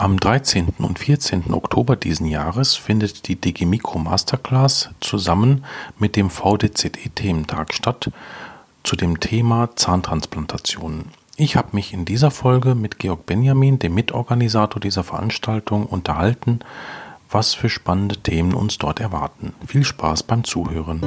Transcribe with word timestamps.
Am 0.00 0.16
13. 0.16 0.74
und 0.78 1.00
14. 1.00 1.52
Oktober 1.52 1.96
diesen 1.96 2.26
Jahres 2.26 2.76
findet 2.76 3.26
die 3.26 3.34
DG 3.34 3.66
Mikro 3.66 3.98
Masterclass 3.98 4.90
zusammen 5.00 5.64
mit 5.98 6.14
dem 6.14 6.30
VDZE 6.30 7.10
Thementag 7.16 7.74
statt 7.74 8.12
zu 8.84 8.94
dem 8.94 9.18
Thema 9.18 9.70
Zahntransplantationen. 9.74 11.06
Ich 11.36 11.56
habe 11.56 11.70
mich 11.72 11.92
in 11.92 12.04
dieser 12.04 12.30
Folge 12.30 12.76
mit 12.76 13.00
Georg 13.00 13.26
Benjamin, 13.26 13.80
dem 13.80 13.94
Mitorganisator 13.94 14.80
dieser 14.80 15.02
Veranstaltung, 15.02 15.84
unterhalten, 15.84 16.60
was 17.28 17.54
für 17.54 17.68
spannende 17.68 18.18
Themen 18.18 18.54
uns 18.54 18.78
dort 18.78 19.00
erwarten. 19.00 19.52
Viel 19.66 19.82
Spaß 19.82 20.22
beim 20.22 20.44
Zuhören. 20.44 21.00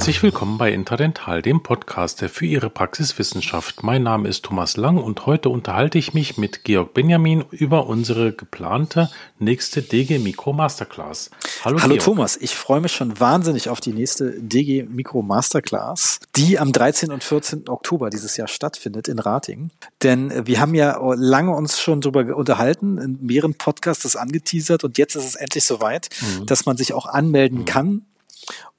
Herzlich 0.00 0.22
willkommen 0.22 0.56
bei 0.56 0.72
Interdental, 0.72 1.42
dem 1.42 1.62
Podcast, 1.62 2.22
der 2.22 2.30
für 2.30 2.46
Ihre 2.46 2.70
Praxiswissenschaft. 2.70 3.82
Mein 3.82 4.02
Name 4.02 4.30
ist 4.30 4.46
Thomas 4.46 4.78
Lang 4.78 4.96
und 4.96 5.26
heute 5.26 5.50
unterhalte 5.50 5.98
ich 5.98 6.14
mich 6.14 6.38
mit 6.38 6.64
Georg 6.64 6.94
Benjamin 6.94 7.44
über 7.50 7.86
unsere 7.86 8.32
geplante 8.32 9.10
nächste 9.38 9.82
DG 9.82 10.18
Mikro 10.18 10.54
Masterclass. 10.54 11.30
Hallo, 11.66 11.82
Hallo 11.82 11.96
Thomas, 11.98 12.38
ich 12.38 12.54
freue 12.54 12.80
mich 12.80 12.92
schon 12.92 13.20
wahnsinnig 13.20 13.68
auf 13.68 13.82
die 13.82 13.92
nächste 13.92 14.40
DG 14.40 14.84
Mikro 14.84 15.20
Masterclass, 15.20 16.20
die 16.34 16.58
am 16.58 16.72
13. 16.72 17.12
und 17.12 17.22
14. 17.22 17.68
Oktober 17.68 18.08
dieses 18.08 18.38
Jahr 18.38 18.48
stattfindet 18.48 19.06
in 19.06 19.18
Rating. 19.18 19.70
Denn 20.02 20.46
wir 20.46 20.60
haben 20.60 20.74
ja 20.74 20.98
lange 21.14 21.54
uns 21.54 21.78
schon 21.78 22.00
darüber 22.00 22.36
unterhalten, 22.36 22.96
in 22.96 23.18
mehreren 23.20 23.52
Podcasts 23.52 24.04
das 24.04 24.16
angeteasert 24.16 24.82
und 24.82 24.96
jetzt 24.96 25.14
ist 25.14 25.26
es 25.26 25.34
endlich 25.34 25.66
soweit, 25.66 26.08
mhm. 26.22 26.46
dass 26.46 26.64
man 26.64 26.78
sich 26.78 26.94
auch 26.94 27.04
anmelden 27.04 27.58
mhm. 27.58 27.64
kann 27.66 28.06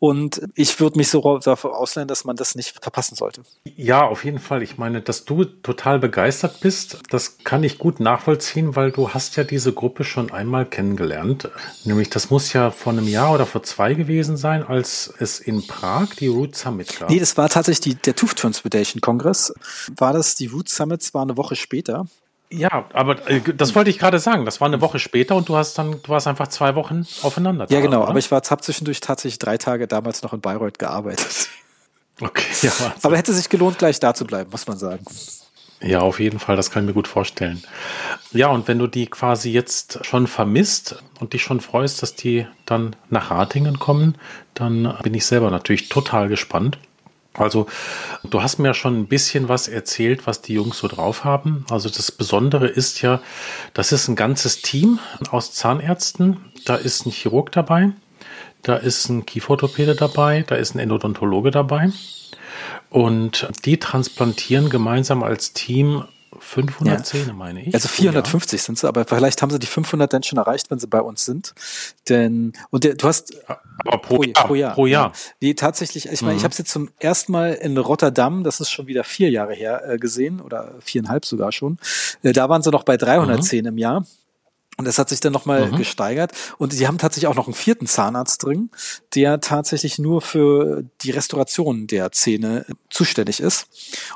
und 0.01 0.41
ich 0.55 0.79
würde 0.79 0.97
mich 0.97 1.09
so 1.09 1.37
dafür 1.37 1.77
ausleihen, 1.77 2.07
dass 2.07 2.25
man 2.25 2.35
das 2.35 2.55
nicht 2.55 2.81
verpassen 2.81 3.13
sollte. 3.13 3.43
Ja, 3.75 4.01
auf 4.01 4.25
jeden 4.25 4.39
Fall. 4.39 4.63
Ich 4.63 4.79
meine, 4.79 4.99
dass 4.99 5.25
du 5.25 5.43
total 5.43 5.99
begeistert 5.99 6.59
bist, 6.59 6.97
das 7.11 7.37
kann 7.43 7.63
ich 7.63 7.77
gut 7.77 7.99
nachvollziehen, 7.99 8.75
weil 8.75 8.91
du 8.91 9.09
hast 9.09 9.35
ja 9.35 9.43
diese 9.43 9.73
Gruppe 9.73 10.03
schon 10.03 10.31
einmal 10.31 10.65
kennengelernt. 10.65 11.51
Nämlich, 11.83 12.09
das 12.09 12.31
muss 12.31 12.51
ja 12.51 12.71
vor 12.71 12.93
einem 12.93 13.07
Jahr 13.07 13.31
oder 13.31 13.45
vor 13.45 13.61
zwei 13.61 13.93
gewesen 13.93 14.37
sein, 14.37 14.63
als 14.63 15.13
es 15.19 15.39
in 15.39 15.67
Prag 15.67 16.15
die 16.19 16.29
Root 16.29 16.55
Summit 16.55 16.99
gab. 16.99 17.11
Nee, 17.11 17.19
das 17.19 17.37
war 17.37 17.47
tatsächlich 17.47 17.93
die, 17.93 18.01
der 18.01 18.15
Tooth 18.15 18.37
Transportation 18.37 19.01
Kongress. 19.01 19.53
War 19.97 20.13
das, 20.13 20.33
die 20.33 20.47
Root 20.47 20.67
Summits 20.67 21.13
war 21.13 21.21
eine 21.21 21.37
Woche 21.37 21.55
später. 21.55 22.07
Ja, 22.51 22.85
aber 22.93 23.27
äh, 23.29 23.41
das 23.55 23.75
wollte 23.75 23.89
ich 23.89 23.97
gerade 23.97 24.19
sagen. 24.19 24.45
Das 24.45 24.59
war 24.59 24.67
eine 24.67 24.81
Woche 24.81 24.99
später 24.99 25.35
und 25.35 25.47
du 25.47 25.55
hast 25.55 25.77
dann, 25.77 26.01
du 26.03 26.09
warst 26.09 26.27
einfach 26.27 26.47
zwei 26.47 26.75
Wochen 26.75 27.07
aufeinander. 27.21 27.65
Ja, 27.69 27.79
genau. 27.79 28.01
Oder? 28.01 28.09
Aber 28.09 28.19
ich 28.19 28.29
war 28.29 28.41
hab 28.41 28.63
zwischendurch 28.63 28.99
tatsächlich 28.99 29.39
drei 29.39 29.57
Tage 29.57 29.87
damals 29.87 30.21
noch 30.21 30.33
in 30.33 30.41
Bayreuth 30.41 30.79
gearbeitet. 30.79 31.49
Okay. 32.23 32.45
Ja, 32.61 32.71
aber 33.01 33.17
hätte 33.17 33.33
sich 33.33 33.49
gelohnt, 33.49 33.79
gleich 33.79 33.99
da 33.99 34.13
zu 34.13 34.25
bleiben, 34.25 34.51
muss 34.51 34.67
man 34.67 34.77
sagen. 34.77 35.03
Ja, 35.81 36.01
auf 36.01 36.19
jeden 36.19 36.37
Fall. 36.37 36.55
Das 36.55 36.69
kann 36.69 36.83
ich 36.83 36.87
mir 36.87 36.93
gut 36.93 37.07
vorstellen. 37.07 37.63
Ja, 38.31 38.49
und 38.49 38.67
wenn 38.67 38.77
du 38.77 38.85
die 38.85 39.07
quasi 39.07 39.51
jetzt 39.51 40.05
schon 40.05 40.27
vermisst 40.27 41.01
und 41.19 41.33
dich 41.33 41.41
schon 41.41 41.61
freust, 41.61 42.03
dass 42.03 42.13
die 42.13 42.45
dann 42.67 42.95
nach 43.09 43.31
Ratingen 43.31 43.79
kommen, 43.79 44.19
dann 44.53 44.95
bin 45.01 45.15
ich 45.15 45.25
selber 45.25 45.49
natürlich 45.49 45.89
total 45.89 46.27
gespannt. 46.27 46.77
Also, 47.33 47.67
du 48.23 48.43
hast 48.43 48.59
mir 48.59 48.73
schon 48.73 48.99
ein 48.99 49.07
bisschen 49.07 49.47
was 49.47 49.69
erzählt, 49.69 50.27
was 50.27 50.41
die 50.41 50.53
Jungs 50.53 50.77
so 50.77 50.87
drauf 50.87 51.23
haben. 51.23 51.65
Also, 51.69 51.89
das 51.89 52.11
Besondere 52.11 52.67
ist 52.67 53.01
ja, 53.01 53.21
das 53.73 53.91
ist 53.91 54.07
ein 54.09 54.15
ganzes 54.15 54.61
Team 54.61 54.99
aus 55.29 55.53
Zahnärzten. 55.53 56.37
Da 56.65 56.75
ist 56.75 57.05
ein 57.05 57.11
Chirurg 57.11 57.51
dabei, 57.51 57.91
da 58.63 58.75
ist 58.75 59.09
ein 59.09 59.25
Kieferorthopäde 59.25 59.95
dabei, 59.95 60.43
da 60.45 60.55
ist 60.55 60.75
ein 60.75 60.79
Endodontologe 60.79 61.51
dabei. 61.51 61.91
Und 62.89 63.47
die 63.63 63.79
transplantieren 63.79 64.69
gemeinsam 64.69 65.23
als 65.23 65.53
Team 65.53 66.03
500 66.39 66.97
ja. 66.97 67.03
Zähne, 67.03 67.33
meine 67.33 67.61
ich. 67.61 67.73
Also 67.73 67.89
450 67.89 68.61
sind 68.61 68.77
sie, 68.77 68.87
aber 68.87 69.05
vielleicht 69.05 69.41
haben 69.41 69.49
sie 69.49 69.59
die 69.59 69.67
500 69.67 70.11
dann 70.11 70.23
schon 70.23 70.37
erreicht, 70.37 70.71
wenn 70.71 70.79
sie 70.79 70.87
bei 70.87 71.01
uns 71.01 71.25
sind. 71.25 71.53
Denn, 72.09 72.53
und 72.69 72.83
der, 72.83 72.95
du 72.95 73.07
hast. 73.07 73.33
Aber 73.47 73.97
pro, 73.97 74.17
pro, 74.17 74.23
Jahr, 74.23 74.45
pro 74.45 74.55
Jahr. 74.55 74.73
Pro 74.73 74.85
Jahr. 74.85 75.13
Nee, 75.41 75.53
tatsächlich, 75.53 76.07
ich 76.07 76.21
meine, 76.21 76.33
mhm. 76.33 76.37
ich 76.37 76.43
habe 76.43 76.51
es 76.51 76.57
jetzt 76.57 76.71
zum 76.71 76.89
ersten 76.99 77.31
Mal 77.31 77.53
in 77.53 77.77
Rotterdam, 77.77 78.43
das 78.43 78.59
ist 78.59 78.69
schon 78.69 78.87
wieder 78.87 79.03
vier 79.03 79.29
Jahre 79.29 79.53
her, 79.53 79.83
äh, 79.87 79.97
gesehen, 79.97 80.39
oder 80.39 80.73
viereinhalb 80.79 81.25
sogar 81.25 81.51
schon. 81.51 81.77
Äh, 82.23 82.33
da 82.33 82.47
waren 82.49 82.61
sie 82.61 82.71
noch 82.71 82.83
bei 82.83 82.97
310 82.97 83.61
mhm. 83.61 83.67
im 83.67 83.77
Jahr. 83.77 84.05
Und 84.81 84.85
das 84.85 84.97
hat 84.97 85.09
sich 85.09 85.19
dann 85.19 85.31
nochmal 85.31 85.71
mhm. 85.71 85.75
gesteigert. 85.75 86.31
Und 86.57 86.73
sie 86.73 86.87
haben 86.87 86.97
tatsächlich 86.97 87.27
auch 87.27 87.35
noch 87.35 87.45
einen 87.45 87.53
vierten 87.53 87.85
Zahnarzt 87.85 88.43
drin, 88.43 88.71
der 89.13 89.39
tatsächlich 89.39 89.99
nur 89.99 90.21
für 90.21 90.83
die 91.03 91.11
Restauration 91.11 91.85
der 91.85 92.11
Zähne 92.11 92.65
zuständig 92.89 93.41
ist 93.41 93.67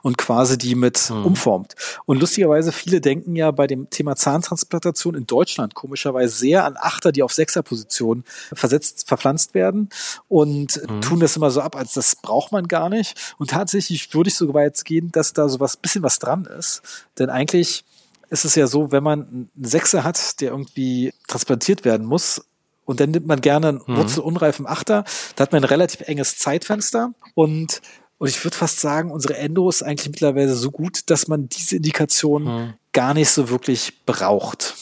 und 0.01 0.17
quasi 0.17 0.57
die 0.57 0.73
mit 0.73 1.11
mhm. 1.11 1.23
umformt. 1.23 1.75
Und 2.07 2.19
lustigerweise, 2.19 2.71
viele 2.71 2.99
denken 2.99 3.35
ja 3.35 3.51
bei 3.51 3.67
dem 3.67 3.91
Thema 3.91 4.15
Zahntransplantation 4.15 5.13
in 5.13 5.27
Deutschland 5.27 5.75
komischerweise 5.75 6.35
sehr 6.35 6.65
an 6.65 6.77
Achter, 6.79 7.11
die 7.11 7.21
auf 7.21 7.31
Sechserposition 7.31 8.23
versetzt, 8.51 9.07
verpflanzt 9.07 9.53
werden 9.53 9.89
und 10.27 10.81
mhm. 10.81 11.01
tun 11.01 11.19
das 11.19 11.35
immer 11.35 11.51
so 11.51 11.61
ab, 11.61 11.75
als 11.75 11.93
das 11.93 12.15
braucht 12.15 12.51
man 12.51 12.67
gar 12.67 12.89
nicht. 12.89 13.35
Und 13.37 13.51
tatsächlich 13.51 14.11
würde 14.15 14.29
ich 14.29 14.35
so 14.35 14.51
weit 14.55 14.83
gehen, 14.83 15.11
dass 15.11 15.33
da 15.33 15.47
so 15.47 15.59
was, 15.59 15.77
bisschen 15.77 16.01
was 16.01 16.17
dran 16.17 16.45
ist. 16.45 16.81
Denn 17.19 17.29
eigentlich 17.29 17.85
ist 18.29 18.45
es 18.45 18.55
ja 18.55 18.67
so, 18.67 18.91
wenn 18.91 19.03
man 19.03 19.49
einen 19.55 19.61
Sechser 19.61 20.03
hat, 20.03 20.41
der 20.41 20.51
irgendwie 20.51 21.13
transplantiert 21.27 21.85
werden 21.85 22.05
muss, 22.05 22.41
und 22.85 22.99
dann 22.99 23.11
nimmt 23.11 23.25
man 23.25 23.39
gerne 23.41 23.69
einen 23.69 23.81
mhm. 23.87 23.97
wurzelunreifen 23.97 24.67
Achter, 24.67 25.05
da 25.35 25.41
hat 25.41 25.51
man 25.51 25.63
ein 25.63 25.67
relativ 25.67 26.01
enges 26.01 26.37
Zeitfenster 26.37 27.13
und 27.33 27.81
und 28.17 28.29
ich 28.29 28.41
würde 28.45 28.55
fast 28.55 28.79
sagen, 28.79 29.11
unsere 29.11 29.35
Endo 29.35 29.67
ist 29.67 29.83
eigentlich 29.83 30.07
mittlerweile 30.07 30.55
so 30.55 30.71
gut, 30.71 31.09
dass 31.09 31.27
man 31.27 31.49
diese 31.49 31.75
Indikation 31.75 32.45
mhm. 32.45 32.73
gar 32.93 33.13
nicht 33.13 33.29
so 33.29 33.49
wirklich 33.49 34.05
braucht. 34.05 34.73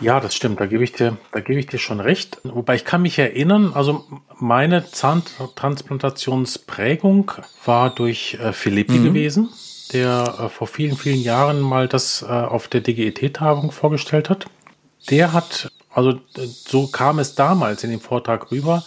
Ja, 0.00 0.18
das 0.18 0.34
stimmt. 0.34 0.58
Da 0.58 0.66
gebe 0.66 0.82
ich 0.82 0.90
dir, 0.92 1.16
da 1.32 1.38
gebe 1.40 1.60
ich 1.60 1.66
dir 1.66 1.78
schon 1.78 2.00
recht. 2.00 2.40
Wobei 2.42 2.74
ich 2.74 2.84
kann 2.84 3.02
mich 3.02 3.20
erinnern, 3.20 3.70
also 3.72 4.04
meine 4.38 4.90
Zahntransplantationsprägung 4.90 7.30
war 7.64 7.94
durch 7.94 8.36
äh, 8.40 8.52
Philippi 8.52 8.98
mhm. 8.98 9.04
gewesen 9.04 9.48
der 9.92 10.34
äh, 10.38 10.48
vor 10.48 10.66
vielen, 10.66 10.96
vielen 10.96 11.20
Jahren 11.20 11.60
mal 11.60 11.88
das 11.88 12.22
äh, 12.22 12.26
auf 12.26 12.68
der 12.68 12.80
DGET-Tagung 12.80 13.70
vorgestellt 13.72 14.30
hat. 14.30 14.46
Der 15.10 15.32
hat, 15.32 15.70
also 15.90 16.20
so 16.32 16.88
kam 16.88 17.18
es 17.18 17.34
damals 17.34 17.84
in 17.84 17.90
dem 17.90 18.00
Vortrag 18.00 18.50
rüber, 18.50 18.84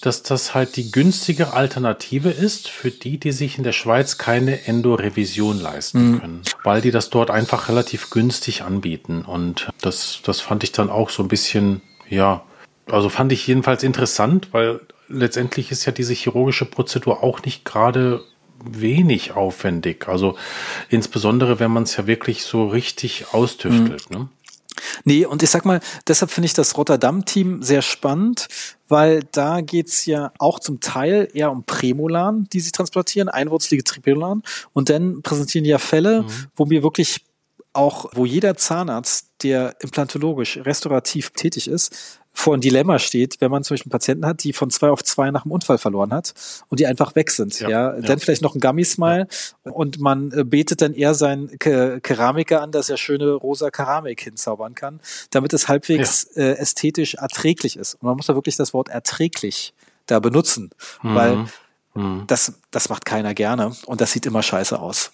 dass 0.00 0.22
das 0.22 0.54
halt 0.54 0.76
die 0.76 0.92
günstige 0.92 1.52
Alternative 1.52 2.30
ist 2.30 2.68
für 2.68 2.90
die, 2.90 3.18
die 3.18 3.32
sich 3.32 3.58
in 3.58 3.64
der 3.64 3.72
Schweiz 3.72 4.18
keine 4.18 4.66
Endorevision 4.66 5.58
leisten 5.58 6.12
mhm. 6.12 6.20
können, 6.20 6.42
weil 6.62 6.80
die 6.80 6.90
das 6.90 7.10
dort 7.10 7.30
einfach 7.30 7.68
relativ 7.68 8.10
günstig 8.10 8.62
anbieten. 8.62 9.24
Und 9.24 9.68
das, 9.80 10.20
das 10.22 10.40
fand 10.40 10.62
ich 10.64 10.72
dann 10.72 10.90
auch 10.90 11.10
so 11.10 11.22
ein 11.22 11.28
bisschen, 11.28 11.82
ja, 12.08 12.42
also 12.88 13.08
fand 13.08 13.32
ich 13.32 13.46
jedenfalls 13.46 13.82
interessant, 13.82 14.48
weil 14.52 14.80
letztendlich 15.08 15.72
ist 15.72 15.84
ja 15.86 15.92
diese 15.92 16.14
chirurgische 16.14 16.66
Prozedur 16.66 17.22
auch 17.22 17.42
nicht 17.42 17.64
gerade 17.64 18.22
wenig 18.64 19.32
aufwendig. 19.32 20.08
Also 20.08 20.36
insbesondere, 20.88 21.60
wenn 21.60 21.70
man 21.70 21.84
es 21.84 21.96
ja 21.96 22.06
wirklich 22.06 22.44
so 22.44 22.66
richtig 22.66 23.26
austüftelt. 23.32 24.10
Mhm. 24.10 24.18
Ne? 24.18 24.28
Nee, 25.04 25.24
und 25.24 25.42
ich 25.42 25.50
sag 25.50 25.64
mal, 25.64 25.80
deshalb 26.06 26.30
finde 26.30 26.46
ich 26.46 26.54
das 26.54 26.76
Rotterdam-Team 26.76 27.62
sehr 27.62 27.82
spannend, 27.82 28.48
weil 28.88 29.24
da 29.32 29.60
geht's 29.60 30.06
ja 30.06 30.32
auch 30.38 30.60
zum 30.60 30.80
Teil 30.80 31.28
eher 31.32 31.50
um 31.50 31.64
Prämolaren, 31.64 32.48
die 32.52 32.60
sie 32.60 32.72
transplantieren, 32.72 33.28
einwurzelige 33.28 33.84
Tripolaren. 33.84 34.42
Und 34.72 34.90
dann 34.90 35.22
präsentieren 35.22 35.64
die 35.64 35.70
ja 35.70 35.78
Fälle, 35.78 36.22
mhm. 36.22 36.28
wo 36.54 36.66
mir 36.66 36.82
wirklich 36.82 37.24
auch, 37.72 38.06
wo 38.12 38.24
jeder 38.24 38.56
Zahnarzt, 38.56 39.28
der 39.42 39.76
implantologisch 39.80 40.58
restaurativ 40.58 41.30
tätig 41.30 41.68
ist, 41.68 42.20
vor 42.38 42.54
ein 42.54 42.60
Dilemma 42.60 42.98
steht, 42.98 43.40
wenn 43.40 43.50
man 43.50 43.64
zum 43.64 43.74
Beispiel 43.74 43.88
einen 43.88 43.98
Patienten 43.98 44.26
hat, 44.26 44.44
die 44.44 44.52
von 44.52 44.68
zwei 44.68 44.90
auf 44.90 45.02
zwei 45.02 45.30
nach 45.30 45.44
dem 45.44 45.52
Unfall 45.52 45.78
verloren 45.78 46.12
hat 46.12 46.34
und 46.68 46.78
die 46.78 46.86
einfach 46.86 47.14
weg 47.14 47.30
sind. 47.30 47.58
Ja, 47.60 47.68
ja. 47.68 48.00
dann 48.00 48.18
vielleicht 48.18 48.42
noch 48.42 48.54
ein 48.54 48.60
Gummy-Smile 48.60 49.26
ja. 49.64 49.72
und 49.72 49.98
man 50.00 50.30
äh, 50.32 50.44
betet 50.44 50.82
dann 50.82 50.92
eher 50.92 51.14
seinen 51.14 51.58
Keramiker 51.58 52.60
an, 52.60 52.72
dass 52.72 52.90
er 52.90 52.98
schöne 52.98 53.32
rosa 53.32 53.70
Keramik 53.70 54.20
hinzaubern 54.20 54.74
kann, 54.74 55.00
damit 55.30 55.54
es 55.54 55.66
halbwegs 55.66 56.28
ja. 56.34 56.42
äh, 56.42 56.52
ästhetisch 56.58 57.14
erträglich 57.14 57.78
ist. 57.78 57.94
Und 57.94 58.02
man 58.02 58.16
muss 58.16 58.26
da 58.26 58.34
wirklich 58.34 58.56
das 58.56 58.74
Wort 58.74 58.90
erträglich 58.90 59.72
da 60.04 60.20
benutzen, 60.20 60.70
mhm. 61.02 61.14
weil 61.14 61.46
mhm. 61.94 62.24
das, 62.26 62.52
das 62.70 62.90
macht 62.90 63.06
keiner 63.06 63.32
gerne 63.32 63.74
und 63.86 64.02
das 64.02 64.12
sieht 64.12 64.26
immer 64.26 64.42
scheiße 64.42 64.78
aus. 64.78 65.10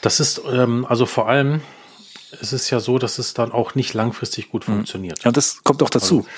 Das 0.00 0.20
ist 0.20 0.40
ähm, 0.48 0.86
also 0.88 1.06
vor 1.06 1.28
allem 1.28 1.60
es 2.40 2.52
ist 2.52 2.70
ja 2.70 2.80
so, 2.80 2.98
dass 2.98 3.18
es 3.18 3.34
dann 3.34 3.52
auch 3.52 3.74
nicht 3.74 3.94
langfristig 3.94 4.50
gut 4.50 4.66
mhm. 4.68 4.74
funktioniert. 4.74 5.24
Ja, 5.24 5.32
das 5.32 5.62
kommt 5.62 5.82
auch 5.82 5.90
dazu. 5.90 6.18
Also, 6.18 6.28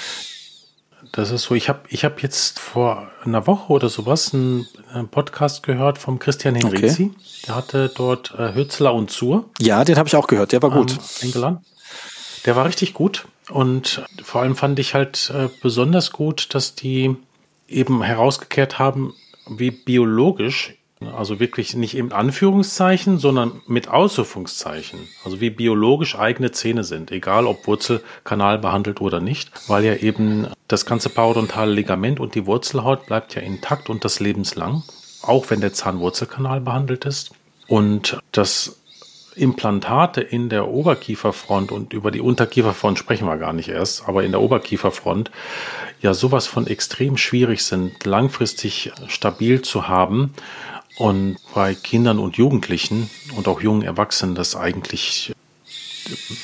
das 1.12 1.30
ist 1.30 1.44
so, 1.44 1.54
ich 1.54 1.68
habe 1.68 1.80
ich 1.88 2.04
hab 2.04 2.22
jetzt 2.22 2.58
vor 2.58 3.10
einer 3.24 3.46
Woche 3.46 3.72
oder 3.72 3.88
sowas 3.88 4.34
einen, 4.34 4.66
Podcast 5.10 5.62
gehört 5.62 5.98
vom 5.98 6.18
Christian 6.18 6.54
Henrizi. 6.54 7.04
Okay. 7.04 7.10
Der 7.46 7.54
hatte 7.54 7.90
dort 7.94 8.34
äh, 8.38 8.54
Hützler 8.54 8.94
und 8.94 9.10
Zur. 9.10 9.48
Ja, 9.60 9.84
den 9.84 9.96
habe 9.96 10.08
ich 10.08 10.16
auch 10.16 10.26
gehört, 10.26 10.52
der 10.52 10.62
war 10.62 10.70
gut. 10.70 10.92
Ähm, 10.92 10.98
eingeladen. 11.22 11.58
Der 12.44 12.56
war 12.56 12.66
richtig 12.66 12.94
gut. 12.94 13.26
Und 13.50 14.04
vor 14.22 14.42
allem 14.42 14.56
fand 14.56 14.78
ich 14.78 14.94
halt 14.94 15.32
äh, 15.34 15.48
besonders 15.62 16.12
gut, 16.12 16.54
dass 16.54 16.74
die 16.74 17.16
eben 17.68 18.02
herausgekehrt 18.02 18.78
haben, 18.78 19.14
wie 19.48 19.70
biologisch, 19.70 20.74
also 21.00 21.38
wirklich 21.38 21.74
nicht 21.74 21.96
in 21.96 22.12
Anführungszeichen, 22.12 23.18
sondern 23.18 23.60
mit 23.66 23.88
Ausrufungszeichen, 23.88 25.00
also 25.24 25.40
wie 25.40 25.50
biologisch 25.50 26.18
eigene 26.18 26.50
Zähne 26.50 26.84
sind, 26.84 27.10
egal 27.10 27.46
ob 27.46 27.66
Wurzelkanal 27.66 28.58
behandelt 28.58 29.00
oder 29.00 29.20
nicht, 29.20 29.50
weil 29.68 29.84
ja 29.84 29.94
eben 29.94 30.48
das 30.66 30.86
ganze 30.86 31.08
parodontale 31.08 31.72
Ligament 31.72 32.20
und 32.20 32.34
die 32.34 32.46
Wurzelhaut 32.46 33.06
bleibt 33.06 33.34
ja 33.34 33.42
intakt 33.42 33.88
und 33.88 34.04
das 34.04 34.20
lebenslang, 34.20 34.82
auch 35.22 35.50
wenn 35.50 35.60
der 35.60 35.72
Zahnwurzelkanal 35.72 36.60
behandelt 36.60 37.04
ist. 37.04 37.30
Und 37.68 38.18
das 38.32 38.80
Implantate 39.36 40.20
in 40.20 40.48
der 40.48 40.68
Oberkieferfront 40.68 41.70
und 41.70 41.92
über 41.92 42.10
die 42.10 42.20
Unterkieferfront 42.20 42.98
sprechen 42.98 43.26
wir 43.26 43.36
gar 43.36 43.52
nicht 43.52 43.68
erst, 43.68 44.08
aber 44.08 44.24
in 44.24 44.32
der 44.32 44.40
Oberkieferfront 44.40 45.30
ja 46.00 46.12
sowas 46.12 46.46
von 46.46 46.66
extrem 46.66 47.16
schwierig 47.16 47.62
sind, 47.62 48.04
langfristig 48.04 48.92
stabil 49.06 49.62
zu 49.62 49.86
haben 49.86 50.34
und 50.98 51.36
bei 51.54 51.74
Kindern 51.74 52.18
und 52.18 52.36
Jugendlichen 52.36 53.08
und 53.36 53.48
auch 53.48 53.60
jungen 53.60 53.82
Erwachsenen 53.82 54.34
das 54.34 54.56
eigentlich 54.56 55.32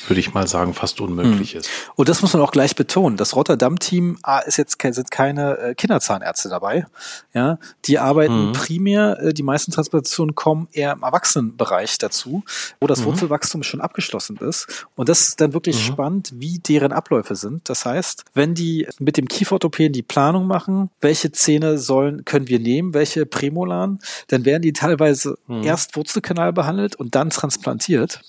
würde 0.07 0.19
ich 0.19 0.33
mal 0.33 0.47
sagen, 0.47 0.73
fast 0.73 1.01
unmöglich 1.01 1.51
hm. 1.51 1.59
ist. 1.59 1.69
Und 1.95 2.09
das 2.09 2.21
muss 2.21 2.33
man 2.33 2.41
auch 2.41 2.51
gleich 2.51 2.75
betonen. 2.75 3.17
Das 3.17 3.35
Rotterdam-Team 3.35 4.17
ah, 4.23 4.39
ist 4.39 4.57
jetzt 4.57 4.81
sind 4.81 5.11
keine 5.11 5.57
äh, 5.57 5.75
Kinderzahnärzte 5.75 6.49
dabei. 6.49 6.85
Ja, 7.33 7.57
die 7.85 7.99
arbeiten 7.99 8.47
mhm. 8.47 8.51
primär, 8.53 9.19
äh, 9.21 9.33
die 9.33 9.43
meisten 9.43 9.71
Transplantationen 9.71 10.35
kommen 10.35 10.67
eher 10.71 10.93
im 10.93 11.03
Erwachsenenbereich 11.03 11.97
dazu, 11.97 12.43
wo 12.79 12.87
das 12.87 13.01
mhm. 13.01 13.05
Wurzelwachstum 13.05 13.63
schon 13.63 13.81
abgeschlossen 13.81 14.37
ist. 14.37 14.87
Und 14.95 15.09
das 15.09 15.21
ist 15.21 15.41
dann 15.41 15.53
wirklich 15.53 15.77
mhm. 15.77 15.93
spannend, 15.93 16.33
wie 16.35 16.59
deren 16.59 16.91
Abläufe 16.91 17.35
sind. 17.35 17.69
Das 17.69 17.85
heißt, 17.85 18.25
wenn 18.33 18.53
die 18.53 18.87
mit 18.99 19.17
dem 19.17 19.27
Kieferorthopäden 19.27 19.93
die 19.93 20.03
Planung 20.03 20.47
machen, 20.47 20.89
welche 21.01 21.31
Zähne 21.31 21.77
sollen, 21.77 22.25
können 22.25 22.47
wir 22.47 22.59
nehmen, 22.59 22.93
welche 22.93 23.25
Prämolaren, 23.25 23.99
dann 24.27 24.45
werden 24.45 24.61
die 24.61 24.73
teilweise 24.73 25.37
mhm. 25.47 25.63
erst 25.63 25.95
Wurzelkanal 25.95 26.53
behandelt 26.53 26.95
und 26.95 27.15
dann 27.15 27.29
transplantiert. 27.29 28.21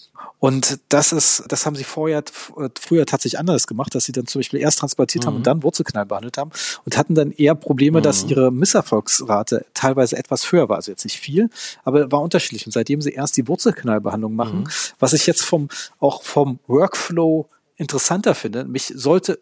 Und 0.46 0.78
das 0.90 1.10
ist, 1.10 1.43
das 1.48 1.66
haben 1.66 1.75
sie 1.75 1.82
vorher, 1.82 2.22
früher 2.78 3.04
tatsächlich 3.04 3.40
anders 3.40 3.66
gemacht, 3.66 3.93
dass 3.96 4.04
sie 4.04 4.12
dann 4.12 4.28
zum 4.28 4.38
Beispiel 4.38 4.60
erst 4.60 4.78
transplantiert 4.78 5.25
mhm. 5.25 5.26
haben 5.26 5.34
und 5.34 5.40
mhm. 5.40 5.44
dann 5.44 5.62
Wurzelkanal 5.64 6.06
behandelt 6.06 6.38
haben 6.38 6.52
und 6.84 6.96
hatten 6.96 7.16
dann 7.16 7.32
eher 7.32 7.56
Probleme, 7.56 7.98
mhm. 7.98 8.04
dass 8.04 8.22
ihre 8.22 8.52
Misserfolgsrate 8.52 9.66
teilweise 9.75 10.16
etwas 10.16 10.52
höher 10.52 10.69
war. 10.69 10.76
Also 10.76 10.93
jetzt 10.93 11.02
nicht 11.02 11.19
viel, 11.19 11.50
aber 11.82 12.12
war 12.12 12.22
unterschiedlich. 12.22 12.64
Und 12.64 12.70
seitdem 12.70 13.02
sie 13.02 13.10
erst 13.10 13.37
die 13.37 13.48
Wurzelkanalbehandlung 13.48 14.37
machen, 14.37 14.60
mhm. 14.60 14.69
was 15.00 15.14
ich 15.14 15.26
jetzt 15.26 15.43
vom, 15.43 15.69
auch 15.98 16.22
vom 16.22 16.60
Workflow 16.69 17.49
interessanter 17.75 18.37
finde, 18.37 18.66
mich 18.66 18.92
sollte 18.94 19.40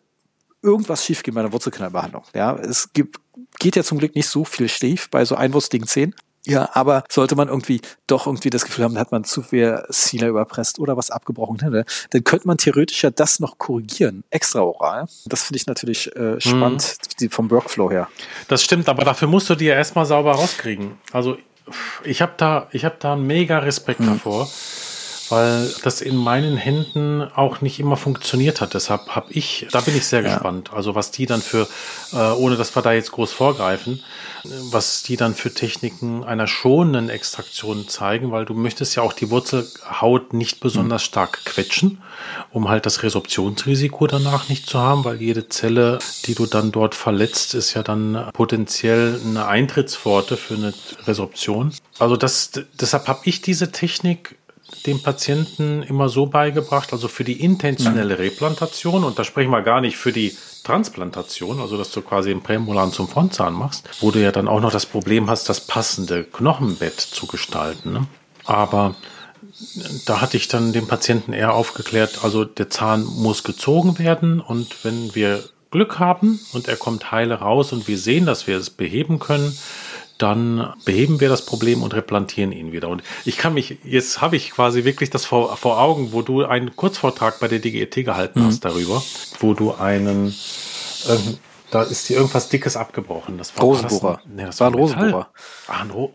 irgendwas 0.62 1.04
schiefgehen 1.04 1.34
bei 1.34 1.42
einer 1.42 1.52
Wurzelkanalbehandlung. 1.52 2.22
Ja, 2.34 2.56
es 2.56 2.94
gibt, 2.94 3.20
geht 3.58 3.76
ja 3.76 3.84
zum 3.84 3.98
Glück 3.98 4.14
nicht 4.14 4.30
so 4.30 4.46
viel 4.46 4.70
schief 4.70 5.10
bei 5.10 5.26
so 5.26 5.34
einwurstigen 5.34 5.86
Zähnen. 5.86 6.14
Ja, 6.46 6.68
aber 6.74 7.04
sollte 7.08 7.36
man 7.36 7.48
irgendwie 7.48 7.80
doch 8.06 8.26
irgendwie 8.26 8.50
das 8.50 8.64
Gefühl 8.64 8.84
haben, 8.84 8.98
hat 8.98 9.12
man 9.12 9.24
zu 9.24 9.42
viel 9.42 9.82
Sealer 9.88 10.28
überpresst 10.28 10.78
oder 10.78 10.96
was 10.96 11.10
abgebrochen, 11.10 11.56
ne, 11.70 11.84
dann 12.10 12.24
könnte 12.24 12.46
man 12.46 12.58
theoretisch 12.58 13.02
ja 13.02 13.10
das 13.10 13.40
noch 13.40 13.58
korrigieren, 13.58 14.24
extra 14.30 14.60
oral. 14.60 15.06
Das 15.26 15.44
finde 15.44 15.56
ich 15.58 15.66
natürlich 15.66 16.14
äh, 16.16 16.40
spannend 16.40 16.98
mhm. 17.20 17.30
vom 17.30 17.50
Workflow 17.50 17.90
her. 17.90 18.08
Das 18.48 18.62
stimmt, 18.62 18.88
aber 18.88 19.04
dafür 19.04 19.28
musst 19.28 19.48
du 19.48 19.54
dir 19.54 19.74
erstmal 19.74 20.04
sauber 20.04 20.32
rauskriegen. 20.32 20.98
Also 21.12 21.38
ich 22.04 22.20
habe 22.20 22.32
da, 22.36 22.68
ich 22.72 22.84
habe 22.84 22.96
da 22.98 23.16
mega 23.16 23.58
Respekt 23.58 24.00
mhm. 24.00 24.06
davor 24.06 24.48
weil 25.30 25.72
das 25.82 26.00
in 26.00 26.16
meinen 26.16 26.56
Händen 26.56 27.22
auch 27.22 27.60
nicht 27.60 27.80
immer 27.80 27.96
funktioniert 27.96 28.60
hat. 28.60 28.74
Deshalb 28.74 29.08
habe 29.08 29.26
ich, 29.30 29.66
da 29.72 29.80
bin 29.80 29.96
ich 29.96 30.06
sehr 30.06 30.22
ja. 30.22 30.34
gespannt. 30.34 30.72
Also 30.72 30.94
was 30.94 31.10
die 31.10 31.26
dann 31.26 31.40
für, 31.40 31.68
äh, 32.12 32.16
ohne 32.16 32.56
dass 32.56 32.74
wir 32.74 32.82
da 32.82 32.92
jetzt 32.92 33.12
groß 33.12 33.32
vorgreifen, 33.32 34.02
was 34.44 35.02
die 35.02 35.16
dann 35.16 35.34
für 35.34 35.52
Techniken 35.52 36.24
einer 36.24 36.46
schonenden 36.46 37.08
Extraktion 37.08 37.88
zeigen, 37.88 38.30
weil 38.30 38.44
du 38.44 38.54
möchtest 38.54 38.94
ja 38.94 39.02
auch 39.02 39.12
die 39.12 39.30
Wurzelhaut 39.30 40.32
nicht 40.32 40.60
besonders 40.60 41.02
mhm. 41.02 41.06
stark 41.06 41.44
quetschen, 41.44 42.02
um 42.50 42.68
halt 42.68 42.86
das 42.86 43.02
Resorptionsrisiko 43.02 44.06
danach 44.06 44.48
nicht 44.48 44.68
zu 44.68 44.78
haben, 44.78 45.04
weil 45.04 45.20
jede 45.20 45.48
Zelle, 45.48 45.98
die 46.26 46.34
du 46.34 46.46
dann 46.46 46.72
dort 46.72 46.94
verletzt, 46.94 47.54
ist 47.54 47.74
ja 47.74 47.82
dann 47.82 48.28
potenziell 48.32 49.20
eine 49.24 49.46
Eintrittspforte 49.46 50.36
für 50.36 50.54
eine 50.54 50.74
Resorption. 51.06 51.72
Also 51.98 52.16
das, 52.16 52.50
deshalb 52.78 53.08
habe 53.08 53.20
ich 53.24 53.40
diese 53.40 53.72
Technik 53.72 54.36
dem 54.86 55.02
Patienten 55.02 55.82
immer 55.82 56.08
so 56.08 56.26
beigebracht, 56.26 56.92
also 56.92 57.08
für 57.08 57.24
die 57.24 57.40
intentionelle 57.40 58.18
Replantation, 58.18 59.04
und 59.04 59.18
da 59.18 59.24
sprechen 59.24 59.50
wir 59.50 59.62
gar 59.62 59.80
nicht 59.80 59.96
für 59.96 60.12
die 60.12 60.36
Transplantation, 60.64 61.60
also 61.60 61.76
dass 61.76 61.90
du 61.90 62.00
quasi 62.02 62.30
den 62.30 62.42
Prämolaren 62.42 62.92
zum 62.92 63.08
Frontzahn 63.08 63.52
machst, 63.52 63.88
wo 64.00 64.10
du 64.10 64.20
ja 64.20 64.32
dann 64.32 64.48
auch 64.48 64.60
noch 64.60 64.72
das 64.72 64.86
Problem 64.86 65.28
hast, 65.28 65.48
das 65.48 65.60
passende 65.60 66.24
Knochenbett 66.24 67.00
zu 67.00 67.26
gestalten. 67.26 67.92
Ne? 67.92 68.06
Aber 68.44 68.94
da 70.06 70.20
hatte 70.20 70.36
ich 70.36 70.48
dann 70.48 70.72
dem 70.72 70.86
Patienten 70.86 71.32
eher 71.32 71.54
aufgeklärt, 71.54 72.20
also 72.22 72.44
der 72.44 72.70
Zahn 72.70 73.04
muss 73.04 73.44
gezogen 73.44 73.98
werden 73.98 74.40
und 74.40 74.84
wenn 74.84 75.14
wir 75.14 75.44
Glück 75.70 75.98
haben 75.98 76.40
und 76.52 76.68
er 76.68 76.76
kommt 76.76 77.10
heile 77.10 77.34
raus 77.34 77.72
und 77.72 77.88
wir 77.88 77.98
sehen, 77.98 78.26
dass 78.26 78.46
wir 78.46 78.56
es 78.56 78.70
beheben 78.70 79.18
können, 79.18 79.56
dann 80.24 80.72
beheben 80.86 81.20
wir 81.20 81.28
das 81.28 81.44
Problem 81.44 81.82
und 81.82 81.92
replantieren 81.92 82.50
ihn 82.50 82.72
wieder. 82.72 82.88
Und 82.88 83.02
ich 83.26 83.36
kann 83.36 83.52
mich, 83.52 83.76
jetzt 83.84 84.22
habe 84.22 84.36
ich 84.36 84.52
quasi 84.52 84.84
wirklich 84.84 85.10
das 85.10 85.26
vor, 85.26 85.54
vor 85.58 85.78
Augen, 85.78 86.12
wo 86.12 86.22
du 86.22 86.46
einen 86.46 86.74
Kurzvortrag 86.74 87.40
bei 87.40 87.48
der 87.48 87.58
DGET 87.58 87.94
gehalten 88.06 88.40
mhm. 88.40 88.46
hast 88.46 88.64
darüber, 88.64 89.02
wo 89.40 89.52
du 89.52 89.74
einen, 89.74 90.28
äh, 90.28 91.16
da 91.70 91.82
ist 91.82 92.08
dir 92.08 92.16
irgendwas 92.16 92.48
Dickes 92.48 92.74
abgebrochen. 92.74 93.36
Das 93.36 93.54
war 93.54 93.64
Rosenbohrer. 93.64 94.14
Das, 94.14 94.32
nee, 94.34 94.44
das 94.46 94.60
war 94.60 94.68
ein 94.68 94.74
Rosenbohrer. 94.74 95.28
Ah, 95.66 95.82
ein, 95.82 95.90
Ro 95.90 96.14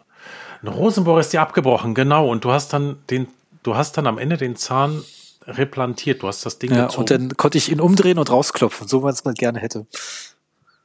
ein 0.64 0.68
Rosenbohrer 0.70 1.20
ist 1.20 1.32
dir 1.32 1.42
abgebrochen, 1.42 1.94
genau. 1.94 2.28
Und 2.28 2.46
du 2.46 2.52
hast 2.52 2.74
dann 2.74 2.98
den, 3.12 3.28
du 3.62 3.76
hast 3.76 3.96
dann 3.96 4.08
am 4.08 4.18
Ende 4.18 4.38
den 4.38 4.56
Zahn 4.56 5.04
replantiert. 5.46 6.24
Du 6.24 6.28
hast 6.28 6.48
das 6.48 6.58
Ding 6.58 6.74
ja, 6.74 6.88
gezogen. 6.88 7.02
Und 7.02 7.12
dann 7.12 7.38
konnte 7.38 7.60
ich 7.60 7.72
ihn 7.72 7.80
umdrehen 7.80 8.18
und 8.18 8.32
rausklopfen, 8.32 8.88
so 8.88 9.02
man 9.02 9.14
es 9.14 9.24
mal 9.24 9.36
gerne 9.36 9.60
hätte. 9.60 9.86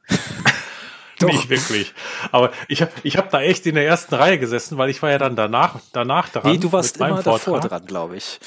Nicht 1.27 1.49
wirklich. 1.49 1.93
Aber 2.31 2.51
ich 2.67 2.81
habe 2.81 2.91
ich 3.03 3.17
hab 3.17 3.29
da 3.29 3.41
echt 3.41 3.65
in 3.65 3.75
der 3.75 3.85
ersten 3.85 4.15
Reihe 4.15 4.39
gesessen, 4.39 4.77
weil 4.77 4.89
ich 4.89 5.01
war 5.01 5.11
ja 5.11 5.17
dann 5.17 5.35
danach, 5.35 5.79
danach 5.91 6.29
dran. 6.29 6.51
Nee, 6.51 6.57
du 6.57 6.71
warst 6.71 6.97
immer 6.97 7.21
davor 7.21 7.59
dran, 7.59 7.85
glaube 7.85 8.17
ich. 8.17 8.39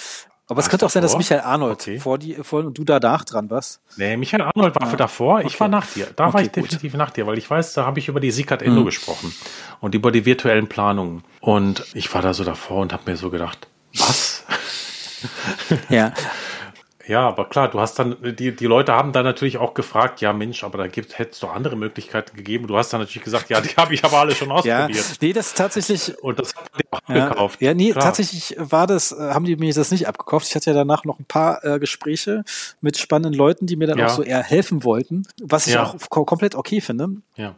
Aber 0.51 0.61
es 0.61 0.71
könnte 0.71 0.87
auch 0.87 0.91
sein, 0.91 1.03
dass 1.03 1.17
Michael 1.17 1.43
Arnold 1.43 1.83
okay. 1.83 1.99
vor 1.99 2.17
die, 2.17 2.35
vor, 2.37 2.65
und 2.65 2.79
du 2.79 2.83
danach 2.83 3.25
dran 3.25 3.51
warst. 3.51 3.83
Nee, 3.97 4.17
Michael 4.17 4.43
Arnold 4.43 4.75
war 4.77 4.85
ja. 4.85 4.89
für 4.89 4.97
davor. 4.97 5.41
Ich 5.41 5.47
okay. 5.47 5.61
war 5.61 5.69
nach 5.69 5.87
dir. 5.87 6.07
Da 6.17 6.25
okay, 6.25 6.35
war 6.35 6.41
ich 6.41 6.49
definitiv 6.49 6.93
gut. 6.93 6.99
nach 6.99 7.11
dir, 7.11 7.27
weil 7.27 7.37
ich 7.37 7.51
weiß, 7.51 7.75
da 7.75 7.85
habe 7.85 7.99
ich 7.99 8.09
über 8.09 8.19
die 8.19 8.31
Sikat 8.31 8.63
Endo 8.63 8.81
mhm. 8.81 8.87
gesprochen 8.87 9.35
und 9.81 9.95
über 9.95 10.11
die 10.11 10.25
virtuellen 10.25 10.67
Planungen. 10.67 11.23
Und 11.41 11.85
ich 11.93 12.13
war 12.15 12.23
da 12.23 12.33
so 12.33 12.45
davor 12.45 12.81
und 12.81 12.95
habe 12.95 13.11
mir 13.11 13.19
so 13.19 13.29
gedacht, 13.29 13.69
was? 13.95 14.45
ja, 15.91 16.15
Ja, 17.09 17.27
aber 17.27 17.49
klar, 17.49 17.69
du 17.69 17.81
hast 17.81 17.99
dann, 17.99 18.17
die, 18.23 18.55
die 18.55 18.67
Leute 18.67 18.93
haben 18.93 19.13
dann 19.13 19.25
natürlich 19.25 19.57
auch 19.57 19.73
gefragt, 19.73 20.21
ja 20.21 20.35
Mensch, 20.35 20.63
aber 20.63 20.77
da 20.77 20.87
gibt, 20.87 21.19
hättest 21.19 21.43
du 21.43 21.47
andere 21.47 21.75
Möglichkeiten 21.75 22.37
gegeben. 22.37 22.67
Du 22.67 22.77
hast 22.77 22.93
dann 22.93 23.01
natürlich 23.01 23.25
gesagt, 23.25 23.49
ja, 23.49 23.63
die 23.63 23.69
habe 23.77 23.95
ich 23.95 24.05
aber 24.05 24.19
alle 24.19 24.35
schon 24.35 24.51
ausprobiert. 24.51 24.91
Ja, 24.91 25.03
nee, 25.23 25.33
das 25.33 25.55
tatsächlich. 25.55 26.23
Und 26.23 26.39
das 26.39 26.55
haben 26.55 26.67
die 26.79 26.85
auch 26.91 27.01
ja, 27.09 27.29
gekauft. 27.31 27.63
Ja, 27.63 27.73
nee, 27.73 27.93
klar. 27.93 28.05
tatsächlich 28.05 28.55
war 28.59 28.87
das, 28.87 29.13
äh, 29.13 29.31
haben 29.31 29.47
die 29.47 29.57
mir 29.57 29.73
das 29.73 29.91
nicht 29.91 30.07
abgekauft. 30.07 30.47
Ich 30.49 30.55
hatte 30.55 30.71
ja 30.71 30.77
danach 30.77 31.05
noch 31.05 31.19
ein 31.19 31.25
paar 31.25 31.65
äh, 31.65 31.79
Gespräche 31.79 32.45
mit 32.83 32.99
spannenden 32.99 33.33
Leuten, 33.33 33.67
die 33.67 33.77
mir 33.77 33.87
dann 33.87 33.99
ja. 33.99 34.07
auch 34.07 34.11
so 34.11 34.23
eher 34.23 34.43
helfen 34.43 34.85
wollten, 34.85 35.27
was 35.43 35.67
ich 35.67 35.75
ja. 35.75 35.85
auch 35.85 36.11
komplett 36.11 36.55
okay 36.55 36.83
finde. 36.83 37.09
Ja. 37.37 37.55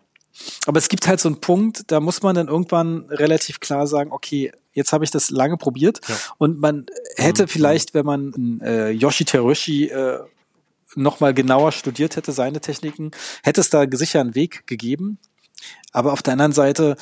Aber 0.66 0.78
es 0.78 0.88
gibt 0.88 1.06
halt 1.08 1.20
so 1.20 1.28
einen 1.28 1.40
Punkt, 1.40 1.90
da 1.90 2.00
muss 2.00 2.22
man 2.22 2.34
dann 2.34 2.48
irgendwann 2.48 3.06
relativ 3.10 3.60
klar 3.60 3.86
sagen, 3.86 4.12
okay, 4.12 4.52
jetzt 4.72 4.92
habe 4.92 5.04
ich 5.04 5.10
das 5.10 5.30
lange 5.30 5.56
probiert 5.56 6.00
ja. 6.08 6.14
und 6.38 6.60
man 6.60 6.86
hätte 7.16 7.42
mhm. 7.42 7.48
vielleicht, 7.48 7.94
wenn 7.94 8.06
man 8.06 8.60
äh, 8.62 8.90
Yoshi 8.90 9.24
Terushi 9.24 9.86
äh, 9.88 10.20
nochmal 10.94 11.34
genauer 11.34 11.72
studiert 11.72 12.16
hätte, 12.16 12.32
seine 12.32 12.60
Techniken, 12.60 13.10
hätte 13.42 13.60
es 13.60 13.70
da 13.70 13.84
sicher 13.90 14.20
einen 14.20 14.34
Weg 14.34 14.66
gegeben. 14.66 15.18
Aber 15.92 16.12
auf 16.12 16.22
der 16.22 16.32
anderen 16.32 16.52
Seite 16.52 16.96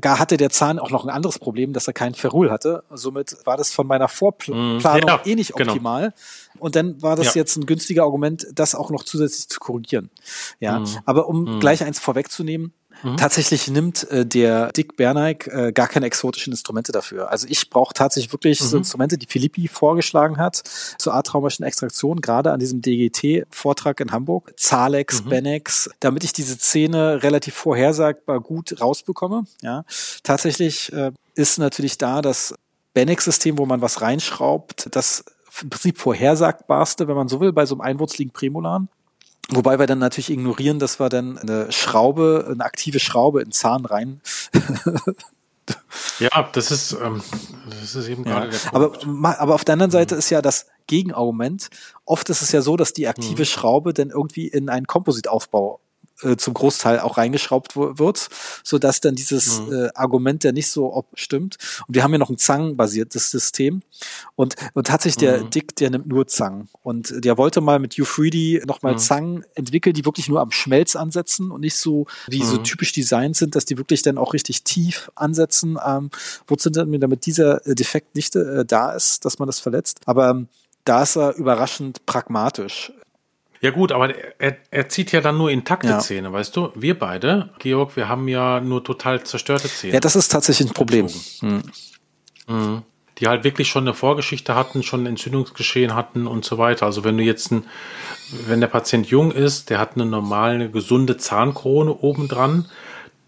gar 0.00 0.18
hatte 0.18 0.36
der 0.36 0.50
Zahn 0.50 0.78
auch 0.78 0.90
noch 0.90 1.04
ein 1.04 1.10
anderes 1.10 1.38
Problem, 1.38 1.72
dass 1.72 1.86
er 1.86 1.92
keinen 1.92 2.14
Ferrul 2.14 2.50
hatte. 2.50 2.82
Somit 2.90 3.36
war 3.44 3.56
das 3.56 3.70
von 3.70 3.86
meiner 3.86 4.08
Vorplanung 4.08 4.78
mm, 4.78 5.06
ja, 5.06 5.20
eh 5.24 5.34
nicht 5.34 5.54
genau. 5.54 5.72
optimal. 5.72 6.00
Genau. 6.02 6.14
Und 6.60 6.76
dann 6.76 7.00
war 7.02 7.16
das 7.16 7.34
ja. 7.34 7.40
jetzt 7.40 7.56
ein 7.56 7.66
günstiger 7.66 8.02
Argument, 8.02 8.46
das 8.54 8.74
auch 8.74 8.90
noch 8.90 9.04
zusätzlich 9.04 9.48
zu 9.48 9.58
korrigieren. 9.60 10.10
Ja, 10.60 10.80
mm. 10.80 10.86
aber 11.04 11.28
um 11.28 11.56
mm. 11.56 11.60
gleich 11.60 11.82
eins 11.82 11.98
vorwegzunehmen, 11.98 12.72
Mhm. 13.02 13.16
Tatsächlich 13.16 13.68
nimmt 13.68 14.10
äh, 14.10 14.26
der 14.26 14.72
Dick 14.72 14.96
Berneig 14.96 15.46
äh, 15.46 15.72
gar 15.72 15.88
keine 15.88 16.06
exotischen 16.06 16.52
Instrumente 16.52 16.92
dafür. 16.92 17.30
Also 17.30 17.46
ich 17.48 17.70
brauche 17.70 17.94
tatsächlich 17.94 18.32
wirklich 18.32 18.60
mhm. 18.60 18.66
so 18.66 18.76
Instrumente, 18.78 19.16
die 19.16 19.26
Filippi 19.26 19.68
vorgeschlagen 19.68 20.38
hat 20.38 20.56
zur 20.98 21.14
atraumischen 21.14 21.64
Extraktion, 21.64 22.20
gerade 22.20 22.52
an 22.52 22.60
diesem 22.60 22.82
DGT-Vortrag 22.82 24.00
in 24.00 24.12
Hamburg. 24.12 24.52
Zalex, 24.56 25.24
mhm. 25.24 25.28
Benex, 25.30 25.90
damit 26.00 26.24
ich 26.24 26.32
diese 26.32 26.56
Szene 26.56 27.22
relativ 27.22 27.54
vorhersagbar 27.54 28.40
gut 28.40 28.80
rausbekomme. 28.80 29.44
Ja, 29.62 29.84
tatsächlich 30.22 30.92
äh, 30.92 31.12
ist 31.34 31.58
natürlich 31.58 31.98
da 31.98 32.20
das 32.20 32.54
Benex-System, 32.92 33.56
wo 33.58 33.66
man 33.66 33.80
was 33.80 34.02
reinschraubt, 34.02 34.88
das 34.90 35.24
im 35.62 35.70
Prinzip 35.70 35.98
vorhersagbarste, 35.98 37.08
wenn 37.08 37.16
man 37.16 37.28
so 37.28 37.40
will, 37.40 37.52
bei 37.52 37.66
so 37.66 37.74
einem 37.74 37.82
einwurzligen 37.82 38.32
Prämolaren. 38.32 38.88
Wobei 39.50 39.78
wir 39.78 39.86
dann 39.86 39.98
natürlich 39.98 40.30
ignorieren, 40.30 40.78
dass 40.78 41.00
wir 41.00 41.08
dann 41.08 41.36
eine 41.38 41.72
Schraube, 41.72 42.46
eine 42.50 42.64
aktive 42.64 43.00
Schraube 43.00 43.42
in 43.42 43.50
Zahn 43.50 43.84
rein. 43.84 44.20
ja, 46.20 46.48
das 46.52 46.70
ist, 46.70 46.92
ähm, 46.92 47.20
das 47.68 47.96
ist 47.96 48.08
eben 48.08 48.24
ja, 48.24 48.40
gerade 48.40 48.50
der 48.50 48.58
Punkt. 48.58 49.04
Aber, 49.06 49.40
aber 49.40 49.54
auf 49.54 49.64
der 49.64 49.72
anderen 49.72 49.90
Seite 49.90 50.14
mhm. 50.14 50.18
ist 50.20 50.30
ja 50.30 50.40
das 50.40 50.66
Gegenargument. 50.86 51.68
Oft 52.04 52.30
ist 52.30 52.42
es 52.42 52.52
ja 52.52 52.62
so, 52.62 52.76
dass 52.76 52.92
die 52.92 53.08
aktive 53.08 53.42
mhm. 53.42 53.46
Schraube 53.46 53.92
dann 53.92 54.10
irgendwie 54.10 54.46
in 54.46 54.68
einen 54.68 54.86
Kompositaufbau 54.86 55.80
äh, 56.22 56.36
zum 56.36 56.54
Großteil 56.54 57.00
auch 57.00 57.18
reingeschraubt 57.18 57.76
wird, 57.76 58.28
so 58.62 58.78
dass 58.78 59.00
dann 59.00 59.14
dieses 59.14 59.60
mhm. 59.60 59.72
äh, 59.72 59.88
Argument 59.94 60.44
ja 60.44 60.52
nicht 60.52 60.70
so 60.70 61.04
stimmt. 61.14 61.56
Und 61.86 61.94
wir 61.94 62.02
haben 62.02 62.12
ja 62.12 62.18
noch 62.18 62.30
ein 62.30 62.38
Zangen-basiertes 62.38 63.30
System. 63.30 63.82
Und, 64.36 64.56
und 64.74 64.86
tatsächlich 64.86 65.18
der 65.18 65.44
mhm. 65.44 65.50
Dick, 65.50 65.76
der 65.76 65.90
nimmt 65.90 66.06
nur 66.06 66.26
Zangen. 66.26 66.68
Und 66.82 67.24
der 67.24 67.38
wollte 67.38 67.60
mal 67.60 67.78
mit 67.78 67.94
U3D 67.94 68.66
nochmal 68.66 68.94
mhm. 68.94 68.98
Zangen 68.98 69.44
entwickeln, 69.54 69.94
die 69.94 70.04
wirklich 70.04 70.28
nur 70.28 70.40
am 70.40 70.50
Schmelz 70.50 70.96
ansetzen 70.96 71.50
und 71.50 71.60
nicht 71.60 71.76
so, 71.76 72.06
wie 72.28 72.42
so 72.42 72.58
mhm. 72.58 72.64
typisch 72.64 72.92
designt 72.92 73.36
sind, 73.36 73.54
dass 73.54 73.64
die 73.64 73.78
wirklich 73.78 74.02
dann 74.02 74.18
auch 74.18 74.34
richtig 74.34 74.64
tief 74.64 75.10
ansetzen, 75.14 75.78
ähm, 75.84 76.10
Wurzeln, 76.46 77.00
damit 77.00 77.26
dieser 77.26 77.66
äh, 77.66 77.74
Defekt 77.74 78.14
nicht 78.14 78.36
äh, 78.36 78.64
da 78.64 78.92
ist, 78.92 79.24
dass 79.24 79.38
man 79.38 79.46
das 79.46 79.60
verletzt. 79.60 80.00
Aber 80.06 80.30
ähm, 80.30 80.48
da 80.84 81.02
ist 81.02 81.16
er 81.16 81.34
überraschend 81.36 82.06
pragmatisch. 82.06 82.92
Ja 83.62 83.70
gut, 83.70 83.92
aber 83.92 84.14
er, 84.38 84.56
er 84.70 84.88
zieht 84.88 85.12
ja 85.12 85.20
dann 85.20 85.36
nur 85.36 85.50
intakte 85.50 85.88
ja. 85.88 85.98
Zähne, 85.98 86.32
weißt 86.32 86.56
du? 86.56 86.70
Wir 86.74 86.98
beide, 86.98 87.50
Georg, 87.58 87.94
wir 87.94 88.08
haben 88.08 88.26
ja 88.26 88.60
nur 88.60 88.82
total 88.82 89.22
zerstörte 89.22 89.68
Zähne. 89.68 89.94
Ja, 89.94 90.00
das 90.00 90.16
ist 90.16 90.28
tatsächlich 90.28 90.70
ein 90.70 90.74
Problem. 90.74 91.08
Hm. 91.40 91.62
Mhm. 92.48 92.82
Die 93.18 93.28
halt 93.28 93.44
wirklich 93.44 93.68
schon 93.68 93.84
eine 93.84 93.92
Vorgeschichte 93.92 94.54
hatten, 94.54 94.82
schon 94.82 95.02
ein 95.02 95.06
Entzündungsgeschehen 95.06 95.94
hatten 95.94 96.26
und 96.26 96.46
so 96.46 96.56
weiter. 96.56 96.86
Also 96.86 97.04
wenn 97.04 97.18
du 97.18 97.22
jetzt 97.22 97.52
ein, 97.52 97.64
wenn 98.46 98.60
der 98.60 98.68
Patient 98.68 99.06
jung 99.08 99.30
ist, 99.30 99.68
der 99.68 99.78
hat 99.78 99.94
eine 99.94 100.06
normale, 100.06 100.70
gesunde 100.70 101.18
Zahnkrone 101.18 101.92
obendran, 101.92 102.66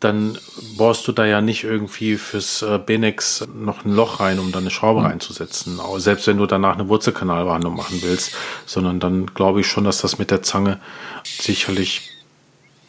dann 0.05 0.39
bohrst 0.77 1.07
du 1.07 1.13
da 1.13 1.25
ja 1.25 1.41
nicht 1.41 1.65
irgendwie 1.65 2.17
fürs 2.17 2.63
äh, 2.63 2.79
Benex 2.79 3.47
noch 3.55 3.85
ein 3.85 3.95
Loch 3.95 4.21
rein, 4.21 4.39
um 4.39 4.53
da 4.53 4.59
eine 4.59 4.71
Schraube 4.71 5.01
mhm. 5.01 5.07
reinzusetzen. 5.07 5.81
Selbst 5.97 6.27
wenn 6.27 6.39
du 6.39 6.47
danach 6.47 6.75
eine 6.75 6.89
Wurzelkanalbehandlung 6.89 7.77
machen 7.77 7.99
willst, 8.03 8.35
sondern 8.67 9.01
dann 9.01 9.27
glaube 9.27 9.61
ich 9.61 9.67
schon, 9.67 9.85
dass 9.85 10.01
das 10.01 10.19
mit 10.19 10.31
der 10.31 10.43
Zange 10.43 10.81
sicherlich 11.25 12.12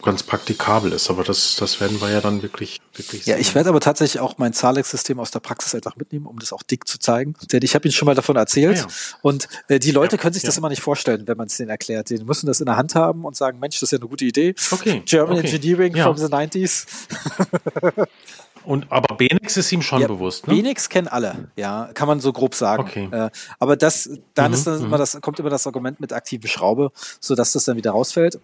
ganz 0.03 0.23
praktikabel 0.23 0.91
ist. 0.91 1.09
Aber 1.09 1.23
das, 1.23 1.55
das 1.55 1.79
werden 1.79 1.99
wir 2.01 2.11
ja 2.11 2.21
dann 2.21 2.41
wirklich, 2.41 2.79
wirklich 2.93 3.23
sehen. 3.23 3.33
Ja, 3.33 3.39
ich 3.39 3.55
werde 3.55 3.69
aber 3.69 3.79
tatsächlich 3.79 4.21
auch 4.21 4.37
mein 4.37 4.53
Zalex-System 4.53 5.19
aus 5.19 5.31
der 5.31 5.39
Praxis 5.39 5.73
einfach 5.73 5.95
mitnehmen, 5.95 6.25
um 6.25 6.37
das 6.39 6.53
auch 6.53 6.63
dick 6.63 6.87
zu 6.87 6.99
zeigen. 6.99 7.33
Denn 7.51 7.61
ich 7.63 7.75
habe 7.75 7.87
Ihnen 7.87 7.93
schon 7.93 8.05
mal 8.05 8.15
davon 8.15 8.35
erzählt. 8.35 8.77
Ja, 8.77 8.83
ah, 8.83 8.87
ja. 8.87 9.17
Und 9.21 9.47
äh, 9.67 9.79
die 9.79 9.91
Leute 9.91 10.17
ja, 10.17 10.21
können 10.21 10.33
sich 10.33 10.43
das 10.43 10.57
immer 10.57 10.69
nicht 10.69 10.81
vorstellen, 10.81 11.27
wenn 11.27 11.37
man 11.37 11.47
es 11.47 11.57
denen 11.57 11.69
erklärt. 11.69 12.09
Die 12.09 12.17
müssen 12.17 12.47
das 12.47 12.59
in 12.59 12.65
der 12.67 12.77
Hand 12.77 12.95
haben 12.95 13.25
und 13.25 13.35
sagen, 13.35 13.59
Mensch, 13.59 13.75
das 13.79 13.83
ist 13.83 13.91
ja 13.91 13.97
eine 13.97 14.07
gute 14.07 14.25
Idee. 14.25 14.53
Okay. 14.71 15.01
German 15.05 15.37
okay. 15.37 15.47
Engineering 15.47 15.95
from 15.95 16.17
the 16.17 16.25
90s. 16.25 16.85
Und 18.65 18.91
aber 18.91 19.15
Benix 19.15 19.57
ist 19.57 19.71
ihm 19.71 19.81
schon 19.81 20.01
ja, 20.01 20.07
bewusst, 20.07 20.47
ne? 20.47 20.55
Benix 20.55 20.89
kennen 20.89 21.07
alle, 21.07 21.49
ja, 21.55 21.89
kann 21.93 22.07
man 22.07 22.19
so 22.19 22.31
grob 22.31 22.55
sagen. 22.55 22.83
Okay. 22.83 23.09
Äh, 23.11 23.29
aber 23.59 23.75
das, 23.75 24.09
dann 24.33 24.51
mhm, 24.51 24.53
ist 24.53 24.67
dann 24.67 24.79
immer 24.79 24.95
mhm. 24.95 24.99
das, 24.99 25.21
kommt 25.21 25.39
immer 25.39 25.49
das 25.49 25.67
Argument 25.67 25.99
mit 25.99 26.13
aktive 26.13 26.47
Schraube, 26.47 26.91
so 27.19 27.35
dass 27.35 27.51
das 27.51 27.65
dann 27.65 27.77
wieder 27.77 27.91
rausfällt. 27.91 28.39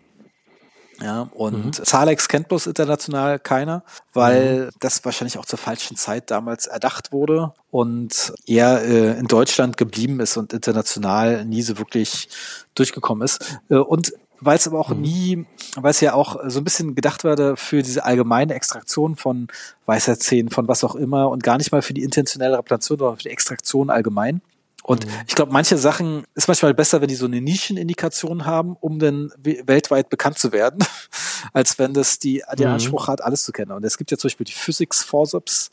Ja, 1.02 1.30
und 1.34 1.66
mhm. 1.66 1.74
Zalex 1.74 2.28
kennt 2.28 2.50
bloß 2.50 2.68
international 2.68 3.40
keiner, 3.40 3.84
weil 4.14 4.66
mhm. 4.66 4.70
das 4.80 5.04
wahrscheinlich 5.06 5.38
auch 5.38 5.46
zur 5.46 5.60
falschen 5.60 5.96
Zeit 5.96 6.30
damals 6.30 6.68
erdacht 6.68 7.12
wurde 7.12 7.54
und 7.72 8.34
er 8.46 8.84
äh, 8.84 9.18
in 9.18 9.28
Deutschland 9.28 9.78
geblieben 9.78 10.20
ist 10.20 10.36
und 10.36 10.52
international 10.52 11.46
nie 11.46 11.62
so 11.62 11.78
wirklich 11.78 12.28
durchgekommen 12.76 13.24
ist. 13.24 13.60
Äh, 13.70 13.76
und 13.76 14.14
weil 14.42 14.58
es 14.58 14.68
aber 14.68 14.80
auch 14.80 14.90
mhm. 14.90 15.02
nie, 15.02 15.46
weil 15.76 15.92
es 15.92 16.02
ja 16.02 16.14
auch 16.14 16.38
so 16.48 16.60
ein 16.60 16.64
bisschen 16.64 16.96
gedacht 16.96 17.24
wurde 17.24 17.56
für 17.58 17.82
diese 17.82 18.06
allgemeine 18.06 18.54
Extraktion 18.54 19.16
von 19.16 19.48
Weisheitszähnen, 19.86 20.52
von 20.52 20.68
was 20.68 20.84
auch 20.84 20.96
immer 20.96 21.30
und 21.30 21.44
gar 21.44 21.58
nicht 21.58 21.72
mal 21.72 21.82
für 21.82 21.94
die 21.94 22.04
intentionelle 22.04 22.58
Replantation, 22.58 23.00
sondern 23.00 23.18
für 23.18 23.24
die 23.24 23.30
Extraktion 23.30 23.90
allgemein. 23.90 24.42
Und 24.90 25.06
mhm. 25.06 25.12
ich 25.28 25.36
glaube, 25.36 25.54
manche 25.54 25.78
Sachen 25.78 26.24
ist 26.34 26.48
manchmal 26.48 26.74
besser, 26.74 27.00
wenn 27.00 27.10
die 27.10 27.16
so 27.16 27.28
eine 27.28 27.42
Nischenindikation 27.42 28.48
haben, 28.48 28.76
um 28.80 28.98
dann 28.98 29.32
weltweit 29.38 30.10
bekannt 30.10 30.40
zu 30.40 30.52
werden, 30.52 30.80
als 31.54 31.78
wenn 31.78 31.94
das 31.94 32.18
die, 32.18 32.42
der 32.58 32.70
mhm. 32.70 32.74
Anspruch 32.74 33.08
hat, 33.08 33.22
alles 33.22 33.44
zu 33.44 33.52
kennen. 33.52 33.72
Und 33.72 33.86
es 33.86 34.00
gibt 34.00 34.10
ja 34.10 34.18
zum 34.18 34.30
Beispiel 34.30 34.46
die 34.46 34.54
Physics 34.54 35.04
Forceps, 35.04 35.70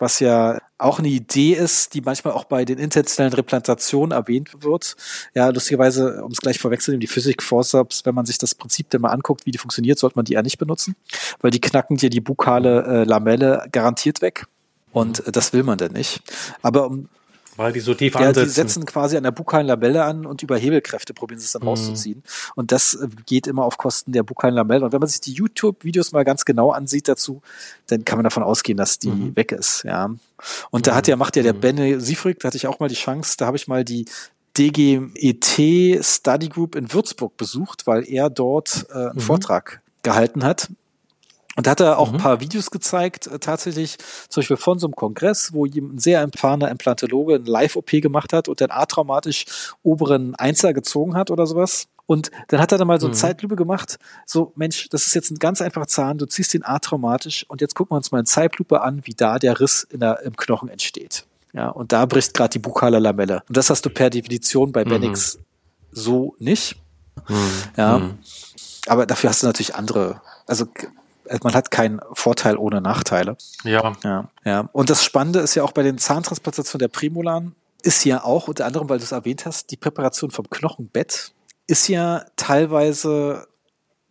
was 0.00 0.18
ja 0.18 0.58
auch 0.78 0.98
eine 0.98 1.06
Idee 1.06 1.52
ist, 1.52 1.94
die 1.94 2.00
manchmal 2.00 2.34
auch 2.34 2.42
bei 2.42 2.64
den 2.64 2.78
intentionellen 2.78 3.34
Replantationen 3.34 4.10
erwähnt 4.10 4.64
wird. 4.64 4.96
Ja, 5.32 5.50
lustigerweise, 5.50 6.24
um 6.24 6.32
es 6.32 6.38
gleich 6.38 6.58
vorwegzunehmen, 6.58 7.00
die 7.00 7.06
Physik 7.06 7.44
Forceps, 7.44 8.04
wenn 8.04 8.16
man 8.16 8.26
sich 8.26 8.38
das 8.38 8.56
Prinzip 8.56 8.90
denn 8.90 9.02
mal 9.02 9.10
anguckt, 9.10 9.46
wie 9.46 9.52
die 9.52 9.58
funktioniert, 9.58 10.00
sollte 10.00 10.16
man 10.16 10.24
die 10.24 10.32
ja 10.32 10.42
nicht 10.42 10.58
benutzen, 10.58 10.96
weil 11.40 11.52
die 11.52 11.60
knacken 11.60 11.98
dir 11.98 12.10
die 12.10 12.20
bukale 12.20 12.82
äh, 12.82 13.04
Lamelle 13.04 13.68
garantiert 13.70 14.22
weg. 14.22 14.46
Und 14.90 15.24
äh, 15.24 15.30
das 15.30 15.52
will 15.52 15.62
man 15.62 15.78
denn 15.78 15.92
nicht. 15.92 16.20
Aber 16.62 16.88
um 16.88 17.08
weil 17.56 17.72
die 17.72 17.80
so 17.80 17.94
tief 17.94 18.14
ja, 18.14 18.20
ansetzen. 18.20 18.44
Die 18.44 18.50
setzen 18.50 18.86
quasi 18.86 19.16
an 19.16 19.22
der 19.22 19.30
bukalen 19.30 19.66
Labelle 19.66 20.04
an 20.04 20.26
und 20.26 20.42
über 20.42 20.56
Hebelkräfte 20.56 21.14
probieren 21.14 21.40
sie 21.40 21.46
es 21.46 21.52
dann 21.52 21.62
mhm. 21.62 21.68
rauszuziehen. 21.68 22.22
Und 22.54 22.72
das 22.72 22.94
äh, 22.94 23.08
geht 23.26 23.46
immer 23.46 23.64
auf 23.64 23.78
Kosten 23.78 24.12
der 24.12 24.22
bukalen 24.22 24.54
Labelle. 24.54 24.84
Und 24.84 24.92
wenn 24.92 25.00
man 25.00 25.08
sich 25.08 25.20
die 25.20 25.32
YouTube-Videos 25.32 26.12
mal 26.12 26.24
ganz 26.24 26.44
genau 26.44 26.70
ansieht 26.70 27.08
dazu, 27.08 27.42
dann 27.88 28.04
kann 28.04 28.18
man 28.18 28.24
davon 28.24 28.42
ausgehen, 28.42 28.78
dass 28.78 28.98
die 28.98 29.10
mhm. 29.10 29.36
weg 29.36 29.52
ist. 29.52 29.82
Ja. 29.84 30.10
Und 30.70 30.86
da 30.86 30.94
hat 30.94 31.08
ja, 31.08 31.16
macht 31.16 31.36
ja 31.36 31.42
der 31.42 31.54
mhm. 31.54 31.60
Benne 31.60 32.00
Siefrig, 32.00 32.40
da 32.40 32.48
hatte 32.48 32.56
ich 32.56 32.66
auch 32.66 32.80
mal 32.80 32.88
die 32.88 32.94
Chance, 32.94 33.36
da 33.38 33.46
habe 33.46 33.56
ich 33.56 33.68
mal 33.68 33.84
die 33.84 34.06
DGET 34.56 36.04
Study 36.04 36.48
Group 36.48 36.74
in 36.74 36.92
Würzburg 36.92 37.36
besucht, 37.36 37.86
weil 37.86 38.08
er 38.08 38.30
dort 38.30 38.86
äh, 38.90 38.94
einen 38.94 39.14
mhm. 39.14 39.20
Vortrag 39.20 39.80
gehalten 40.02 40.44
hat 40.44 40.68
und 41.56 41.66
da 41.66 41.72
hat 41.72 41.80
er 41.80 41.98
auch 41.98 42.08
mhm. 42.08 42.16
ein 42.16 42.20
paar 42.20 42.40
Videos 42.40 42.70
gezeigt, 42.70 43.26
äh, 43.26 43.38
tatsächlich 43.38 43.98
zum 44.28 44.40
Beispiel 44.40 44.56
von 44.56 44.78
so 44.78 44.86
einem 44.86 44.94
Kongress, 44.94 45.52
wo 45.52 45.66
ein 45.66 45.98
sehr 45.98 46.20
erfahrener 46.20 46.70
Implantologe 46.70 47.36
ein 47.36 47.44
Live-OP 47.44 47.90
gemacht 48.00 48.32
hat 48.32 48.48
und 48.48 48.60
den 48.60 48.70
atraumatisch 48.70 49.44
oberen 49.82 50.34
Einser 50.36 50.72
gezogen 50.72 51.14
hat 51.14 51.30
oder 51.30 51.46
sowas. 51.46 51.88
Und 52.06 52.30
dann 52.48 52.60
hat 52.60 52.72
er 52.72 52.78
dann 52.78 52.88
mal 52.88 53.00
so 53.00 53.06
eine 53.06 53.14
mhm. 53.14 53.18
Zeitlupe 53.18 53.56
gemacht, 53.56 53.98
so 54.26 54.52
Mensch, 54.56 54.88
das 54.88 55.06
ist 55.06 55.14
jetzt 55.14 55.30
ein 55.30 55.38
ganz 55.38 55.60
einfacher 55.60 55.86
Zahn, 55.86 56.18
du 56.18 56.26
ziehst 56.26 56.54
den 56.54 56.64
atraumatisch 56.64 57.44
und 57.48 57.60
jetzt 57.60 57.74
gucken 57.74 57.92
wir 57.92 57.98
uns 57.98 58.10
mal 58.10 58.20
in 58.20 58.26
Zeitlupe 58.26 58.82
an, 58.82 59.02
wie 59.04 59.14
da 59.14 59.38
der 59.38 59.60
Riss 59.60 59.84
in 59.84 60.00
der, 60.00 60.20
im 60.22 60.36
Knochen 60.36 60.68
entsteht. 60.68 61.24
Ja, 61.52 61.68
und 61.68 61.92
da 61.92 62.06
bricht 62.06 62.34
gerade 62.34 62.50
die 62.50 62.58
bukale 62.58 62.98
Lamelle. 62.98 63.42
Und 63.48 63.56
das 63.56 63.70
hast 63.70 63.84
du 63.84 63.90
per 63.90 64.10
Definition 64.10 64.72
bei 64.72 64.84
mhm. 64.84 64.88
Benix 64.88 65.38
so 65.92 66.34
nicht. 66.38 66.76
Mhm. 67.28 67.50
Ja. 67.76 67.98
Mhm. 67.98 68.18
Aber 68.86 69.06
dafür 69.06 69.30
hast 69.30 69.42
du 69.42 69.46
natürlich 69.46 69.74
andere, 69.74 70.20
also 70.46 70.66
man 71.42 71.54
hat 71.54 71.70
keinen 71.70 72.00
Vorteil 72.12 72.56
ohne 72.56 72.80
Nachteile. 72.80 73.36
Ja. 73.64 73.96
Ja, 74.04 74.28
ja. 74.44 74.68
Und 74.72 74.90
das 74.90 75.04
Spannende 75.04 75.40
ist 75.40 75.54
ja 75.54 75.62
auch 75.62 75.72
bei 75.72 75.82
den 75.82 75.98
Zahntransplantationen 75.98 76.80
der 76.80 76.88
Prämolaren, 76.88 77.54
ist 77.82 78.04
ja 78.04 78.24
auch, 78.24 78.48
unter 78.48 78.66
anderem, 78.66 78.88
weil 78.88 78.98
du 78.98 79.04
es 79.04 79.12
erwähnt 79.12 79.46
hast, 79.46 79.70
die 79.70 79.76
Präparation 79.76 80.30
vom 80.30 80.48
Knochenbett 80.50 81.32
ist 81.66 81.88
ja 81.88 82.24
teilweise 82.36 83.46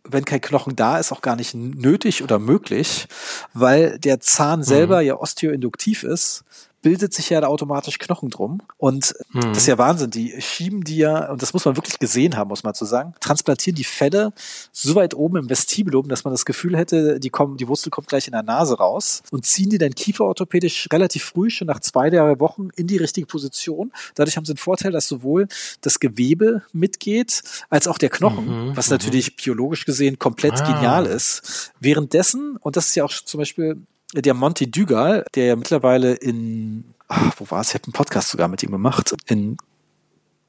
wenn 0.04 0.24
kein 0.24 0.40
Knochen 0.40 0.76
da 0.76 0.98
ist, 0.98 1.12
auch 1.12 1.20
gar 1.20 1.36
nicht 1.36 1.54
nötig 1.54 2.22
oder 2.22 2.38
möglich, 2.38 3.06
weil 3.52 3.98
der 3.98 4.20
Zahn 4.20 4.62
selber 4.62 5.00
mhm. 5.00 5.06
ja 5.06 5.16
osteoinduktiv 5.16 6.02
ist 6.02 6.44
bildet 6.82 7.12
sich 7.12 7.30
ja 7.30 7.40
da 7.40 7.48
automatisch 7.48 7.98
Knochen 7.98 8.30
drum. 8.30 8.62
Und 8.78 9.14
mhm. 9.32 9.40
das 9.40 9.58
ist 9.58 9.66
ja 9.66 9.78
Wahnsinn. 9.78 10.10
Die 10.10 10.40
schieben 10.40 10.82
die 10.84 10.98
ja, 10.98 11.30
und 11.30 11.42
das 11.42 11.52
muss 11.52 11.64
man 11.64 11.76
wirklich 11.76 11.98
gesehen 11.98 12.36
haben, 12.36 12.48
muss 12.48 12.64
man 12.64 12.74
zu 12.74 12.84
sagen, 12.84 13.14
transplantieren 13.20 13.74
die 13.74 13.84
Fälle 13.84 14.32
so 14.72 14.94
weit 14.94 15.14
oben 15.14 15.36
im 15.36 15.50
Vestibulum, 15.50 16.08
dass 16.08 16.24
man 16.24 16.32
das 16.32 16.44
Gefühl 16.44 16.76
hätte, 16.76 17.20
die 17.20 17.30
kommen, 17.30 17.56
die 17.56 17.68
Wurzel 17.68 17.90
kommt 17.90 18.08
gleich 18.08 18.26
in 18.26 18.32
der 18.32 18.42
Nase 18.42 18.78
raus 18.78 19.22
und 19.30 19.46
ziehen 19.46 19.70
die 19.70 19.78
dann 19.78 19.94
kieferorthopädisch 19.94 20.88
relativ 20.92 21.24
früh, 21.24 21.50
schon 21.50 21.66
nach 21.66 21.80
zwei, 21.80 22.10
drei 22.10 22.38
Wochen 22.40 22.68
in 22.76 22.86
die 22.86 22.96
richtige 22.96 23.26
Position. 23.26 23.92
Dadurch 24.14 24.36
haben 24.36 24.44
sie 24.44 24.54
den 24.54 24.58
Vorteil, 24.58 24.92
dass 24.92 25.08
sowohl 25.08 25.48
das 25.80 26.00
Gewebe 26.00 26.62
mitgeht, 26.72 27.42
als 27.68 27.86
auch 27.86 27.98
der 27.98 28.10
Knochen, 28.10 28.68
mhm. 28.70 28.76
was 28.76 28.88
mhm. 28.88 28.94
natürlich 28.94 29.36
biologisch 29.36 29.84
gesehen 29.84 30.18
komplett 30.18 30.60
ah. 30.62 30.72
genial 30.72 31.06
ist. 31.06 31.72
Währenddessen, 31.80 32.56
und 32.56 32.76
das 32.76 32.88
ist 32.88 32.94
ja 32.94 33.04
auch 33.04 33.12
zum 33.12 33.38
Beispiel 33.38 33.82
der 34.14 34.34
Monty 34.34 34.70
Dugal, 34.70 35.24
der 35.34 35.46
ja 35.46 35.56
mittlerweile 35.56 36.14
in, 36.14 36.94
ach, 37.08 37.34
wo 37.38 37.50
war 37.50 37.60
es? 37.60 37.68
Ich 37.68 37.74
habe 37.74 37.84
einen 37.84 37.92
Podcast 37.92 38.30
sogar 38.30 38.48
mit 38.48 38.62
ihm 38.62 38.70
gemacht. 38.70 39.14
In 39.26 39.56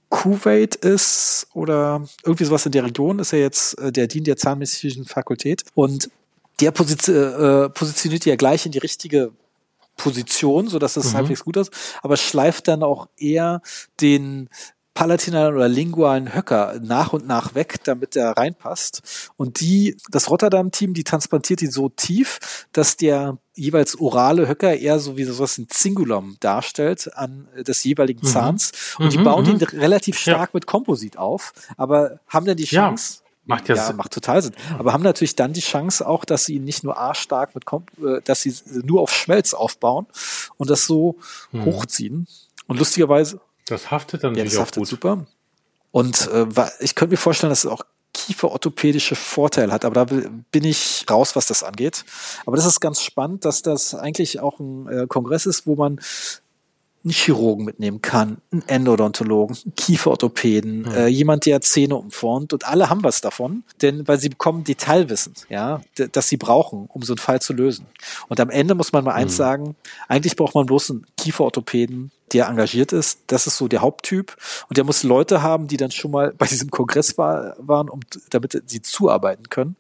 Kuwait 0.10 0.75
ist 0.75 1.48
oder 1.53 2.06
irgendwie 2.25 2.44
sowas 2.44 2.65
in 2.65 2.74
der 2.74 2.84
Region 2.84 3.20
ist 3.20 3.34
er 3.34 3.39
jetzt 3.39 3.80
äh, 3.80 3.91
der 3.91 4.08
Dean 4.08 4.25
der 4.25 4.38
Zahnmedizinischen 4.38 5.06
Fakultät 5.06 5.63
und 5.74 6.10
der 6.60 6.72
Position, 6.72 7.15
äh, 7.15 7.70
positioniert 7.70 8.25
ja 8.25 8.36
gleich 8.36 8.65
in 8.65 8.72
die 8.72 8.77
richtige 8.80 9.32
Position, 9.98 10.68
so 10.68 10.80
dass 10.80 10.98
es 10.98 11.12
mhm. 11.12 11.18
halbwegs 11.18 11.44
gut 11.44 11.58
ist, 11.58 11.72
aber 12.01 12.18
schleift 12.18 12.68
dann 12.68 12.84
auch 12.84 13.08
eher 13.18 13.62
den 14.00 14.50
palatinalen 14.94 15.56
oder 15.56 15.70
lingualen 15.70 16.34
Höcker 16.36 16.80
nach 16.82 17.14
und 17.14 17.26
nach 17.26 17.56
weg, 17.56 17.84
damit 17.84 18.16
der 18.16 18.32
reinpasst. 18.32 19.32
Und 19.38 19.62
die, 19.62 19.98
das 20.10 20.30
Rotterdam-Team, 20.30 20.94
die 20.94 21.04
transplantiert 21.04 21.62
ihn 21.62 21.72
so 21.72 21.90
tief, 21.90 22.68
dass 22.74 22.98
der 22.98 23.38
jeweils 23.54 24.00
orale 24.00 24.48
Höcker 24.48 24.76
eher 24.76 25.00
so 25.00 25.18
wie 25.18 25.24
sowas 25.24 25.58
ein 25.58 25.68
Zingulum 25.70 26.38
darstellt 26.40 27.10
an 27.16 27.48
des 27.56 27.84
jeweiligen 27.84 28.22
mhm. 28.26 28.32
Zahns. 28.32 28.72
Mhm. 28.98 29.06
Und 29.06 29.14
die 29.14 29.18
bauen 29.20 29.46
mhm. 29.46 29.52
ihn 29.52 29.62
relativ 29.62 30.18
stark 30.18 30.50
ja. 30.50 30.54
mit 30.54 30.68
Komposit 30.68 31.18
auf, 31.18 31.54
aber 31.78 32.20
haben 32.28 32.46
dann 32.46 32.58
die 32.58 32.66
Chance, 32.66 33.20
ja. 33.20 33.32
Macht 33.44 33.70
ja, 33.70 33.76
ja 33.76 33.94
macht 33.94 34.14
total 34.14 34.42
Sinn. 34.42 34.54
Aber 34.78 34.94
haben 34.94 35.04
natürlich 35.04 35.36
dann 35.36 35.52
die 35.54 35.62
Chance 35.62 36.08
auch, 36.08 36.26
dass 36.26 36.46
sie 36.46 36.56
ihn 36.56 36.64
nicht 36.64 36.84
nur 36.84 37.00
A 37.00 37.16
stark 37.16 37.56
mit, 37.56 37.66
Kom 37.66 37.86
äh, 38.02 38.22
dass 38.24 38.44
sie 38.44 38.54
nur 38.84 39.02
auf 39.02 39.12
Schmelz 39.12 39.54
aufbauen 39.54 40.06
und 40.58 40.70
das 40.70 40.86
so 40.86 41.18
hm. 41.52 41.66
hochziehen. 41.66 42.28
Und 42.68 42.78
lustigerweise. 42.78 43.42
Das 43.65 43.91
haftet 43.91 44.24
dann 44.24 44.36
ja, 44.36 44.44
das 44.44 44.58
haftet 44.58 44.82
gut. 44.82 44.88
super. 44.88 45.25
Und 45.91 46.30
äh, 46.32 46.48
ich 46.80 46.96
könnte 46.96 47.13
mir 47.13 47.18
vorstellen, 47.18 47.50
dass 47.50 47.65
es 47.65 47.70
auch 47.70 47.84
kieferorthopädische 48.13 49.15
Vorteile 49.15 49.72
hat, 49.72 49.86
aber 49.86 50.06
da 50.06 50.15
bin 50.51 50.63
ich 50.63 51.06
raus, 51.10 51.36
was 51.36 51.48
das 51.48 51.63
angeht. 51.63 52.03
Aber 52.46 52.58
das 52.58 52.65
ist 52.65 52.80
ganz 52.80 53.01
spannend, 53.01 53.46
dass 53.46 53.62
das 53.62 53.96
eigentlich 53.96 54.39
auch 54.39 54.60
ein 54.60 54.88
äh, 54.88 55.08
Kongress 55.08 55.46
ist, 55.46 55.65
wo 55.65 55.75
man 55.75 56.00
einen 57.03 57.13
Chirurgen 57.13 57.65
mitnehmen 57.65 58.01
kann, 58.01 58.38
einen 58.51 58.68
Endodontologen, 58.68 59.58
einen 59.63 59.75
Kieferorthopäden, 59.75 60.82
mhm. 60.82 60.91
äh, 60.91 61.08
jemand, 61.08 61.46
der 61.46 61.62
Zähne 61.62 61.96
umformt 61.96 62.53
und 62.53 62.65
alle 62.65 62.89
haben 62.89 63.03
was 63.03 63.22
davon, 63.22 63.63
denn 63.82 64.08
weil 64.08 64.20
sie 64.20 64.30
bekommen 64.30 64.63
Detailwissen, 64.63 65.34
ja, 65.50 65.82
das 65.96 66.27
sie 66.27 66.38
brauchen, 66.38 66.86
um 66.89 67.01
so 67.01 67.13
einen 67.13 67.18
Fall 67.18 67.41
zu 67.41 67.53
lösen. 67.53 67.88
Und 68.27 68.39
am 68.39 68.51
Ende 68.51 68.75
muss 68.75 68.91
man 68.91 69.03
mal 69.03 69.13
eins 69.13 69.34
mhm. 69.34 69.38
sagen, 69.38 69.75
eigentlich 70.08 70.36
braucht 70.36 70.53
man 70.53 70.68
bloß 70.68 70.91
einen 70.91 71.08
Kieferorthopäden, 71.18 72.12
der 72.34 72.48
engagiert 72.48 72.94
ist. 72.94 73.20
Das 73.28 73.48
ist 73.48 73.58
so 73.58 73.68
der 73.68 73.82
Haupttyp. 73.82 74.36
Und 74.70 74.78
der 74.78 74.84
muss 74.84 75.04
Leute 75.04 75.42
haben, 75.42 75.68
die 75.68 75.78
dann 75.78 75.92
schon 75.92 76.12
mal 76.12 76.34
bei 76.38 76.46
diesem 76.48 76.72
Kongress 76.72 77.18
war, 77.18 77.56
waren, 77.58 77.90
um, 77.90 78.02
damit 78.30 78.62
sie 78.66 78.82
zuarbeiten 78.82 79.50
können. 79.50 79.76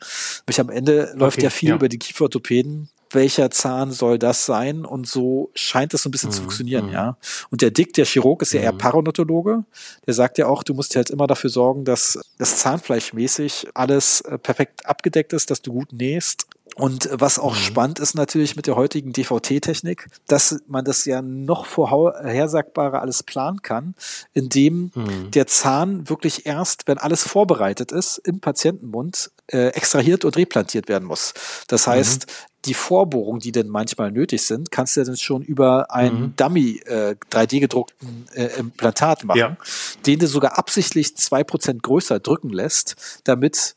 Nämlich 0.47 0.59
am 0.59 0.69
Ende 0.69 1.09
okay, 1.09 1.19
läuft 1.19 1.41
ja 1.43 1.49
viel 1.49 1.69
ja. 1.69 1.75
über 1.75 1.89
die 1.89 1.99
Kieferorthopäden 1.99 2.89
welcher 3.13 3.51
Zahn 3.51 3.91
soll 3.91 4.19
das 4.19 4.45
sein? 4.45 4.85
Und 4.85 5.07
so 5.07 5.51
scheint 5.53 5.93
das 5.93 6.03
so 6.03 6.09
ein 6.09 6.11
bisschen 6.11 6.29
mhm. 6.29 6.33
zu 6.33 6.41
funktionieren, 6.41 6.87
mhm. 6.87 6.93
ja. 6.93 7.17
Und 7.49 7.61
der 7.61 7.71
Dick, 7.71 7.93
der 7.93 8.05
Chirurg, 8.05 8.41
ist 8.41 8.53
ja 8.53 8.61
eher 8.61 8.73
mhm. 8.73 8.77
Parodontologe. 8.77 9.63
Der 10.05 10.13
sagt 10.13 10.37
ja 10.37 10.47
auch, 10.47 10.63
du 10.63 10.73
musst 10.73 10.95
halt 10.95 11.09
immer 11.09 11.27
dafür 11.27 11.49
sorgen, 11.49 11.85
dass 11.85 12.19
das 12.37 12.57
Zahnfleischmäßig 12.57 13.67
alles 13.73 14.21
äh, 14.21 14.37
perfekt 14.37 14.85
abgedeckt 14.85 15.33
ist, 15.33 15.51
dass 15.51 15.61
du 15.61 15.73
gut 15.73 15.93
nähst 15.93 16.47
und 16.75 17.09
was 17.11 17.37
auch 17.37 17.53
mhm. 17.53 17.59
spannend 17.59 17.99
ist 17.99 18.15
natürlich 18.15 18.55
mit 18.55 18.65
der 18.65 18.75
heutigen 18.75 19.11
DVT-Technik, 19.11 20.07
dass 20.27 20.59
man 20.67 20.85
das 20.85 21.05
ja 21.05 21.21
noch 21.21 21.65
vorhersagbarer 21.65 23.01
alles 23.01 23.23
planen 23.23 23.61
kann, 23.61 23.93
indem 24.33 24.91
mhm. 24.95 25.31
der 25.31 25.47
Zahn 25.47 26.09
wirklich 26.09 26.45
erst, 26.45 26.87
wenn 26.87 26.97
alles 26.97 27.23
vorbereitet 27.27 27.91
ist, 27.91 28.19
im 28.19 28.39
Patientenmund 28.39 29.31
äh, 29.47 29.67
extrahiert 29.69 30.23
und 30.23 30.37
replantiert 30.37 30.87
werden 30.87 31.05
muss. 31.05 31.33
Das 31.67 31.87
heißt, 31.87 32.27
mhm. 32.27 32.31
Die 32.65 32.73
Vorbohrungen, 32.73 33.39
die 33.39 33.51
denn 33.51 33.67
manchmal 33.67 34.11
nötig 34.11 34.43
sind, 34.43 34.71
kannst 34.71 34.95
du 34.95 35.03
dann 35.03 35.17
schon 35.17 35.41
über 35.41 35.91
einen 35.91 36.21
mhm. 36.21 36.33
Dummy 36.35 36.81
äh, 36.85 37.15
3D 37.31 37.59
gedruckten 37.59 38.27
äh, 38.33 38.57
Implantat 38.57 39.23
machen, 39.23 39.39
ja. 39.39 39.57
den 40.05 40.19
du 40.19 40.27
sogar 40.27 40.57
absichtlich 40.57 41.17
zwei 41.17 41.43
Prozent 41.43 41.81
größer 41.81 42.19
drücken 42.19 42.49
lässt, 42.49 43.21
damit 43.23 43.75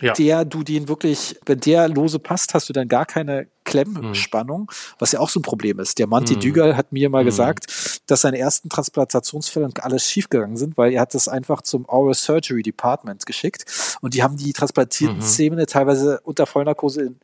ja. 0.00 0.12
der 0.12 0.44
du 0.44 0.62
den 0.62 0.88
wirklich, 0.88 1.36
wenn 1.46 1.60
der 1.60 1.88
lose 1.88 2.18
passt, 2.18 2.52
hast 2.52 2.68
du 2.68 2.72
dann 2.72 2.88
gar 2.88 3.06
keine 3.06 3.46
Klemmspannung, 3.66 4.62
mhm. 4.62 4.94
was 4.98 5.12
ja 5.12 5.20
auch 5.20 5.28
so 5.28 5.40
ein 5.40 5.42
Problem 5.42 5.78
ist. 5.78 5.98
Der 5.98 6.06
Manti 6.06 6.36
mhm. 6.36 6.40
Dügal 6.40 6.76
hat 6.76 6.92
mir 6.92 7.10
mal 7.10 7.22
mhm. 7.22 7.26
gesagt, 7.26 7.66
dass 8.06 8.22
seine 8.22 8.38
ersten 8.38 8.70
Transplantationsfälle 8.70 9.68
alles 9.80 10.08
schiefgegangen 10.08 10.56
sind, 10.56 10.78
weil 10.78 10.92
er 10.92 11.02
hat 11.02 11.14
das 11.14 11.28
einfach 11.28 11.60
zum 11.60 11.84
Oral 11.86 12.14
Surgery 12.14 12.62
Department 12.62 13.26
geschickt 13.26 13.64
und 14.00 14.14
die 14.14 14.22
haben 14.22 14.36
die 14.36 14.54
transplantierten 14.54 15.18
mhm. 15.18 15.22
Zähne 15.22 15.66
teilweise 15.66 16.20
unter 16.22 16.46
Vollnarkose 16.46 17.02
in, 17.02 17.20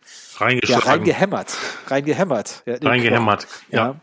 ja, 0.64 0.78
reingehämmert. 0.78 1.56
Reingehämmert. 1.87 2.62
Ja, 2.66 2.76
reingehämmert, 2.82 3.46
ja. 3.70 3.87
ja. 3.87 4.00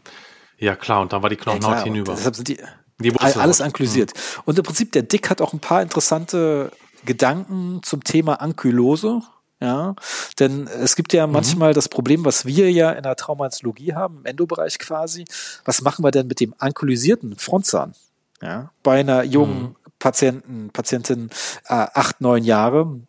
ja. 0.58 0.75
klar, 0.75 1.01
und 1.01 1.13
dann 1.13 1.22
war 1.22 1.29
die 1.29 1.36
Knochenhaut 1.36 1.77
ja, 1.77 1.84
hinüber. 1.84 2.15
Deshalb 2.15 2.36
sind 2.36 2.48
die, 2.48 2.58
die 3.00 3.15
alles 3.19 3.62
anklusiert. 3.62 4.13
Mhm. 4.15 4.41
Und 4.46 4.58
im 4.58 4.63
Prinzip, 4.63 4.91
der 4.93 5.03
Dick 5.03 5.29
hat 5.29 5.41
auch 5.41 5.53
ein 5.53 5.60
paar 5.60 5.81
interessante 5.81 6.72
Gedanken 7.05 7.81
zum 7.84 8.03
Thema 8.03 8.41
Ankylose. 8.41 9.22
Ja, 9.62 9.96
denn 10.39 10.68
es 10.68 10.96
gibt 10.96 11.12
ja 11.12 11.28
mhm. 11.28 11.34
manchmal 11.34 11.74
das 11.74 11.89
Problem, 11.89 12.24
was 12.24 12.46
wir 12.46 12.72
ja 12.72 12.92
in 12.92 13.04
der 13.04 13.18
Traumatologie 13.18 13.94
haben, 13.94 14.20
im 14.20 14.25
Endobereich 14.25 14.80
quasi. 14.80 15.26
Was 15.65 15.82
machen 15.82 16.04
wir 16.04 16.12
denn 16.12 16.28
mit 16.28 16.39
dem 16.39 16.56
ankylosierten 16.58 17.36
Frontzahn? 17.36 17.93
Ja, 18.41 18.72
bei 18.84 19.02
einer 19.02 19.24
jungen 19.24 19.62
mhm. 19.62 19.76
Patienten, 20.00 20.69
Patientin 20.72 21.30
äh, 21.65 21.88
acht, 21.93 22.22
neun 22.22 22.45
Jahre, 22.45 23.02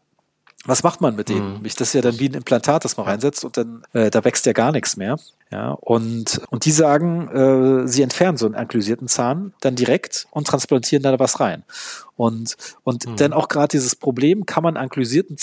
was 0.67 0.83
macht 0.83 1.01
man 1.01 1.17
mit 1.17 1.31
denen? 1.31 1.59
Mhm. 1.59 1.63
Das 1.63 1.81
ist 1.81 1.93
ja 1.95 2.03
dann 2.03 2.19
wie 2.19 2.29
ein 2.29 2.35
Implantat, 2.35 2.85
das 2.85 2.97
man 2.97 3.07
reinsetzt 3.07 3.45
und 3.45 3.57
dann 3.57 3.83
äh, 3.95 4.11
da 4.11 4.25
wächst 4.25 4.45
ja 4.45 4.53
gar 4.53 4.73
nichts 4.73 4.97
mehr. 4.97 5.19
Ja, 5.51 5.73
und, 5.73 6.41
und 6.51 6.65
die 6.65 6.71
sagen, 6.71 7.29
äh, 7.29 7.89
sie 7.89 8.03
entfernen 8.03 8.37
so 8.37 8.47
einen 8.47 8.55
anklysierten 8.55 9.09
Zahn 9.09 9.53
dann 9.61 9.75
direkt 9.75 10.29
und 10.31 10.47
transplantieren 10.47 11.03
da 11.03 11.19
was 11.19 11.41
rein. 11.41 11.65
Und, 12.17 12.57
und 12.85 13.07
mhm. 13.07 13.17
dann 13.17 13.33
auch 13.33 13.49
gerade 13.49 13.69
dieses 13.69 13.97
Problem, 13.97 14.47
kann 14.47 14.63
man 14.63 14.77
anklysierten 14.77 15.37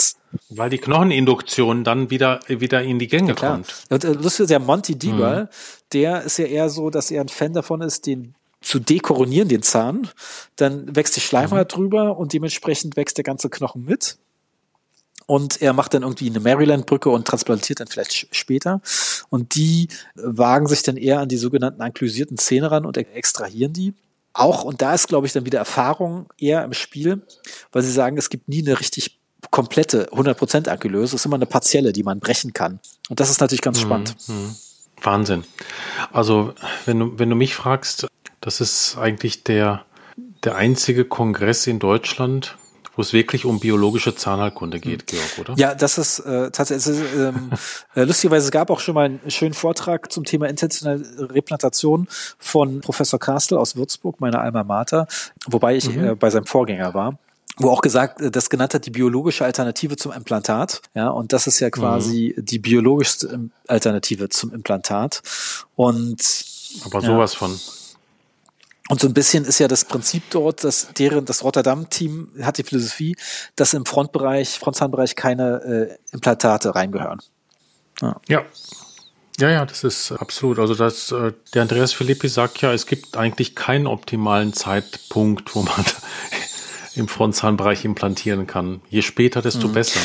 Weil 0.49 0.69
die 0.69 0.77
Knocheninduktion 0.77 1.83
dann 1.83 2.09
wieder, 2.09 2.39
wieder 2.47 2.83
in 2.83 2.99
die 2.99 3.07
Gänge 3.07 3.29
ja, 3.29 3.33
kommt. 3.33 3.73
Und 3.89 4.03
äh, 4.05 4.13
lustig 4.13 4.45
ist 4.45 4.51
ja 4.51 4.59
Monty 4.59 4.97
Dieber, 4.97 5.41
mhm. 5.41 5.47
der 5.93 6.21
ist 6.21 6.37
ja 6.37 6.45
eher 6.45 6.69
so, 6.69 6.89
dass 6.89 7.11
er 7.11 7.21
ein 7.21 7.27
Fan 7.27 7.53
davon 7.53 7.81
ist, 7.81 8.05
den 8.05 8.35
zu 8.61 8.79
dekoronieren, 8.79 9.49
den 9.49 9.61
Zahn. 9.61 10.07
Dann 10.55 10.95
wächst 10.95 11.15
die 11.15 11.21
Schleimhaut 11.21 11.71
mhm. 11.71 11.75
drüber 11.75 12.17
und 12.17 12.33
dementsprechend 12.33 12.95
wächst 12.95 13.17
der 13.17 13.23
ganze 13.23 13.49
Knochen 13.49 13.83
mit 13.83 14.17
und 15.27 15.61
er 15.61 15.73
macht 15.73 15.93
dann 15.93 16.01
irgendwie 16.01 16.29
eine 16.29 16.39
Maryland-Brücke 16.39 17.09
und 17.09 17.27
transplantiert 17.27 17.81
dann 17.81 17.87
vielleicht 17.87 18.33
später. 18.33 18.81
Und 19.29 19.55
die 19.55 19.89
wagen 20.15 20.67
sich 20.67 20.81
dann 20.83 20.97
eher 20.97 21.19
an 21.19 21.27
die 21.27 21.37
sogenannten 21.37 21.81
anklysierten 21.81 22.37
Zähne 22.37 22.71
ran 22.71 22.85
und 22.85 22.97
extrahieren 22.97 23.73
die. 23.73 23.93
Auch, 24.33 24.63
und 24.63 24.81
da 24.81 24.93
ist, 24.93 25.07
glaube 25.07 25.27
ich, 25.27 25.33
dann 25.33 25.45
wieder 25.45 25.59
Erfahrung 25.59 26.27
eher 26.37 26.63
im 26.63 26.73
Spiel, 26.73 27.21
weil 27.71 27.81
sie 27.81 27.91
sagen, 27.91 28.17
es 28.17 28.29
gibt 28.29 28.47
nie 28.47 28.65
eine 28.65 28.79
richtig 28.79 29.19
komplette 29.51 30.09
100% 30.11 30.69
Ankylöse, 30.69 31.15
es 31.15 31.21
ist 31.21 31.25
immer 31.25 31.35
eine 31.35 31.45
partielle, 31.45 31.91
die 31.91 32.03
man 32.03 32.19
brechen 32.19 32.53
kann. 32.53 32.79
Und 33.09 33.19
das 33.19 33.29
ist 33.29 33.41
natürlich 33.41 33.61
ganz 33.61 33.79
mhm. 33.79 33.85
spannend. 33.85 34.15
Mhm. 34.27 34.55
Wahnsinn. 35.01 35.43
Also, 36.13 36.53
wenn 36.85 36.99
du, 36.99 37.19
wenn 37.19 37.29
du 37.29 37.35
mich 37.35 37.53
fragst, 37.53 38.07
das 38.39 38.61
ist 38.61 38.97
eigentlich 38.97 39.43
der, 39.43 39.85
der 40.43 40.55
einzige 40.55 41.03
Kongress 41.03 41.67
in 41.67 41.79
Deutschland, 41.79 42.57
wo 42.97 43.01
es 43.03 43.13
wirklich 43.13 43.45
um 43.45 43.59
biologische 43.59 44.15
Zahnheilkunde 44.15 44.79
geht, 44.79 45.09
hm. 45.09 45.19
Georg, 45.19 45.39
oder? 45.39 45.53
Ja, 45.57 45.75
das 45.75 45.97
ist 45.97 46.19
äh, 46.19 46.51
tatsächlich, 46.51 46.97
ähm, 47.15 47.51
äh, 47.95 48.03
lustigerweise, 48.03 48.45
es 48.45 48.51
gab 48.51 48.69
auch 48.69 48.79
schon 48.79 48.95
mal 48.95 49.05
einen 49.05 49.21
schönen 49.31 49.53
Vortrag 49.53 50.11
zum 50.11 50.25
Thema 50.25 50.49
intentionelle 50.49 51.29
Replantation 51.33 52.07
von 52.39 52.81
Professor 52.81 53.19
Kastel 53.19 53.57
aus 53.57 53.75
Würzburg, 53.75 54.19
meiner 54.19 54.41
Alma 54.41 54.63
Mater, 54.63 55.07
wobei 55.45 55.77
ich 55.77 55.89
mhm. 55.89 56.03
äh, 56.03 56.15
bei 56.15 56.29
seinem 56.29 56.45
Vorgänger 56.45 56.93
war 56.93 57.17
wo 57.59 57.71
auch 57.71 57.81
gesagt, 57.81 58.21
äh, 58.21 58.29
das 58.29 58.51
genannt 58.51 58.75
hat, 58.75 58.85
die 58.85 58.91
biologische 58.91 59.43
Alternative 59.43 59.95
zum 59.95 60.11
Implantat. 60.11 60.81
Ja, 60.93 61.09
und 61.09 61.33
das 61.33 61.47
ist 61.47 61.59
ja 61.59 61.71
quasi 61.71 62.35
mhm. 62.37 62.45
die 62.45 62.59
biologischste 62.59 63.49
Alternative 63.67 64.29
zum 64.29 64.53
Implantat. 64.53 65.23
Und 65.75 66.45
aber 66.85 67.01
sowas 67.01 67.33
ja. 67.33 67.39
von. 67.39 67.59
Und 68.89 69.01
so 69.01 69.07
ein 69.07 69.13
bisschen 69.13 69.43
ist 69.45 69.59
ja 69.59 69.67
das 69.67 69.85
Prinzip 69.85 70.23
dort, 70.29 70.63
dass 70.63 70.93
deren, 70.93 71.25
das 71.25 71.43
Rotterdam-Team 71.43 72.29
hat 72.41 72.57
die 72.57 72.63
Philosophie, 72.63 73.15
dass 73.55 73.73
im 73.73 73.85
Frontbereich, 73.85 74.59
Frontzahnbereich 74.59 75.15
keine 75.15 75.97
äh, 76.11 76.13
Implantate 76.13 76.73
reingehören. 76.73 77.19
Ja. 78.01 78.21
ja. 78.27 78.45
Ja, 79.39 79.51
ja, 79.51 79.65
das 79.67 79.83
ist 79.83 80.11
absolut. 80.13 80.57
Also 80.57 80.73
das, 80.73 81.11
äh, 81.11 81.31
der 81.53 81.61
Andreas 81.61 81.93
Filippi 81.93 82.27
sagt 82.27 82.61
ja, 82.61 82.73
es 82.73 82.87
gibt 82.87 83.17
eigentlich 83.17 83.55
keinen 83.55 83.85
optimalen 83.85 84.53
Zeitpunkt, 84.53 85.53
wo 85.53 85.61
man 85.61 85.85
im 86.95 87.07
Frontzahnbereich 87.07 87.85
implantieren 87.85 88.47
kann. 88.47 88.81
Je 88.89 89.03
später, 89.03 89.43
desto 89.43 89.67
mhm. 89.67 89.73
besser. 89.73 89.99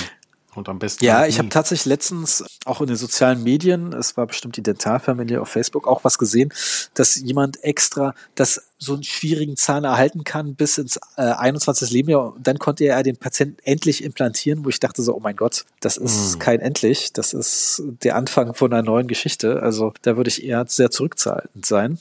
Und 0.55 0.69
am 0.69 0.79
besten. 0.79 1.03
Ja, 1.05 1.25
ich 1.25 1.38
habe 1.38 1.49
tatsächlich 1.49 1.87
letztens 1.87 2.45
auch 2.67 2.83
in 2.83 2.87
den 2.87 2.97
sozialen 2.97 3.43
Medien, 3.43 3.95
es 3.95 4.19
war 4.19 4.27
bestimmt 4.27 4.57
die 4.57 4.62
Dentalfamilie 4.62 5.41
auf 5.41 5.49
Facebook, 5.49 5.88
auch 5.88 6.05
was 6.05 6.19
gesehen, 6.19 6.53
dass 6.93 7.17
jemand 7.17 7.65
extra 7.65 8.15
das 8.35 8.62
so 8.79 8.93
einen 8.93 9.03
schwierigen 9.03 9.57
Zahn 9.57 9.85
erhalten 9.85 10.25
kann 10.25 10.55
bis 10.55 10.77
ins 10.77 10.99
äh, 11.17 11.23
21. 11.23 11.91
Lebensjahr. 11.91 12.35
Und 12.35 12.47
dann 12.47 12.59
konnte 12.59 12.85
er 12.85 13.03
den 13.03 13.17
Patienten 13.17 13.57
endlich 13.65 14.05
implantieren, 14.05 14.65
wo 14.65 14.69
ich 14.69 14.79
dachte 14.79 15.03
so, 15.03 15.15
oh 15.15 15.21
mein 15.21 15.37
Gott, 15.37 15.65
das 15.81 15.97
ist 15.97 16.37
mm. 16.37 16.38
kein 16.38 16.61
endlich, 16.61 17.15
das 17.15 17.33
ist 17.33 17.83
der 18.03 18.17
Anfang 18.17 18.55
von 18.55 18.73
einer 18.73 18.83
neuen 18.83 19.07
Geschichte. 19.07 19.62
Also 19.62 19.95
da 20.03 20.19
würde 20.19 20.29
ich 20.29 20.45
eher 20.45 20.67
sehr 20.69 20.91
zurückzahlend 20.91 21.65
sein. 21.65 21.99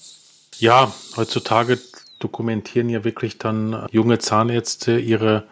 Ja, 0.57 0.93
heutzutage 1.15 1.79
dokumentieren 2.19 2.89
ja 2.89 3.05
wirklich 3.05 3.37
dann 3.37 3.87
junge 3.91 4.19
Zahnärzte 4.19 4.99
ihre 4.99 5.45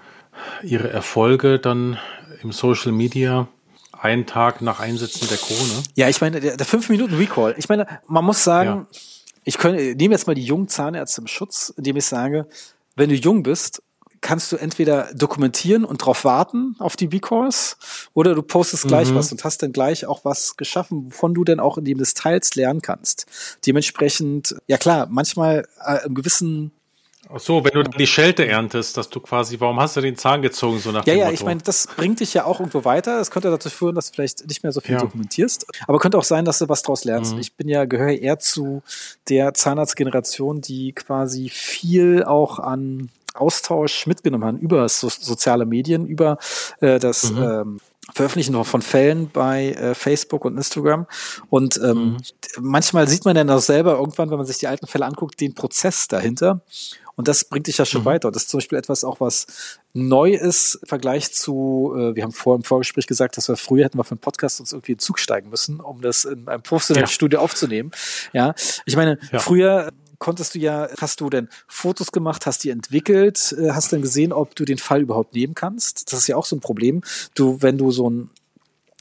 ihre 0.63 0.89
Erfolge 0.89 1.59
dann 1.59 1.97
im 2.41 2.51
Social 2.51 2.91
Media 2.91 3.47
einen 3.91 4.25
Tag 4.25 4.61
nach 4.61 4.79
Einsetzen 4.79 5.27
der 5.27 5.37
Krone. 5.37 5.83
Ja, 5.95 6.07
ich 6.09 6.21
meine, 6.21 6.39
der, 6.39 6.57
der 6.57 6.65
fünf 6.65 6.89
Minuten 6.89 7.15
Recall. 7.15 7.55
Ich 7.57 7.69
meine, 7.69 7.85
man 8.07 8.23
muss 8.23 8.43
sagen, 8.43 8.87
ja. 8.91 8.99
ich 9.43 9.57
könnte, 9.57 9.95
nehme 9.95 10.13
jetzt 10.13 10.27
mal 10.27 10.35
die 10.35 10.43
jungen 10.43 10.67
Zahnärzte 10.67 11.21
im 11.21 11.27
Schutz, 11.27 11.73
indem 11.75 11.97
ich 11.97 12.05
sage, 12.05 12.47
wenn 12.95 13.09
du 13.09 13.15
jung 13.15 13.43
bist, 13.43 13.81
kannst 14.21 14.51
du 14.51 14.57
entweder 14.57 15.13
dokumentieren 15.13 15.85
und 15.85 16.01
darauf 16.01 16.25
warten 16.25 16.75
auf 16.79 16.95
die 16.95 17.07
B-Calls 17.07 17.77
oder 18.13 18.35
du 18.35 18.41
postest 18.41 18.87
gleich 18.87 19.11
mhm. 19.11 19.15
was 19.15 19.31
und 19.31 19.43
hast 19.43 19.63
dann 19.63 19.71
gleich 19.71 20.05
auch 20.05 20.25
was 20.25 20.57
geschaffen, 20.57 21.05
wovon 21.05 21.33
du 21.33 21.43
dann 21.43 21.59
auch 21.59 21.77
in 21.77 21.85
dem 21.85 21.97
des 21.97 22.13
Teils 22.13 22.55
lernen 22.55 22.81
kannst. 22.81 23.25
Dementsprechend, 23.65 24.55
ja 24.67 24.77
klar, 24.77 25.07
manchmal 25.09 25.67
äh, 25.85 26.05
im 26.05 26.15
gewissen 26.15 26.71
Ach 27.31 27.39
so, 27.39 27.63
wenn 27.63 27.71
du 27.71 27.83
die 27.83 28.07
Schelte 28.07 28.47
erntest, 28.47 28.97
dass 28.97 29.07
du 29.09 29.19
quasi, 29.19 29.59
warum 29.59 29.79
hast 29.79 29.95
du 29.95 30.01
den 30.01 30.15
Zahn 30.15 30.41
gezogen, 30.41 30.79
so 30.79 30.91
nach 30.91 31.05
Ja, 31.05 31.13
dem 31.13 31.19
ja, 31.19 31.25
Motto? 31.25 31.35
ich 31.35 31.43
meine, 31.43 31.61
das 31.61 31.87
bringt 31.95 32.19
dich 32.21 32.33
ja 32.33 32.45
auch 32.45 32.59
irgendwo 32.59 32.85
weiter. 32.85 33.19
Das 33.19 33.29
könnte 33.29 33.51
dazu 33.51 33.69
führen, 33.69 33.93
dass 33.93 34.09
du 34.09 34.15
vielleicht 34.15 34.47
nicht 34.47 34.63
mehr 34.63 34.71
so 34.71 34.81
viel 34.81 34.95
ja. 34.95 35.01
dokumentierst. 35.01 35.67
Aber 35.87 35.99
könnte 35.99 36.17
auch 36.17 36.23
sein, 36.23 36.43
dass 36.43 36.57
du 36.57 36.67
was 36.69 36.81
draus 36.81 37.05
lernst. 37.05 37.35
Mhm. 37.35 37.41
Ich 37.41 37.53
bin 37.53 37.69
ja, 37.69 37.85
gehöre 37.85 38.13
eher 38.13 38.39
zu 38.39 38.81
der 39.29 39.53
Zahnarztgeneration, 39.53 40.61
die 40.61 40.93
quasi 40.93 41.49
viel 41.49 42.23
auch 42.23 42.57
an 42.57 43.09
Austausch 43.35 44.07
mitgenommen 44.07 44.43
haben 44.43 44.57
über 44.57 44.89
so, 44.89 45.07
soziale 45.07 45.67
Medien, 45.67 46.07
über 46.07 46.39
äh, 46.81 46.97
das 46.97 47.31
mhm. 47.31 47.43
ähm, 47.43 47.79
Veröffentlichen 48.13 48.63
von 48.63 48.81
Fällen 48.81 49.29
bei 49.31 49.71
äh, 49.73 49.93
Facebook 49.93 50.45
und 50.45 50.57
Instagram. 50.57 51.05
Und 51.49 51.79
ähm, 51.83 52.13
mhm. 52.13 52.17
manchmal 52.59 53.07
sieht 53.07 53.25
man 53.25 53.35
dann 53.35 53.49
auch 53.49 53.59
selber 53.59 53.97
irgendwann, 53.99 54.31
wenn 54.31 54.37
man 54.37 54.47
sich 54.47 54.57
die 54.57 54.67
alten 54.67 54.87
Fälle 54.87 55.05
anguckt, 55.05 55.39
den 55.39 55.53
Prozess 55.53 56.07
dahinter. 56.07 56.61
Und 57.19 57.27
das 57.27 57.43
bringt 57.43 57.67
dich 57.67 57.77
ja 57.77 57.83
schon 57.83 58.03
mhm. 58.03 58.05
weiter. 58.05 58.29
Und 58.29 58.35
das 58.37 58.43
ist 58.43 58.49
zum 58.49 58.59
Beispiel 58.59 58.77
etwas 58.77 59.03
auch, 59.03 59.19
was 59.19 59.77
neu 59.91 60.31
ist 60.31 60.75
im 60.75 60.87
Vergleich 60.87 61.33
zu, 61.33 61.93
äh, 61.93 62.15
wir 62.15 62.23
haben 62.23 62.31
vor 62.31 62.55
im 62.55 62.63
Vorgespräch 62.63 63.07
gesagt, 63.07 63.35
dass 63.35 63.49
wir 63.49 63.57
früher 63.57 63.83
hätten 63.83 63.97
wir 63.97 64.05
für 64.05 64.11
einen 64.11 64.21
Podcast 64.21 64.61
uns 64.61 64.71
irgendwie 64.71 64.93
in 64.93 64.99
Zug 64.99 65.19
steigen 65.19 65.49
müssen, 65.49 65.81
um 65.81 66.01
das 66.01 66.23
in 66.23 66.47
einem 66.47 66.63
professionellen 66.63 67.09
ja. 67.09 67.11
Studio 67.11 67.41
aufzunehmen. 67.41 67.91
Ja, 68.31 68.55
ich 68.85 68.95
meine, 68.95 69.19
ja. 69.33 69.39
früher 69.39 69.91
konntest 70.17 70.55
du 70.55 70.59
ja, 70.59 70.87
hast 70.97 71.19
du 71.19 71.29
denn 71.29 71.49
Fotos 71.67 72.13
gemacht, 72.13 72.45
hast 72.45 72.63
die 72.63 72.69
entwickelt, 72.69 73.53
äh, 73.59 73.71
hast 73.71 73.91
dann 73.91 74.01
gesehen, 74.01 74.31
ob 74.31 74.55
du 74.55 74.63
den 74.63 74.77
Fall 74.77 75.01
überhaupt 75.01 75.33
nehmen 75.33 75.55
kannst. 75.55 76.13
Das 76.13 76.21
ist 76.21 76.27
ja 76.27 76.37
auch 76.37 76.45
so 76.45 76.55
ein 76.55 76.61
Problem. 76.61 77.01
Du, 77.35 77.61
wenn 77.61 77.77
du 77.77 77.91
so 77.91 78.09
ein 78.09 78.29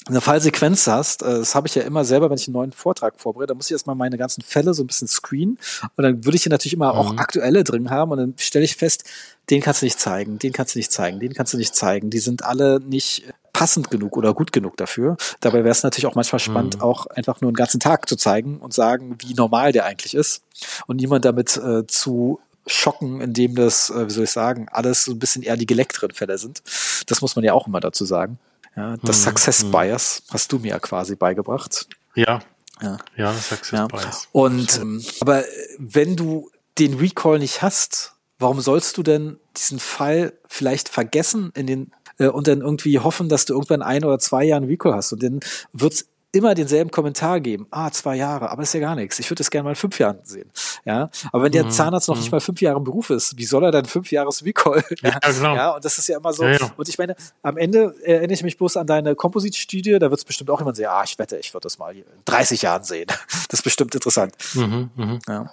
eine 0.09 0.21
Fallsequenz 0.21 0.87
hast, 0.87 1.23
äh, 1.23 1.39
das 1.39 1.55
habe 1.55 1.69
ich 1.69 1.75
ja 1.75 1.83
immer 1.83 2.05
selber, 2.05 2.31
wenn 2.31 2.37
ich 2.37 2.49
einen 2.49 2.55
neuen 2.55 2.73
Vortrag 2.73 3.15
vorbereite, 3.21 3.49
dann 3.49 3.57
muss 3.57 3.67
ich 3.67 3.73
erstmal 3.73 3.97
meine 3.97 4.19
ganzen 4.19 4.43
Fälle 4.43 4.75
so 4.75 4.83
ein 4.83 4.87
bisschen 4.87 5.09
screenen 5.09 5.59
und 5.97 6.03
dann 6.03 6.25
würde 6.25 6.37
ich 6.37 6.43
hier 6.43 6.51
natürlich 6.51 6.75
immer 6.75 6.93
mhm. 6.93 6.99
auch 6.99 7.17
aktuelle 7.17 7.65
drin 7.65 7.91
haben 7.91 8.11
und 8.13 8.19
dann 8.19 8.35
stelle 8.39 8.65
ich 8.65 8.77
fest, 8.77 9.05
den 9.51 9.61
kannst 9.61 9.83
du 9.83 9.87
nicht 9.87 9.99
zeigen, 9.99 10.39
den 10.39 10.53
kannst 10.53 10.75
du 10.75 10.79
nicht 10.79 10.93
zeigen, 10.93 11.21
den 11.21 11.33
kannst 11.33 11.55
du 11.55 11.57
nicht 11.57 11.75
zeigen. 11.75 12.11
Die 12.11 12.19
sind 12.19 12.45
alle 12.45 12.81
nicht 12.81 13.25
passend 13.53 13.91
genug 13.91 14.17
oder 14.17 14.35
gut 14.35 14.53
genug 14.53 14.77
dafür. 14.77 15.17
Dabei 15.41 15.59
wäre 15.59 15.71
es 15.71 15.83
natürlich 15.83 16.07
auch 16.07 16.15
manchmal 16.15 16.39
spannend, 16.39 16.77
mhm. 16.77 16.83
auch 16.83 17.07
einfach 17.07 17.41
nur 17.41 17.49
einen 17.49 17.57
ganzen 17.57 17.81
Tag 17.81 18.09
zu 18.09 18.17
zeigen 18.17 18.59
und 18.59 18.73
sagen, 18.73 19.17
wie 19.21 19.35
normal 19.35 19.73
der 19.73 19.87
eigentlich 19.87 20.15
ist 20.15 20.43
und 20.87 20.97
niemand 20.97 21.25
damit 21.25 21.57
äh, 21.57 21.87
zu 21.87 22.41
schocken, 22.67 23.21
indem 23.21 23.55
das, 23.55 23.91
äh, 23.91 24.07
wie 24.07 24.13
soll 24.13 24.25
ich 24.25 24.31
sagen, 24.31 24.69
alles 24.71 25.05
so 25.05 25.13
ein 25.13 25.19
bisschen 25.19 25.43
eher 25.43 25.57
die 25.57 25.67
geleckteren 25.67 26.13
Fälle 26.13 26.39
sind. 26.39 26.63
Das 27.07 27.23
muss 27.23 27.35
man 27.35 27.45
ja 27.45 27.55
auch 27.55 27.67
immer 27.67 27.81
dazu 27.81 28.05
sagen. 28.05 28.39
Ja, 28.79 28.97
das 29.03 29.19
mhm. 29.19 29.23
Success 29.23 29.65
mhm. 29.65 29.73
Bias 29.73 30.23
hast 30.31 30.53
du 30.53 30.61
mir 30.61 30.69
ja 30.69 30.79
quasi 30.79 31.17
beigebracht. 31.17 31.89
Ja. 32.15 32.41
Ja, 32.81 32.99
ja 33.17 33.33
Success 33.35 33.73
ja. 33.73 33.87
Bias. 33.89 34.29
Und 34.31 34.79
ähm, 34.79 35.05
aber 35.21 35.45
wenn 35.79 36.15
du 36.15 36.49
den 36.79 36.95
Recall 36.95 37.41
nicht 37.41 37.61
hast, 37.61 38.15
warum 38.39 38.61
sollst 38.61 38.97
du 38.97 39.03
denn 39.03 39.41
diesen 39.57 39.81
Fall 39.81 40.33
vielleicht 40.47 40.89
vergessen 40.89 41.51
in 41.57 41.67
den 41.67 41.93
äh, 42.19 42.29
und 42.29 42.47
dann 42.47 42.61
irgendwie 42.61 43.01
hoffen, 43.01 43.29
dass 43.29 43.47
du 43.47 43.55
irgendwann 43.55 43.83
ein 43.83 44.05
oder 44.05 44.21
zwei 44.21 44.45
Jahre 44.45 44.63
einen 44.63 44.71
Recall 44.71 44.95
hast 44.95 45.13
und 45.13 45.25
dann 45.25 45.41
wird's 45.73 46.07
immer 46.33 46.55
denselben 46.55 46.91
Kommentar 46.91 47.41
geben. 47.41 47.67
Ah, 47.71 47.91
zwei 47.91 48.17
Jahre, 48.17 48.51
aber 48.51 48.63
ist 48.63 48.75
ja 48.75 48.81
gar 48.81 48.95
nichts. 48.95 49.19
Ich 49.19 49.31
würde 49.31 49.39
das 49.39 49.51
gerne 49.51 49.69
mal 49.69 49.75
fünf 49.75 49.99
Jahren 49.99 50.19
sehen. 50.25 50.51
Ja, 50.85 51.11
aber 51.33 51.45
wenn 51.45 51.53
der 51.53 51.65
mhm. 51.65 51.71
Zahnarzt 51.71 52.09
noch 52.09 52.17
mhm. 52.17 52.21
nicht 52.21 52.33
mal 52.33 52.41
fünf 52.41 52.61
Jahre 52.61 52.79
im 52.79 52.85
Beruf 52.85 53.11
ist, 53.11 53.39
wie 53.39 53.45
soll 53.45 53.65
er 53.65 53.71
dann 53.71 53.87
fünf 53.87 54.11
Jahres 54.11 54.45
Recall? 54.45 54.85
Ja, 55.03 55.19
genau. 55.21 55.55
ja, 55.55 55.71
und 55.71 55.85
das 55.85 55.97
ist 55.97 56.09
ja 56.09 56.19
immer 56.19 56.33
so. 56.33 56.45
Ja, 56.45 56.53
ja. 56.53 56.71
Und 56.77 56.89
ich 56.89 56.99
meine, 56.99 57.15
am 57.43 57.57
Ende 57.57 57.95
erinnere 58.05 58.33
ich 58.33 58.43
mich 58.43 58.59
bloß 58.59 58.77
an 58.77 58.87
deine 58.87 59.15
Kompositstudie. 59.15 59.99
Da 59.99 60.11
wird 60.11 60.19
es 60.19 60.25
bestimmt 60.25 60.51
auch 60.51 60.59
jemand 60.59 60.77
sehen. 60.77 60.89
Ah, 60.91 61.03
ich 61.05 61.19
wette, 61.19 61.39
ich 61.39 61.55
würde 61.55 61.65
das 61.65 61.79
mal 61.79 61.95
in 61.95 62.05
30 62.25 62.63
Jahren 62.63 62.85
sehen. 62.85 63.07
Das 63.49 63.61
ist 63.61 63.63
bestimmt 63.63 63.95
interessant. 63.95 64.35
Mhm, 64.55 64.91
mh. 64.97 65.19
ja, 65.29 65.53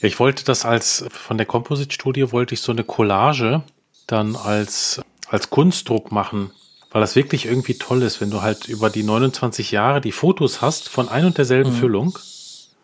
ich 0.00 0.18
wollte 0.18 0.44
das 0.44 0.64
als 0.64 1.04
von 1.10 1.38
der 1.38 1.46
Kompositstudie 1.46 2.30
wollte 2.32 2.54
ich 2.54 2.60
so 2.60 2.72
eine 2.72 2.84
Collage 2.84 3.62
dann 4.06 4.36
als 4.36 5.00
als 5.28 5.50
Kunstdruck 5.50 6.12
machen, 6.12 6.50
weil 6.94 7.00
das 7.00 7.16
wirklich 7.16 7.46
irgendwie 7.46 7.74
toll 7.74 8.02
ist, 8.02 8.20
wenn 8.20 8.30
du 8.30 8.40
halt 8.40 8.68
über 8.68 8.88
die 8.88 9.02
29 9.02 9.72
Jahre 9.72 10.00
die 10.00 10.12
Fotos 10.12 10.62
hast 10.62 10.88
von 10.88 11.08
ein 11.08 11.26
und 11.26 11.38
derselben 11.38 11.70
mhm. 11.70 11.74
Füllung. 11.74 12.18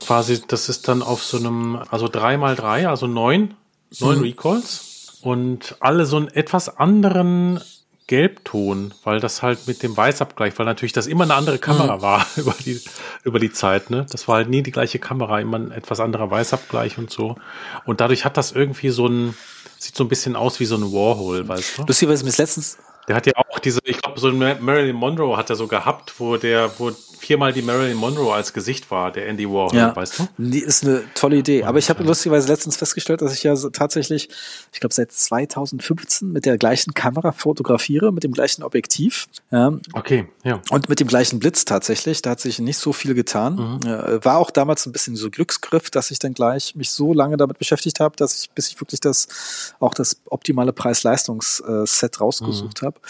Quasi, 0.01 0.43
das 0.49 0.69
ist 0.69 0.89
dann 0.89 1.01
auf 1.03 1.23
so 1.23 1.37
einem, 1.37 1.79
also 1.91 2.09
drei 2.09 2.37
mal 2.37 2.57
drei, 2.57 2.89
also 2.89 3.07
neun, 3.07 3.55
neun 4.01 4.19
mhm. 4.19 4.25
Recalls 4.25 5.19
und 5.23 5.77
alle 5.79 6.07
so 6.07 6.17
einen 6.17 6.27
etwas 6.27 6.77
anderen 6.77 7.61
Gelbton, 8.09 8.95
weil 9.05 9.21
das 9.21 9.43
halt 9.43 9.69
mit 9.69 9.85
dem 9.85 9.97
Weißabgleich, 9.97 10.59
weil 10.59 10.67
natürlich 10.67 10.93
das 10.93 11.07
immer 11.07 11.23
eine 11.23 11.35
andere 11.35 11.61
Kamera 11.61 11.99
mhm. 11.99 12.03
war 12.03 12.27
über 12.37 12.57
die, 12.65 12.81
über 13.23 13.39
die 13.39 13.53
Zeit, 13.53 13.91
ne? 13.91 14.07
Das 14.11 14.27
war 14.27 14.39
halt 14.39 14.49
nie 14.49 14.65
die 14.65 14.73
gleiche 14.73 14.99
Kamera, 14.99 15.39
immer 15.39 15.59
ein 15.59 15.71
etwas 15.71 16.01
anderer 16.01 16.29
Weißabgleich 16.29 16.99
und 16.99 17.13
so. 17.13 17.37
Und 17.85 18.01
dadurch 18.01 18.25
hat 18.25 18.37
das 18.37 18.51
irgendwie 18.51 18.91
so 18.91 19.07
ein, 19.07 19.37
Sieht 19.83 19.97
so 19.97 20.05
ein 20.05 20.09
bisschen 20.09 20.37
aus 20.37 20.61
wie 20.61 20.67
so 20.67 20.77
ein 20.77 20.93
Warhol, 20.93 21.49
weißt 21.49 21.79
du? 21.79 21.85
Lustigerweise 21.87 22.23
mir 22.23 22.33
letztens. 22.37 22.77
Der 23.09 23.17
hat 23.17 23.27
ja 23.27 23.33
auch 23.37 23.59
diese, 23.59 23.81
ich 23.85 24.01
glaube, 24.01 24.21
so 24.21 24.31
Marilyn 24.33 24.97
Monroe 24.97 25.37
hat 25.37 25.51
er 25.51 25.57
so 25.57 25.67
gehabt, 25.67 26.15
wo 26.19 26.37
der, 26.37 26.71
wo 26.79 26.93
viermal 27.21 27.53
die 27.53 27.61
Marilyn 27.61 27.97
Monroe 27.97 28.33
als 28.33 28.53
Gesicht 28.55 28.91
war, 28.91 29.13
der 29.13 29.29
Andy 29.29 29.47
Warhol, 29.47 29.77
ja. 29.77 29.95
weißt 29.95 30.19
du? 30.19 30.29
Nee, 30.39 30.59
ist 30.59 30.85
eine 30.85 31.03
tolle 31.15 31.37
Idee. 31.37 31.65
Aber 31.65 31.79
ich 31.79 31.91
habe 31.91 32.03
lustigerweise 32.03 32.49
letztens 32.49 32.77
festgestellt, 32.77 33.21
dass 33.21 33.35
ich 33.35 33.43
ja 33.43 33.55
tatsächlich, 33.55 34.31
ich 34.73 34.81
glaube, 34.81 34.95
seit 34.95 35.13
2015 35.13 36.33
mit 36.33 36.47
der 36.47 36.57
gleichen 36.57 36.95
Kamera 36.95 37.33
fotografiere, 37.33 38.11
mit 38.11 38.25
dem 38.25 38.33
gleichen 38.33 38.63
Objektiv. 38.63 39.27
Ja. 39.51 39.73
Okay, 39.93 40.29
ja. 40.45 40.63
Und 40.71 40.89
mit 40.89 40.99
dem 40.99 41.09
gleichen 41.09 41.39
Blitz 41.39 41.67
tatsächlich. 41.67 42.23
Da 42.23 42.31
hat 42.31 42.41
sich 42.41 42.59
nicht 42.59 42.79
so 42.79 42.93
viel 42.95 43.15
getan. 43.15 43.81
Mhm. 43.85 44.25
War 44.25 44.39
auch 44.39 44.51
damals 44.51 44.87
ein 44.87 44.93
bisschen 44.93 45.15
so 45.15 45.31
Glücksgriff, 45.31 45.91
dass 45.91 46.11
ich 46.11 46.19
dann 46.19 46.33
gleich 46.33 46.75
mich 46.75 46.91
so 46.91 47.13
lange 47.13 47.37
damit 47.37 47.59
beschäftigt 47.59 48.01
habe, 48.01 48.17
dass 48.17 48.43
ich, 48.43 48.51
bis 48.51 48.69
ich 48.69 48.81
wirklich 48.81 49.01
das, 49.01 49.75
auch 49.79 49.93
das 49.93 50.23
optimale 50.25 50.73
Preis-Leistungs-Set 50.73 52.21
rausgesucht 52.21 52.81
mhm. 52.81 52.87
habe. 52.87 53.01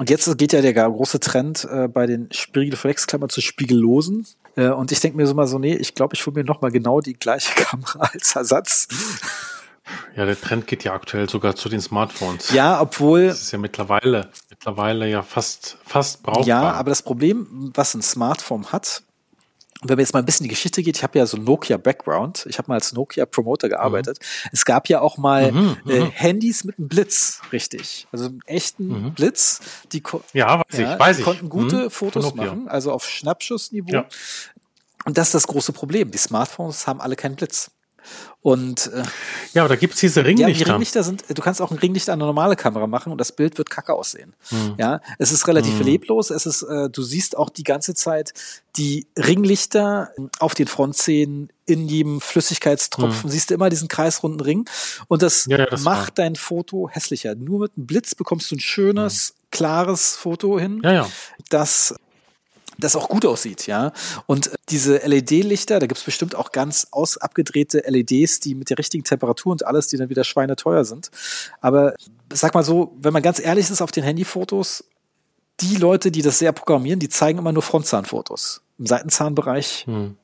Und 0.00 0.08
jetzt 0.08 0.38
geht 0.38 0.54
ja 0.54 0.62
der 0.62 0.72
große 0.72 1.20
Trend 1.20 1.68
äh, 1.70 1.86
bei 1.86 2.06
den 2.06 2.32
Spiegelreflexklammern 2.32 3.28
zu 3.28 3.42
spiegellosen. 3.42 4.26
Äh, 4.56 4.68
und 4.68 4.92
ich 4.92 5.00
denke 5.00 5.18
mir 5.18 5.26
so 5.26 5.34
mal 5.34 5.46
so, 5.46 5.58
nee, 5.58 5.74
ich 5.74 5.94
glaube, 5.94 6.14
ich 6.14 6.24
hole 6.24 6.36
mir 6.36 6.44
nochmal 6.44 6.70
genau 6.70 7.02
die 7.02 7.12
gleiche 7.12 7.52
Kamera 7.62 8.08
als 8.10 8.34
Ersatz. 8.34 8.88
Ja, 10.16 10.24
der 10.24 10.40
Trend 10.40 10.66
geht 10.66 10.84
ja 10.84 10.94
aktuell 10.94 11.28
sogar 11.28 11.54
zu 11.54 11.68
den 11.68 11.82
Smartphones. 11.82 12.50
Ja, 12.50 12.80
obwohl. 12.80 13.26
Das 13.26 13.42
ist 13.42 13.52
ja 13.52 13.58
mittlerweile, 13.58 14.30
mittlerweile 14.48 15.06
ja 15.06 15.20
fast, 15.20 15.76
fast 15.84 16.22
brauchbar. 16.22 16.46
Ja, 16.46 16.72
aber 16.72 16.88
das 16.88 17.02
Problem, 17.02 17.70
was 17.74 17.92
ein 17.92 18.00
Smartphone 18.00 18.72
hat, 18.72 19.02
wenn 19.82 19.96
man 19.96 20.00
jetzt 20.00 20.12
mal 20.12 20.18
ein 20.18 20.26
bisschen 20.26 20.44
die 20.44 20.50
Geschichte 20.50 20.82
geht, 20.82 20.96
ich 20.96 21.02
habe 21.02 21.18
ja 21.18 21.24
so 21.24 21.38
Nokia-Background, 21.38 22.46
ich 22.48 22.58
habe 22.58 22.68
mal 22.68 22.74
als 22.74 22.92
Nokia-Promoter 22.92 23.68
gearbeitet. 23.68 24.18
Mhm. 24.20 24.50
Es 24.52 24.64
gab 24.64 24.88
ja 24.88 25.00
auch 25.00 25.16
mal 25.16 25.52
mhm, 25.52 25.76
äh, 25.88 26.00
mhm. 26.00 26.10
Handys 26.10 26.64
mit 26.64 26.78
einem 26.78 26.88
Blitz, 26.88 27.40
richtig. 27.50 28.06
Also 28.12 28.26
einen 28.26 28.42
echten 28.46 28.88
mhm. 28.88 29.14
Blitz. 29.14 29.60
Die 29.92 30.02
ja, 30.34 30.58
weiß 30.58 30.78
ja, 30.78 30.94
ich, 30.94 31.00
weiß 31.00 31.16
die 31.16 31.22
konnten 31.22 31.48
gute 31.48 31.84
mhm. 31.84 31.90
Fotos 31.90 32.34
machen, 32.34 32.68
also 32.68 32.92
auf 32.92 33.08
Schnappschussniveau. 33.08 33.92
Ja. 33.92 34.06
Und 35.06 35.16
das 35.16 35.28
ist 35.28 35.34
das 35.34 35.46
große 35.46 35.72
Problem. 35.72 36.10
Die 36.10 36.18
Smartphones 36.18 36.86
haben 36.86 37.00
alle 37.00 37.16
keinen 37.16 37.36
Blitz. 37.36 37.70
Und 38.42 38.90
äh, 38.94 39.02
ja, 39.52 39.62
aber 39.62 39.68
da 39.68 39.76
gibt's 39.76 40.00
diese 40.00 40.24
Ringlichter. 40.24 40.50
Ja, 40.50 40.64
die 40.64 40.70
Ringlichter 40.70 41.02
sind, 41.02 41.24
du 41.28 41.42
kannst 41.42 41.60
auch 41.60 41.70
ein 41.70 41.78
Ringlicht 41.78 42.08
an 42.08 42.14
eine 42.14 42.26
normale 42.26 42.56
Kamera 42.56 42.86
machen 42.86 43.12
und 43.12 43.18
das 43.18 43.32
Bild 43.32 43.58
wird 43.58 43.68
kacke 43.68 43.92
aussehen. 43.92 44.34
Hm. 44.48 44.76
Ja, 44.78 45.00
es 45.18 45.30
ist 45.30 45.46
relativ 45.46 45.78
hm. 45.78 45.86
leblos. 45.86 46.30
Es 46.30 46.46
ist, 46.46 46.62
äh, 46.62 46.88
du 46.88 47.02
siehst 47.02 47.36
auch 47.36 47.50
die 47.50 47.64
ganze 47.64 47.94
Zeit 47.94 48.32
die 48.76 49.06
Ringlichter 49.18 50.10
auf 50.38 50.54
den 50.54 50.68
Frontszenen 50.68 51.50
in 51.66 51.86
jedem 51.88 52.20
Flüssigkeitstropfen. 52.22 53.24
Hm. 53.24 53.30
Siehst 53.30 53.50
du 53.50 53.54
immer 53.54 53.68
diesen 53.68 53.88
kreisrunden 53.88 54.40
Ring 54.40 54.68
und 55.08 55.20
das, 55.20 55.46
ja, 55.46 55.58
ja, 55.58 55.66
das 55.66 55.82
macht 55.82 56.18
war. 56.18 56.24
dein 56.24 56.36
Foto 56.36 56.88
hässlicher. 56.88 57.34
Nur 57.34 57.60
mit 57.60 57.72
einem 57.76 57.86
Blitz 57.86 58.14
bekommst 58.14 58.50
du 58.50 58.56
ein 58.56 58.60
schönes, 58.60 59.28
hm. 59.28 59.34
klares 59.50 60.16
Foto 60.16 60.58
hin, 60.58 60.80
ja, 60.82 60.92
ja. 60.92 61.08
das 61.50 61.94
das 62.80 62.96
auch 62.96 63.08
gut 63.08 63.24
aussieht, 63.24 63.66
ja. 63.66 63.92
Und 64.26 64.50
diese 64.68 64.98
LED-Lichter, 64.98 65.78
da 65.78 65.86
gibt's 65.86 66.04
bestimmt 66.04 66.34
auch 66.34 66.52
ganz 66.52 66.88
aus 66.90 67.16
abgedrehte 67.16 67.82
LEDs, 67.86 68.40
die 68.40 68.54
mit 68.54 68.70
der 68.70 68.78
richtigen 68.78 69.04
Temperatur 69.04 69.52
und 69.52 69.66
alles, 69.66 69.88
die 69.88 69.96
dann 69.96 70.08
wieder 70.08 70.24
schweineteuer 70.24 70.84
sind. 70.84 71.10
Aber 71.60 71.94
sag 72.32 72.54
mal 72.54 72.64
so, 72.64 72.96
wenn 73.00 73.12
man 73.12 73.22
ganz 73.22 73.38
ehrlich 73.38 73.70
ist 73.70 73.82
auf 73.82 73.92
den 73.92 74.04
Handyfotos, 74.04 74.84
die 75.60 75.76
Leute, 75.76 76.10
die 76.10 76.22
das 76.22 76.38
sehr 76.38 76.52
programmieren, 76.52 76.98
die 76.98 77.08
zeigen 77.08 77.38
immer 77.38 77.52
nur 77.52 77.62
Frontzahnfotos. 77.62 78.62
Im 78.78 78.86
Seitenzahnbereich 78.86 79.84
hm. 79.86 80.16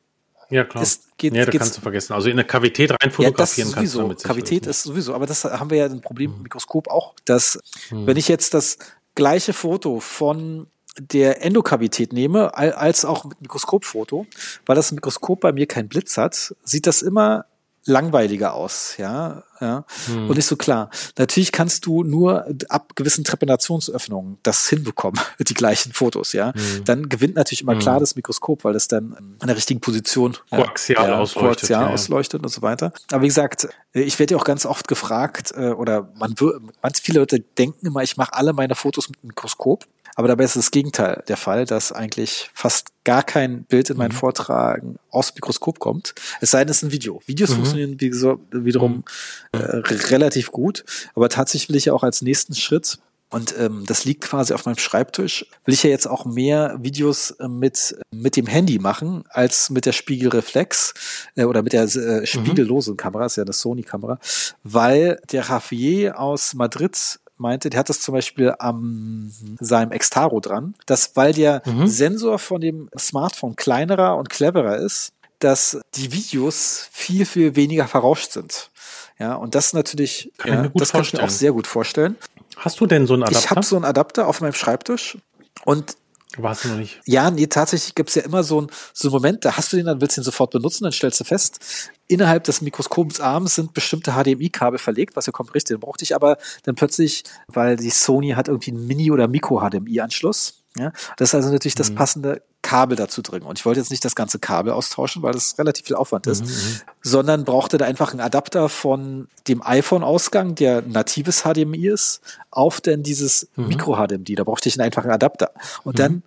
Ja, 0.49 0.65
klar. 0.65 0.83
Ist, 0.83 1.17
geht, 1.19 1.35
ja, 1.35 1.45
da 1.45 1.51
kannst 1.51 1.77
du 1.77 1.81
vergessen. 1.81 2.13
Also 2.13 2.29
in 2.29 2.37
der 2.37 2.47
Kavität 2.47 2.93
rein 2.93 3.11
fotografieren 3.11 3.71
ja, 3.71 3.75
kannst 3.75 3.95
du 3.95 3.99
damit. 3.99 4.23
Kavität 4.23 4.67
ist 4.67 4.85
sowieso, 4.85 5.15
aber 5.15 5.27
das 5.27 5.45
haben 5.45 5.71
wir 5.71 5.79
ja 5.79 5.87
ein 5.87 6.01
Problem 6.01 6.35
im 6.37 6.43
Mikroskop 6.43 6.89
auch, 6.89 7.15
dass 7.25 7.59
hm. 7.89 8.07
wenn 8.07 8.17
ich 8.17 8.29
jetzt 8.29 8.55
das 8.55 8.79
gleiche 9.15 9.53
Foto 9.53 10.01
von 10.01 10.69
der 10.99 11.45
Endokavität 11.45 12.13
nehme, 12.13 12.55
als 12.55 13.05
auch 13.05 13.25
mit 13.25 13.41
Mikroskopfoto, 13.41 14.27
weil 14.65 14.77
das 14.77 14.93
Mikroskop 14.93 15.41
bei 15.41 15.53
mir 15.53 15.67
keinen 15.67 15.89
Blitz 15.89 16.17
hat, 16.17 16.55
sieht 16.65 16.87
das 16.87 17.03
immer 17.03 17.47
langweiliger 17.87 18.55
aus, 18.55 18.97
ja, 18.99 19.45
ja, 19.61 19.85
hm. 20.07 20.29
und 20.29 20.37
nicht 20.37 20.47
so 20.47 20.57
klar. 20.57 20.91
Natürlich 21.17 21.53
kannst 21.53 21.87
du 21.87 22.03
nur 22.03 22.47
ab 22.69 22.97
gewissen 22.97 23.25
Trepanationsöffnungen 23.25 24.39
das 24.43 24.69
hinbekommen, 24.69 25.21
die 25.39 25.55
gleichen 25.55 25.93
Fotos, 25.93 26.33
ja. 26.33 26.53
Hm. 26.53 26.85
Dann 26.85 27.09
gewinnt 27.09 27.37
natürlich 27.37 27.63
immer 27.63 27.73
hm. 27.73 27.79
klar 27.79 28.01
das 28.01 28.17
Mikroskop, 28.17 28.65
weil 28.65 28.75
es 28.75 28.89
dann 28.89 29.37
an 29.39 29.47
der 29.47 29.57
richtigen 29.57 29.81
Position 29.81 30.37
koaxial, 30.51 31.09
ja, 31.09 31.19
ausleuchtet, 31.19 31.59
koaxial 31.61 31.83
ja. 31.85 31.91
ausleuchtet 31.91 32.43
und 32.43 32.49
so 32.49 32.61
weiter. 32.61 32.93
Aber 33.13 33.23
wie 33.23 33.29
gesagt, 33.29 33.69
ich 33.93 34.19
werde 34.19 34.35
ja 34.35 34.41
auch 34.41 34.45
ganz 34.45 34.67
oft 34.67 34.89
gefragt, 34.89 35.53
äh, 35.57 35.71
oder 35.71 36.13
man, 36.17 36.35
ganz 36.83 37.01
viele 37.01 37.21
Leute 37.21 37.41
denken 37.41 37.87
immer, 37.87 38.03
ich 38.03 38.17
mache 38.17 38.35
alle 38.35 38.53
meine 38.53 38.75
Fotos 38.75 39.09
mit 39.09 39.23
Mikroskop. 39.23 39.87
Aber 40.17 40.29
dabei 40.29 40.45
ist 40.45 40.57
das 40.57 40.71
Gegenteil 40.71 41.23
der 41.29 41.37
Fall, 41.37 41.67
dass 41.67 41.93
eigentlich 41.93 42.51
fast 42.55 42.89
gar 43.05 43.23
kein 43.23 43.65
Bild 43.65 43.91
in 43.91 43.99
meinen 43.99 44.13
mhm. 44.13 44.17
Vortragen 44.17 44.99
aus 45.11 45.35
Mikroskop 45.35 45.79
kommt. 45.79 46.15
Es 46.41 46.51
sei 46.51 46.65
denn, 46.65 46.71
es 46.71 46.79
ist 46.79 46.85
ein 46.85 46.93
Video. 46.93 47.23
Videos 47.27 47.51
mhm. 47.51 47.55
funktionieren 47.55 48.01
wie 48.01 48.13
so, 48.13 48.41
wiederum 48.51 49.05
mhm. 49.53 49.61
äh, 49.61 49.77
relativ 50.09 50.51
gut. 50.51 50.85
Aber 51.15 51.29
tatsächlich 51.29 51.69
will 51.69 51.77
ich 51.77 51.85
ja 51.85 51.93
auch 51.93 52.03
als 52.03 52.23
nächsten 52.23 52.55
Schritt 52.55 52.99
und 53.29 53.55
ähm, 53.59 53.85
das 53.87 54.05
liegt 54.05 54.25
quasi 54.25 54.55
auf 54.55 54.67
meinem 54.67 54.79
Schreibtisch. 54.79 55.47
Will 55.65 55.75
ich 55.75 55.83
ja 55.83 55.91
jetzt 55.91 56.07
auch 56.07 56.25
mehr 56.25 56.79
Videos 56.81 57.33
äh, 57.33 57.49
mit, 57.49 57.97
mit 58.11 58.37
dem 58.37 58.47
Handy 58.47 58.79
machen, 58.79 59.25
als 59.29 59.69
mit 59.69 59.85
der 59.85 59.93
Spiegelreflex 59.93 60.95
äh, 61.35 61.45
oder 61.45 61.63
mit 61.63 61.73
der 61.73 61.83
äh, 61.83 62.21
mhm. 62.21 62.27
spiegellosen 62.27 62.97
Kamera, 62.97 63.27
ist 63.27 63.37
ja 63.37 63.43
eine 63.43 63.53
Sony-Kamera, 63.53 64.21
weil 64.63 65.21
der 65.33 65.43
Javier 65.43 66.21
aus 66.21 66.55
Madrid 66.55 67.19
meinte, 67.39 67.71
der 67.71 67.81
hat 67.81 67.89
das 67.89 68.01
zum 68.01 68.15
Beispiel 68.15 68.55
am 68.59 69.33
seinem 69.61 69.93
Extaro 69.93 70.41
dran, 70.41 70.75
dass 70.87 71.17
weil 71.17 71.33
der 71.33 71.63
mhm. 71.65 71.87
Sensor 71.87 72.39
von 72.39 72.61
dem 72.61 72.89
Smartphone 72.99 73.57
kleinerer 73.57 74.17
und 74.17 74.31
cleverer 74.31 74.77
ist, 74.77 75.13
dass 75.39 75.79
die 75.95 76.13
Videos 76.13 76.89
viel, 76.93 77.27
viel 77.27 77.57
weniger 77.57 77.87
verrauscht 77.89 78.33
sind. 78.33 78.71
Ja, 79.19 79.35
und 79.35 79.55
das 79.55 79.73
natürlich, 79.73 80.33
kann 80.37 80.65
ja, 80.65 80.71
das 80.75 80.93
kann 80.93 81.03
ich 81.03 81.13
mir 81.13 81.23
auch 81.23 81.31
sehr 81.31 81.53
gut 81.53 81.67
vorstellen. 81.67 82.17
Hast 82.57 82.81
du 82.81 82.87
denn 82.87 83.07
so 83.07 83.15
einen 83.15 83.23
Adapter? 83.23 83.39
Ich 83.39 83.51
habe 83.51 83.63
so 83.63 83.77
einen 83.77 83.85
Adapter 83.85 84.29
auf 84.29 84.41
meinem 84.41 84.53
Schreibtisch 84.53 85.19
und 85.65 85.97
warst 86.39 86.65
du 86.65 86.69
noch 86.69 86.77
nicht? 86.77 87.01
Ja, 87.07 87.31
nee, 87.31 87.47
tatsächlich 87.47 87.95
gibt's 87.95 88.15
ja 88.15 88.23
immer 88.23 88.43
so 88.43 88.59
einen 88.59 88.67
so 88.93 89.09
einen 89.09 89.13
Moment, 89.13 89.45
da 89.45 89.57
hast 89.57 89.73
du 89.73 89.77
den, 89.77 89.87
dann 89.87 90.01
willst 90.01 90.17
du 90.17 90.21
ihn 90.21 90.25
sofort 90.25 90.51
benutzen, 90.51 90.85
dann 90.85 90.93
stellst 90.93 91.21
du 91.21 91.25
fest, 91.25 91.91
innerhalb 92.09 92.45
des 92.45 92.61
Mikroskopsarms 92.61 93.55
sind 93.55 93.75
bestimmte 93.75 94.13
HDMI-Kabel 94.13 94.79
verlegt, 94.79 95.17
was 95.17 95.27
ja 95.27 95.33
kommt 95.33 95.55
richtig. 95.55 95.75
Dann 95.75 95.81
brauchte 95.81 96.05
ich 96.05 96.15
aber 96.15 96.39
dann 96.65 96.75
plötzlich, 96.75 97.25
weil 97.49 97.77
die 97.77 97.91
Sony 97.91 98.31
hat 98.31 98.49
irgendwie 98.49 98.71
einen 98.71 98.87
Mini- 98.87 99.11
oder 99.11 99.29
Micro-HDMI-Anschluss. 99.29 100.63
Ja, 100.79 100.93
das 101.17 101.31
ist 101.31 101.35
also 101.35 101.51
natürlich 101.51 101.75
das 101.75 101.91
mhm. 101.91 101.95
passende 101.95 102.43
Kabel 102.61 102.97
dazu 102.97 103.23
drin. 103.23 103.43
Und 103.43 103.59
ich 103.59 103.65
wollte 103.65 103.81
jetzt 103.81 103.91
nicht 103.91 104.05
das 104.05 104.15
ganze 104.15 104.39
Kabel 104.39 104.73
austauschen, 104.73 105.23
weil 105.23 105.33
das 105.33 105.57
relativ 105.59 105.87
viel 105.87 105.97
Aufwand 105.97 106.27
ist, 106.27 106.45
mhm. 106.45 106.51
mhm. 106.51 106.81
sondern 107.01 107.45
brauchte 107.45 107.79
da 107.79 107.87
einfach 107.87 108.11
einen 108.11 108.21
Adapter 108.21 108.69
von 108.69 109.29
dem 109.49 109.63
iPhone-Ausgang, 109.63 110.55
der 110.55 110.83
natives 110.83 111.45
HDMI 111.45 111.89
ist, 111.89 112.21
auf 112.51 112.81
denn 112.81 113.03
dieses 113.03 113.49
mhm. 113.57 113.69
Micro-HDMI. 113.69 114.35
Da 114.35 114.45
brauchte 114.45 114.69
ich 114.69 114.79
einen 114.79 114.85
einfachen 114.85 115.11
Adapter. 115.11 115.53
Und 115.85 115.95
mhm. 115.95 116.03
dann 116.03 116.23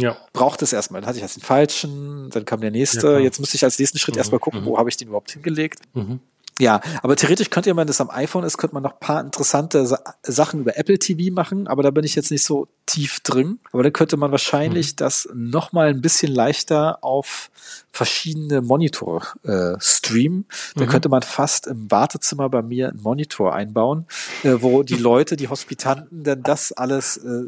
ja. 0.00 0.16
braucht 0.32 0.62
es 0.62 0.72
erstmal. 0.72 1.00
Dann 1.00 1.08
hatte 1.08 1.18
ich 1.18 1.22
erst 1.22 1.36
den 1.36 1.42
falschen, 1.42 2.30
dann 2.30 2.44
kam 2.44 2.60
der 2.60 2.70
nächste. 2.70 3.12
Ja, 3.12 3.18
Jetzt 3.18 3.40
müsste 3.40 3.56
ich 3.56 3.64
als 3.64 3.78
nächsten 3.78 3.98
Schritt 3.98 4.14
mhm. 4.14 4.20
erstmal 4.20 4.40
gucken, 4.40 4.64
wo 4.64 4.78
habe 4.78 4.88
ich 4.88 4.96
den 4.96 5.08
überhaupt 5.08 5.30
hingelegt. 5.30 5.80
Mhm. 5.94 6.20
Ja, 6.60 6.80
aber 7.02 7.16
theoretisch 7.16 7.50
könnte 7.50 7.72
man 7.74 7.86
das 7.86 8.00
am 8.00 8.10
iPhone 8.10 8.44
ist, 8.44 8.58
könnte 8.58 8.74
man 8.74 8.82
noch 8.82 9.00
paar 9.00 9.20
interessante 9.20 9.86
Sa 9.86 9.98
Sachen 10.22 10.60
über 10.60 10.76
Apple 10.76 10.98
TV 10.98 11.32
machen, 11.32 11.66
aber 11.66 11.82
da 11.82 11.90
bin 11.90 12.04
ich 12.04 12.14
jetzt 12.14 12.30
nicht 12.30 12.44
so 12.44 12.68
tief 12.86 13.20
drin. 13.20 13.58
Aber 13.72 13.82
da 13.82 13.90
könnte 13.90 14.16
man 14.16 14.30
wahrscheinlich 14.30 14.92
mhm. 14.92 14.96
das 14.96 15.28
noch 15.32 15.72
mal 15.72 15.88
ein 15.88 16.02
bisschen 16.02 16.32
leichter 16.32 17.02
auf 17.02 17.50
verschiedene 17.92 18.60
Monitore 18.60 19.26
äh, 19.44 19.80
streamen. 19.80 20.46
Da 20.74 20.84
mhm. 20.84 20.88
könnte 20.88 21.08
man 21.08 21.22
fast 21.22 21.66
im 21.66 21.90
Wartezimmer 21.90 22.48
bei 22.48 22.62
mir 22.62 22.90
einen 22.90 23.00
Monitor 23.00 23.54
einbauen, 23.54 24.06
äh, 24.42 24.56
wo 24.60 24.82
die 24.82 24.94
Leute, 25.10 25.36
die 25.36 25.48
Hospitanten, 25.48 26.24
denn 26.24 26.42
das 26.42 26.72
alles. 26.72 27.16
Äh, 27.16 27.44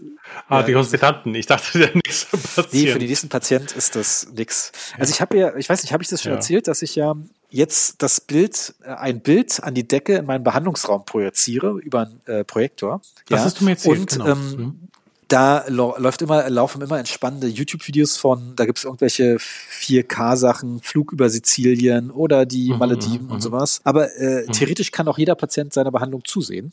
ah, 0.48 0.62
die 0.62 0.74
Hospitanten. 0.74 1.34
Ich 1.34 1.46
dachte, 1.46 1.78
der 1.78 1.90
nächste 1.94 2.36
Patient. 2.36 2.72
Nee, 2.72 2.86
für 2.86 2.98
die 2.98 3.08
nächsten 3.08 3.28
Patient 3.28 3.72
ist 3.72 3.94
das 3.94 4.28
nix. 4.34 4.72
Also 4.98 5.12
ich 5.12 5.20
habe 5.20 5.36
ja, 5.36 5.56
ich 5.56 5.68
weiß 5.68 5.82
nicht, 5.82 5.92
habe 5.92 6.02
ich 6.02 6.08
das 6.08 6.22
schon 6.22 6.32
ja. 6.32 6.36
erzählt, 6.36 6.66
dass 6.66 6.82
ich 6.82 6.94
ja 6.94 7.14
jetzt 7.52 8.02
das 8.02 8.20
Bild, 8.20 8.74
äh, 8.82 8.88
ein 8.88 9.20
Bild 9.20 9.62
an 9.62 9.74
die 9.74 9.86
Decke 9.86 10.16
in 10.16 10.26
meinen 10.26 10.42
Behandlungsraum 10.42 11.04
projiziere 11.04 11.78
über 11.78 12.06
einen 12.06 12.20
äh, 12.26 12.44
Projektor. 12.44 13.00
Das 13.28 13.40
ja. 13.40 13.44
hast 13.44 13.60
du 13.60 13.64
mir 13.64 13.72
erzählt, 13.72 13.98
Und 13.98 14.10
genau. 14.10 14.26
ähm, 14.26 14.56
mhm. 14.56 14.88
da 15.28 15.64
läuft 15.68 16.22
immer, 16.22 16.48
laufen 16.50 16.82
immer 16.82 16.98
entspannende 16.98 17.46
YouTube-Videos 17.46 18.16
von, 18.16 18.56
da 18.56 18.64
gibt 18.64 18.78
es 18.78 18.84
irgendwelche 18.84 19.36
4K-Sachen, 19.36 20.80
Flug 20.80 21.12
über 21.12 21.28
Sizilien 21.30 22.10
oder 22.10 22.46
die 22.46 22.72
mhm, 22.72 22.78
Malediven 22.78 23.26
mhm, 23.26 23.32
und 23.32 23.40
sowas. 23.40 23.80
Aber 23.84 24.14
äh, 24.16 24.46
mhm. 24.46 24.52
theoretisch 24.52 24.90
kann 24.90 25.06
auch 25.08 25.18
jeder 25.18 25.34
Patient 25.34 25.72
seiner 25.72 25.92
Behandlung 25.92 26.24
zusehen. 26.24 26.72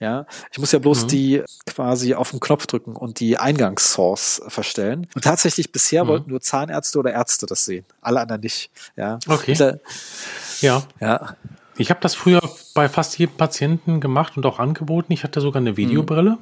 Ja, 0.00 0.26
ich 0.52 0.58
muss 0.58 0.72
ja 0.72 0.78
bloß 0.78 1.04
mhm. 1.04 1.08
die 1.08 1.42
quasi 1.66 2.14
auf 2.14 2.30
den 2.30 2.40
Knopf 2.40 2.66
drücken 2.66 2.94
und 2.96 3.20
die 3.20 3.38
Eingangssource 3.38 4.42
verstellen. 4.48 5.06
Und 5.14 5.24
tatsächlich 5.24 5.72
bisher 5.72 6.04
mhm. 6.04 6.08
wollten 6.08 6.30
nur 6.30 6.40
Zahnärzte 6.40 6.98
oder 6.98 7.12
Ärzte 7.12 7.46
das 7.46 7.64
sehen, 7.64 7.84
alle 8.00 8.20
anderen 8.20 8.42
nicht. 8.42 8.70
Ja. 8.96 9.18
Okay. 9.26 9.54
Da, 9.54 9.74
ja. 10.60 10.82
Ja. 11.00 11.36
Ich 11.78 11.90
habe 11.90 12.00
das 12.00 12.14
früher 12.14 12.40
bei 12.74 12.88
fast 12.88 13.18
jedem 13.18 13.36
Patienten 13.36 14.00
gemacht 14.00 14.36
und 14.36 14.46
auch 14.46 14.58
angeboten. 14.58 15.12
Ich 15.12 15.24
hatte 15.24 15.40
sogar 15.40 15.60
eine 15.60 15.76
Videobrille. 15.76 16.32
Mhm. 16.32 16.38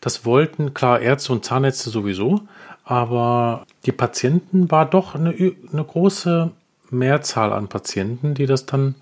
Das 0.00 0.24
wollten 0.24 0.74
klar 0.74 1.00
Ärzte 1.00 1.32
und 1.32 1.44
Zahnärzte 1.44 1.90
sowieso, 1.90 2.40
aber 2.84 3.66
die 3.84 3.92
Patienten 3.92 4.70
war 4.70 4.84
doch 4.84 5.14
eine, 5.14 5.30
eine 5.30 5.84
große 5.84 6.50
Mehrzahl 6.90 7.52
an 7.52 7.68
Patienten, 7.68 8.34
die 8.34 8.46
das 8.46 8.66
dann 8.66 8.96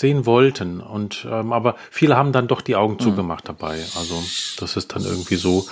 sehen 0.00 0.26
wollten. 0.26 0.80
Und 0.80 1.26
ähm, 1.30 1.52
aber 1.52 1.76
viele 1.90 2.16
haben 2.16 2.32
dann 2.32 2.48
doch 2.48 2.60
die 2.60 2.76
Augen 2.76 2.94
mhm. 2.94 3.00
zugemacht 3.00 3.48
dabei. 3.48 3.78
Also 3.96 4.22
das 4.58 4.76
ist 4.76 4.94
dann 4.94 5.04
irgendwie 5.04 5.36
so. 5.36 5.66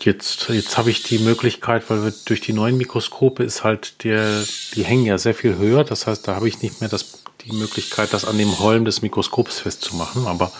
Jetzt, 0.00 0.48
jetzt 0.50 0.78
habe 0.78 0.90
ich 0.90 1.02
die 1.02 1.18
Möglichkeit, 1.18 1.90
weil 1.90 2.04
wir 2.04 2.14
durch 2.26 2.40
die 2.40 2.52
neuen 2.52 2.76
Mikroskope 2.76 3.42
ist 3.42 3.64
halt 3.64 4.04
der, 4.04 4.44
die 4.74 4.84
hängen 4.84 5.04
ja 5.04 5.18
sehr 5.18 5.34
viel 5.34 5.56
höher. 5.56 5.82
Das 5.82 6.06
heißt, 6.06 6.28
da 6.28 6.36
habe 6.36 6.46
ich 6.46 6.62
nicht 6.62 6.80
mehr 6.80 6.88
das, 6.88 7.24
die 7.40 7.52
Möglichkeit, 7.52 8.12
das 8.12 8.24
an 8.24 8.38
dem 8.38 8.60
Holm 8.60 8.84
des 8.84 9.02
Mikroskops 9.02 9.58
festzumachen. 9.58 10.28
Aber 10.28 10.52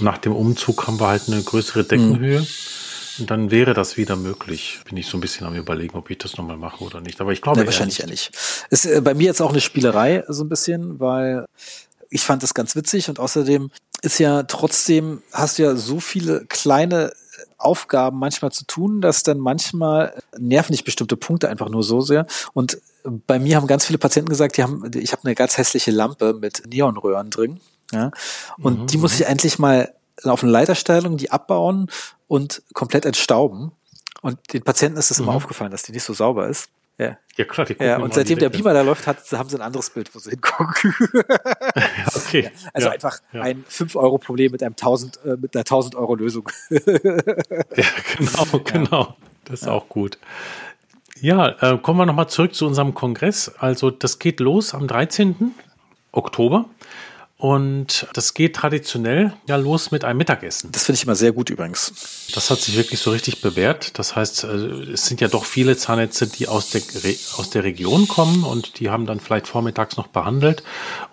nach 0.00 0.16
dem 0.16 0.34
Umzug 0.34 0.86
haben 0.86 0.98
wir 0.98 1.08
halt 1.08 1.24
eine 1.26 1.42
größere 1.42 1.84
Deckenhöhe. 1.84 2.40
Mhm. 2.40 2.46
Und 3.18 3.30
dann 3.30 3.50
wäre 3.50 3.74
das 3.74 3.96
wieder 3.96 4.16
möglich. 4.16 4.80
Bin 4.88 4.96
ich 4.96 5.06
so 5.06 5.18
ein 5.18 5.20
bisschen 5.20 5.46
am 5.46 5.54
überlegen, 5.54 5.96
ob 5.96 6.08
ich 6.10 6.18
das 6.18 6.36
nochmal 6.36 6.56
mache 6.56 6.82
oder 6.82 7.00
nicht. 7.00 7.20
Aber 7.20 7.32
ich 7.32 7.42
glaube. 7.42 7.60
Nee, 7.60 7.66
wahrscheinlich 7.66 7.98
ja 7.98 8.06
nicht. 8.06 8.30
Ist 8.70 8.86
äh, 8.86 9.00
bei 9.02 9.14
mir 9.14 9.24
jetzt 9.24 9.42
auch 9.42 9.50
eine 9.50 9.60
Spielerei, 9.60 10.24
so 10.28 10.44
ein 10.44 10.48
bisschen, 10.48 10.98
weil 10.98 11.44
ich 12.12 12.24
fand 12.24 12.42
das 12.42 12.54
ganz 12.54 12.76
witzig 12.76 13.08
und 13.08 13.18
außerdem 13.18 13.70
ist 14.02 14.18
ja 14.18 14.42
trotzdem, 14.42 15.22
hast 15.32 15.58
du 15.58 15.62
ja 15.62 15.74
so 15.76 15.98
viele 15.98 16.44
kleine 16.46 17.12
Aufgaben 17.56 18.18
manchmal 18.18 18.52
zu 18.52 18.66
tun, 18.66 19.00
dass 19.00 19.22
dann 19.22 19.38
manchmal 19.38 20.20
nerven 20.36 20.72
nicht 20.72 20.84
bestimmte 20.84 21.16
Punkte 21.16 21.48
einfach 21.48 21.70
nur 21.70 21.82
so 21.82 22.00
sehr. 22.00 22.26
Und 22.52 22.78
bei 23.26 23.38
mir 23.38 23.56
haben 23.56 23.66
ganz 23.66 23.86
viele 23.86 23.98
Patienten 23.98 24.28
gesagt, 24.28 24.56
die 24.56 24.62
haben, 24.62 24.90
ich 24.94 25.12
habe 25.12 25.24
eine 25.24 25.34
ganz 25.34 25.56
hässliche 25.56 25.90
Lampe 25.90 26.34
mit 26.34 26.64
Neonröhren 26.66 27.30
drin. 27.30 27.60
Ja, 27.92 28.10
und 28.58 28.80
mhm. 28.80 28.86
die 28.88 28.98
muss 28.98 29.14
ich 29.14 29.26
endlich 29.26 29.58
mal 29.58 29.94
auf 30.24 30.42
eine 30.42 30.52
Leiterstellung, 30.52 31.16
die 31.16 31.30
abbauen 31.30 31.90
und 32.26 32.62
komplett 32.74 33.06
entstauben. 33.06 33.72
Und 34.20 34.38
den 34.52 34.62
Patienten 34.62 34.98
ist 34.98 35.10
es 35.10 35.18
mhm. 35.18 35.24
immer 35.24 35.34
aufgefallen, 35.34 35.70
dass 35.70 35.82
die 35.82 35.92
nicht 35.92 36.04
so 36.04 36.12
sauber 36.12 36.48
ist. 36.48 36.68
Ja, 37.02 37.18
ja 37.36 37.44
klar. 37.44 37.66
Die 37.66 37.76
ja, 37.78 37.98
und 37.98 38.14
seitdem 38.14 38.38
der 38.38 38.50
Beamer 38.50 38.72
da 38.74 38.82
läuft, 38.82 39.06
hat, 39.06 39.18
haben 39.32 39.48
sie 39.48 39.56
ein 39.56 39.62
anderes 39.62 39.90
Bild, 39.90 40.14
wo 40.14 40.18
sie 40.18 40.30
hingucken. 40.30 40.94
okay. 42.14 42.44
Ja, 42.44 42.50
also 42.72 42.88
ja, 42.88 42.92
einfach 42.92 43.18
ja. 43.32 43.42
ein 43.42 43.64
5-Euro-Problem 43.64 44.52
mit 44.52 44.62
einem 44.62 44.72
1000, 44.72 45.20
äh, 45.24 45.36
mit 45.36 45.54
einer 45.54 45.62
1000 45.62 45.94
Euro 45.94 46.14
Lösung. 46.14 46.48
ja, 46.70 46.80
genau, 48.16 48.58
genau. 48.64 49.16
Das 49.44 49.62
ist 49.62 49.68
auch 49.68 49.88
gut. 49.88 50.18
Ja, 51.20 51.48
äh, 51.60 51.78
kommen 51.78 51.98
wir 51.98 52.06
nochmal 52.06 52.28
zurück 52.28 52.54
zu 52.54 52.66
unserem 52.66 52.94
Kongress. 52.94 53.52
Also 53.58 53.90
das 53.90 54.18
geht 54.18 54.40
los 54.40 54.74
am 54.74 54.88
13. 54.88 55.54
Oktober. 56.12 56.66
Und 57.42 58.06
das 58.12 58.34
geht 58.34 58.54
traditionell 58.54 59.32
ja 59.48 59.56
los 59.56 59.90
mit 59.90 60.04
einem 60.04 60.18
Mittagessen. 60.18 60.70
Das 60.70 60.84
finde 60.84 60.98
ich 60.98 61.02
immer 61.02 61.16
sehr 61.16 61.32
gut 61.32 61.50
übrigens. 61.50 62.28
Das 62.32 62.50
hat 62.50 62.60
sich 62.60 62.76
wirklich 62.76 63.00
so 63.00 63.10
richtig 63.10 63.40
bewährt. 63.40 63.98
Das 63.98 64.14
heißt, 64.14 64.44
äh, 64.44 64.46
es 64.92 65.06
sind 65.06 65.20
ja 65.20 65.26
doch 65.26 65.44
viele 65.44 65.76
Zahnärzte, 65.76 66.28
die 66.28 66.46
aus 66.46 66.70
der, 66.70 66.82
aus 67.36 67.50
der 67.50 67.64
Region 67.64 68.06
kommen 68.06 68.44
und 68.44 68.78
die 68.78 68.90
haben 68.90 69.06
dann 69.06 69.18
vielleicht 69.18 69.48
vormittags 69.48 69.96
noch 69.96 70.06
behandelt. 70.06 70.62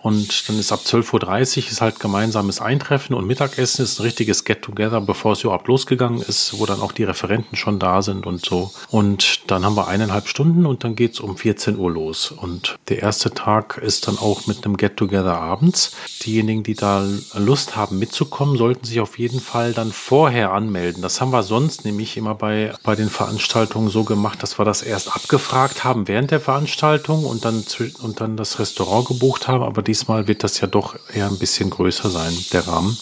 Und 0.03 0.47
dann 0.47 0.59
ist 0.59 0.71
ab 0.71 0.81
12.30 0.85 1.63
Uhr 1.63 1.71
ist 1.71 1.81
halt 1.81 1.99
gemeinsames 1.99 2.61
Eintreffen 2.61 3.15
und 3.15 3.25
Mittagessen 3.25 3.83
ist 3.83 3.97
ein 3.97 4.03
richtiges 4.03 4.43
Get-Together, 4.43 5.01
bevor 5.01 5.31
es 5.31 5.43
überhaupt 5.43 5.67
losgegangen 5.67 6.21
ist, 6.21 6.59
wo 6.59 6.67
dann 6.67 6.79
auch 6.81 6.91
die 6.91 7.05
Referenten 7.05 7.57
schon 7.57 7.79
da 7.79 8.03
sind 8.03 8.27
und 8.27 8.45
so. 8.45 8.71
Und 8.89 9.49
dann 9.49 9.65
haben 9.65 9.75
wir 9.75 9.87
eineinhalb 9.87 10.27
Stunden 10.27 10.67
und 10.67 10.83
dann 10.83 10.95
geht's 10.95 11.19
um 11.19 11.37
14 11.37 11.75
Uhr 11.75 11.89
los. 11.89 12.29
Und 12.29 12.77
der 12.87 12.99
erste 13.01 13.31
Tag 13.31 13.79
ist 13.79 14.07
dann 14.07 14.19
auch 14.19 14.45
mit 14.45 14.63
einem 14.63 14.77
Get-Together 14.77 15.35
abends. 15.35 15.95
Diejenigen, 16.25 16.63
die 16.63 16.75
da 16.75 17.05
Lust 17.35 17.75
haben 17.75 17.99
mitzukommen, 17.99 18.57
sollten 18.57 18.85
sich 18.85 18.99
auf 18.99 19.17
jeden 19.17 19.39
Fall 19.39 19.73
dann 19.73 19.91
vorher 19.91 20.51
anmelden. 20.51 21.01
Das 21.01 21.21
haben 21.21 21.31
wir 21.31 21.43
sonst 21.43 21.85
nämlich 21.85 22.17
immer 22.17 22.35
bei, 22.35 22.73
bei 22.83 22.95
den 22.95 23.09
Veranstaltungen 23.09 23.89
so 23.89 24.03
gemacht, 24.03 24.43
dass 24.43 24.59
wir 24.59 24.65
das 24.65 24.81
erst 24.81 25.15
abgefragt 25.15 25.83
haben 25.83 26.07
während 26.07 26.31
der 26.31 26.39
Veranstaltung 26.39 27.25
und 27.25 27.45
dann, 27.45 27.63
und 28.01 28.21
dann 28.21 28.37
das 28.37 28.59
Restaurant 28.59 29.07
gebucht 29.07 29.47
haben. 29.47 29.63
Aber 29.63 29.81
diesmal 29.81 30.27
wird 30.27 30.43
das 30.43 30.59
ja 30.59 30.67
doch 30.67 30.95
eher 31.13 31.27
ein 31.27 31.39
bisschen 31.39 31.69
größer 31.69 32.09
sein, 32.09 32.33
der 32.53 32.67
Rahmen. 32.67 32.97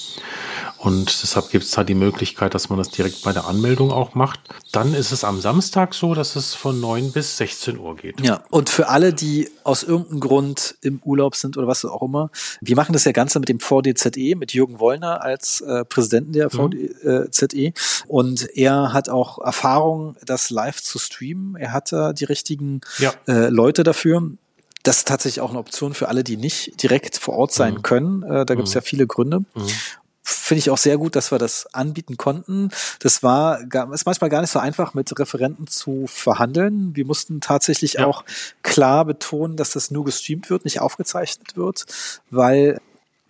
Und 0.80 1.24
deshalb 1.24 1.50
gibt 1.50 1.66
es 1.66 1.72
da 1.72 1.84
die 1.84 1.96
Möglichkeit, 1.96 2.54
dass 2.54 2.70
man 2.70 2.78
das 2.78 2.90
direkt 2.90 3.24
bei 3.24 3.34
der 3.34 3.46
Anmeldung 3.46 3.92
auch 3.92 4.14
macht. 4.14 4.40
Dann 4.72 4.94
ist 4.94 5.12
es 5.12 5.24
am 5.24 5.42
Samstag 5.42 5.94
so, 5.94 6.14
dass 6.14 6.36
es 6.36 6.54
von 6.54 6.80
9 6.80 7.12
bis 7.12 7.38
16 7.38 7.80
Uhr 7.80 7.96
geht. 7.96 8.22
Ja, 8.22 8.44
und 8.52 8.70
für 8.70 8.88
alle, 8.90 9.14
die 9.14 9.50
aus 9.64 9.84
irgendeinem 9.84 10.20
Grund 10.20 10.76
im 10.82 11.02
Urlaub 11.04 11.36
sind 11.36 11.58
oder 11.58 11.68
was 11.68 11.84
auch 11.84 12.04
immer, 12.04 12.30
wir 12.62 12.76
machen 12.76 12.94
das 12.94 13.06
ja 13.06 13.12
Ganze 13.12 13.40
mit 13.40 13.50
dem 13.50 13.60
VDZE, 13.60 14.36
mit 14.36 14.54
Jürgen 14.54 14.80
Wollner 14.80 15.24
als 15.24 15.62
äh, 15.62 15.84
Präsidenten 15.84 16.34
der 16.34 16.50
VDZE. 16.50 17.74
Und 18.08 18.48
er 18.56 18.94
hat 18.94 19.10
auch 19.10 19.40
Erfahrung, 19.40 20.16
das 20.26 20.52
live 20.52 20.82
zu 20.82 21.00
streamen. 21.00 21.56
Er 21.56 21.74
hat 21.74 21.92
da 21.92 22.14
die 22.14 22.26
richtigen 22.26 22.82
ja. 23.00 23.14
äh, 23.28 23.50
Leute 23.50 23.84
dafür 23.84 24.22
das 24.84 25.00
ist 25.00 25.08
tatsächlich 25.10 25.42
auch 25.42 25.50
eine 25.50 25.60
Option 25.60 25.94
für 25.94 26.08
alle, 26.08 26.24
die 26.24 26.38
nicht 26.38 26.82
direkt 26.82 27.18
vor 27.18 27.34
Ort 27.34 27.52
sein 27.52 27.74
mhm. 27.74 27.82
können. 27.82 28.24
Äh, 28.24 28.46
da 28.46 28.56
gibt 28.56 28.70
es 28.70 28.74
mhm. 28.74 28.78
ja 28.78 28.82
viele 28.82 29.06
Gründe. 29.06 29.40
Mhm 29.40 29.68
finde 30.28 30.60
ich 30.60 30.70
auch 30.70 30.78
sehr 30.78 30.98
gut, 30.98 31.16
dass 31.16 31.32
wir 31.32 31.38
das 31.38 31.74
anbieten 31.74 32.18
konnten. 32.18 32.70
Das 33.00 33.24
war 33.24 33.62
ist 33.94 34.06
manchmal 34.06 34.30
gar 34.30 34.42
nicht 34.42 34.52
so 34.52 34.60
einfach, 34.60 34.94
mit 34.94 35.18
Referenten 35.18 35.68
zu 35.68 36.06
verhandeln. 36.08 36.96
Wir 36.96 37.06
mussten 37.06 37.40
tatsächlich 37.40 37.94
ja. 37.94 38.06
auch 38.06 38.26
klar 38.62 39.06
betonen, 39.06 39.56
dass 39.56 39.72
das 39.72 39.90
nur 39.90 40.04
gestreamt 40.04 40.50
wird, 40.50 40.66
nicht 40.66 40.82
aufgezeichnet 40.82 41.56
wird, 41.56 41.86
weil 42.30 42.80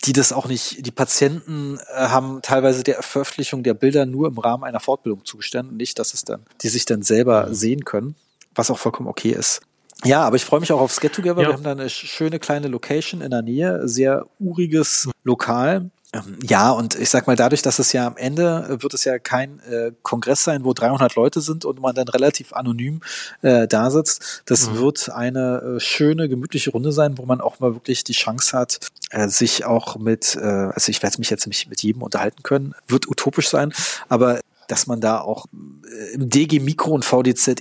die 0.05 0.13
das 0.13 0.31
auch 0.31 0.47
nicht, 0.47 0.85
die 0.85 0.91
Patienten 0.91 1.79
äh, 1.95 2.07
haben 2.07 2.41
teilweise 2.41 2.83
der 2.83 3.01
Veröffentlichung 3.01 3.63
der 3.63 3.73
Bilder 3.73 4.05
nur 4.05 4.27
im 4.27 4.37
Rahmen 4.37 4.63
einer 4.63 4.79
Fortbildung 4.79 5.25
zugestanden, 5.25 5.75
nicht, 5.77 5.99
dass 5.99 6.13
es 6.13 6.23
dann, 6.23 6.41
die 6.61 6.69
sich 6.69 6.85
dann 6.85 7.01
selber 7.01 7.47
mhm. 7.47 7.53
sehen 7.53 7.85
können, 7.85 8.15
was 8.55 8.71
auch 8.71 8.77
vollkommen 8.77 9.09
okay 9.09 9.31
ist. 9.31 9.61
Ja, 10.03 10.21
aber 10.21 10.35
ich 10.35 10.45
freue 10.45 10.59
mich 10.59 10.71
auch 10.71 10.79
aufs 10.79 10.99
Get 10.99 11.13
Together. 11.13 11.41
Ja. 11.41 11.47
Wir 11.47 11.53
haben 11.53 11.63
da 11.63 11.71
eine 11.71 11.89
schöne 11.89 12.39
kleine 12.39 12.67
Location 12.67 13.21
in 13.21 13.31
der 13.31 13.41
Nähe, 13.41 13.87
sehr 13.87 14.27
uriges 14.39 15.09
Lokal. 15.23 15.89
Ähm, 16.13 16.39
ja, 16.41 16.71
und 16.71 16.95
ich 16.95 17.09
sag 17.09 17.27
mal, 17.27 17.35
dadurch, 17.35 17.61
dass 17.61 17.79
es 17.79 17.91
ja 17.91 18.07
am 18.07 18.15
Ende 18.15 18.65
äh, 18.69 18.81
wird 18.81 18.93
es 18.93 19.03
ja 19.03 19.19
kein 19.19 19.59
äh, 19.59 19.91
Kongress 20.03 20.43
sein, 20.43 20.63
wo 20.63 20.73
300 20.73 21.15
Leute 21.15 21.41
sind 21.41 21.65
und 21.65 21.81
man 21.81 21.95
dann 21.95 22.07
relativ 22.07 22.53
anonym 22.53 23.01
äh, 23.41 23.67
da 23.67 23.91
sitzt. 23.91 24.43
Das 24.45 24.69
mhm. 24.69 24.77
wird 24.77 25.09
eine 25.09 25.75
äh, 25.75 25.79
schöne, 25.81 26.29
gemütliche 26.29 26.71
Runde 26.71 26.93
sein, 26.93 27.17
wo 27.17 27.25
man 27.25 27.41
auch 27.41 27.59
mal 27.59 27.73
wirklich 27.73 28.05
die 28.05 28.13
Chance 28.13 28.57
hat, 28.57 28.79
äh, 29.09 29.27
sich 29.27 29.65
auch 29.65 29.97
mit, 29.97 30.35
äh, 30.35 30.45
also 30.45 30.89
ich 30.89 31.03
werde 31.03 31.17
mich 31.19 31.29
jetzt 31.29 31.45
nicht 31.45 31.69
mit 31.69 31.83
jedem 31.83 32.01
unterhalten 32.01 32.41
können, 32.41 32.73
wird 32.87 33.09
utopisch 33.09 33.49
sein, 33.49 33.73
aber 34.07 34.39
dass 34.69 34.87
man 34.87 35.01
da 35.01 35.19
auch 35.19 35.45
äh, 35.89 36.13
im 36.13 36.29
DG 36.29 36.59
Mikro 36.59 36.91
und 36.91 37.03
VDZE 37.03 37.53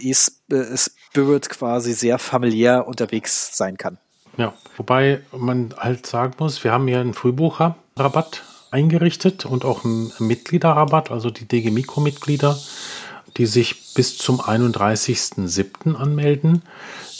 äh, 0.51 0.77
Spirit 0.77 1.49
quasi 1.49 1.95
sehr 1.95 2.19
familiär 2.19 2.87
unterwegs 2.87 3.57
sein 3.57 3.77
kann. 3.77 3.99
Ja, 4.37 4.53
wobei 4.77 5.20
man 5.37 5.75
halt 5.77 6.07
sagen 6.07 6.35
muss, 6.38 6.62
wir 6.62 6.72
haben 6.72 6.87
hier 6.87 7.01
einen 7.01 7.14
Frühbucherrabatt 7.14 8.42
eingerichtet 8.70 9.46
und 9.46 9.64
auch 9.64 9.85
einen 9.85 10.12
Mitgliederrabatt, 10.18 11.11
also 11.11 11.31
die 11.31 11.46
DG 11.46 11.70
Mikro-Mitglieder, 11.70 12.59
die 13.37 13.46
sich 13.46 13.94
bis 13.94 14.18
zum 14.18 14.40
31.07. 14.40 15.94
anmelden. 15.94 16.62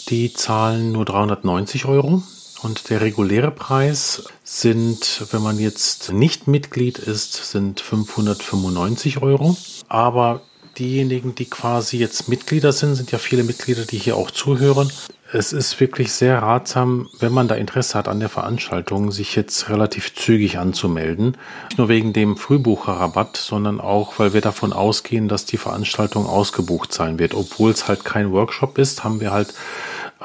Die 0.09 0.33
zahlen 0.33 0.93
nur 0.93 1.05
390 1.05 1.87
Euro. 1.87 2.23
Und 2.63 2.89
der 2.91 3.01
reguläre 3.01 3.51
Preis 3.51 4.25
sind, 4.43 5.27
wenn 5.31 5.43
man 5.43 5.59
jetzt 5.59 6.13
nicht 6.13 6.49
Mitglied 6.49 6.99
ist, 6.99 7.51
sind 7.51 7.81
595 7.81 9.23
Euro. 9.23 9.57
Aber 9.89 10.41
diejenigen, 10.79 11.35
die 11.35 11.45
quasi 11.47 11.99
jetzt 11.99 12.29
Mitglieder 12.29 12.73
sind, 12.73 12.95
sind 12.95 13.13
ja 13.13 13.19
viele 13.19 13.45
Mitglieder, 13.45 13.85
die 13.85 13.99
hier 13.99 14.17
auch 14.17 14.31
zuhören, 14.31 14.91
es 15.33 15.53
ist 15.53 15.81
wirklich 15.81 16.13
sehr 16.13 16.41
ratsam, 16.43 17.09
wenn 17.19 17.33
man 17.33 17.49
da 17.49 17.55
Interesse 17.55 17.99
hat 17.99 18.09
an 18.09 18.21
der 18.21 18.29
Veranstaltung, 18.29 19.11
sich 19.11 19.35
jetzt 19.35 19.69
relativ 19.69 20.15
zügig 20.15 20.59
anzumelden. 20.59 21.37
Nicht 21.69 21.79
nur 21.79 21.89
wegen 21.89 22.13
dem 22.13 22.37
Frühbucherrabatt, 22.37 23.37
sondern 23.37 23.81
auch, 23.81 24.19
weil 24.19 24.33
wir 24.33 24.41
davon 24.41 24.73
ausgehen, 24.73 25.29
dass 25.29 25.45
die 25.45 25.57
Veranstaltung 25.57 26.27
ausgebucht 26.27 26.93
sein 26.93 27.19
wird. 27.19 27.35
Obwohl 27.35 27.73
es 27.73 27.89
halt 27.89 28.05
kein 28.05 28.33
Workshop 28.33 28.79
ist, 28.79 29.05
haben 29.05 29.21
wir 29.21 29.33
halt 29.33 29.53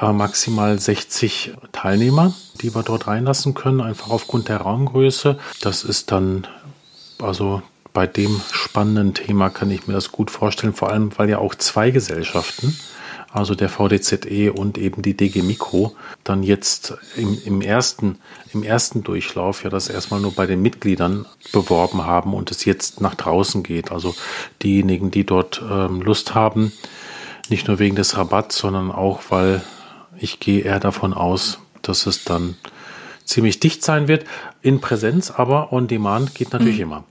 äh, 0.00 0.12
maximal 0.12 0.78
60 0.78 1.52
Teilnehmer, 1.72 2.32
die 2.60 2.74
wir 2.74 2.82
dort 2.82 3.08
reinlassen 3.08 3.54
können, 3.54 3.80
einfach 3.80 4.10
aufgrund 4.10 4.48
der 4.48 4.58
Raumgröße. 4.58 5.38
Das 5.60 5.84
ist 5.84 6.12
dann 6.12 6.46
also 7.22 7.62
bei 7.92 8.06
dem 8.06 8.40
spannenden 8.52 9.14
Thema 9.14 9.50
kann 9.50 9.70
ich 9.70 9.86
mir 9.86 9.94
das 9.94 10.12
gut 10.12 10.30
vorstellen, 10.30 10.72
vor 10.72 10.90
allem 10.90 11.10
weil 11.16 11.28
ja 11.28 11.38
auch 11.38 11.54
zwei 11.54 11.90
Gesellschaften 11.90 12.76
also 13.32 13.54
der 13.54 13.70
VDZE 13.70 14.52
und 14.52 14.76
eben 14.76 15.00
die 15.00 15.16
DG 15.16 15.42
Mikro, 15.42 15.96
dann 16.22 16.42
jetzt 16.42 16.94
im, 17.16 17.38
im, 17.44 17.62
ersten, 17.62 18.18
im 18.52 18.62
ersten 18.62 19.02
Durchlauf 19.02 19.64
ja 19.64 19.70
das 19.70 19.88
erstmal 19.88 20.20
nur 20.20 20.34
bei 20.34 20.46
den 20.46 20.60
Mitgliedern 20.60 21.26
beworben 21.50 22.04
haben 22.04 22.34
und 22.34 22.50
es 22.50 22.66
jetzt 22.66 23.00
nach 23.00 23.14
draußen 23.14 23.62
geht. 23.62 23.90
Also 23.90 24.14
diejenigen, 24.62 25.10
die 25.10 25.24
dort 25.24 25.62
ähm, 25.68 26.02
Lust 26.02 26.34
haben, 26.34 26.72
nicht 27.48 27.68
nur 27.68 27.78
wegen 27.78 27.96
des 27.96 28.18
Rabatts, 28.18 28.58
sondern 28.58 28.92
auch, 28.92 29.22
weil 29.30 29.62
ich 30.18 30.38
gehe 30.38 30.60
eher 30.60 30.78
davon 30.78 31.14
aus, 31.14 31.58
dass 31.80 32.06
es 32.06 32.24
dann 32.24 32.56
ziemlich 33.24 33.60
dicht 33.60 33.82
sein 33.82 34.08
wird. 34.08 34.26
In 34.60 34.80
Präsenz, 34.80 35.30
aber 35.30 35.72
on 35.72 35.88
demand 35.88 36.34
geht 36.34 36.52
natürlich 36.52 36.76
mhm. 36.76 36.82
immer. 36.82 37.04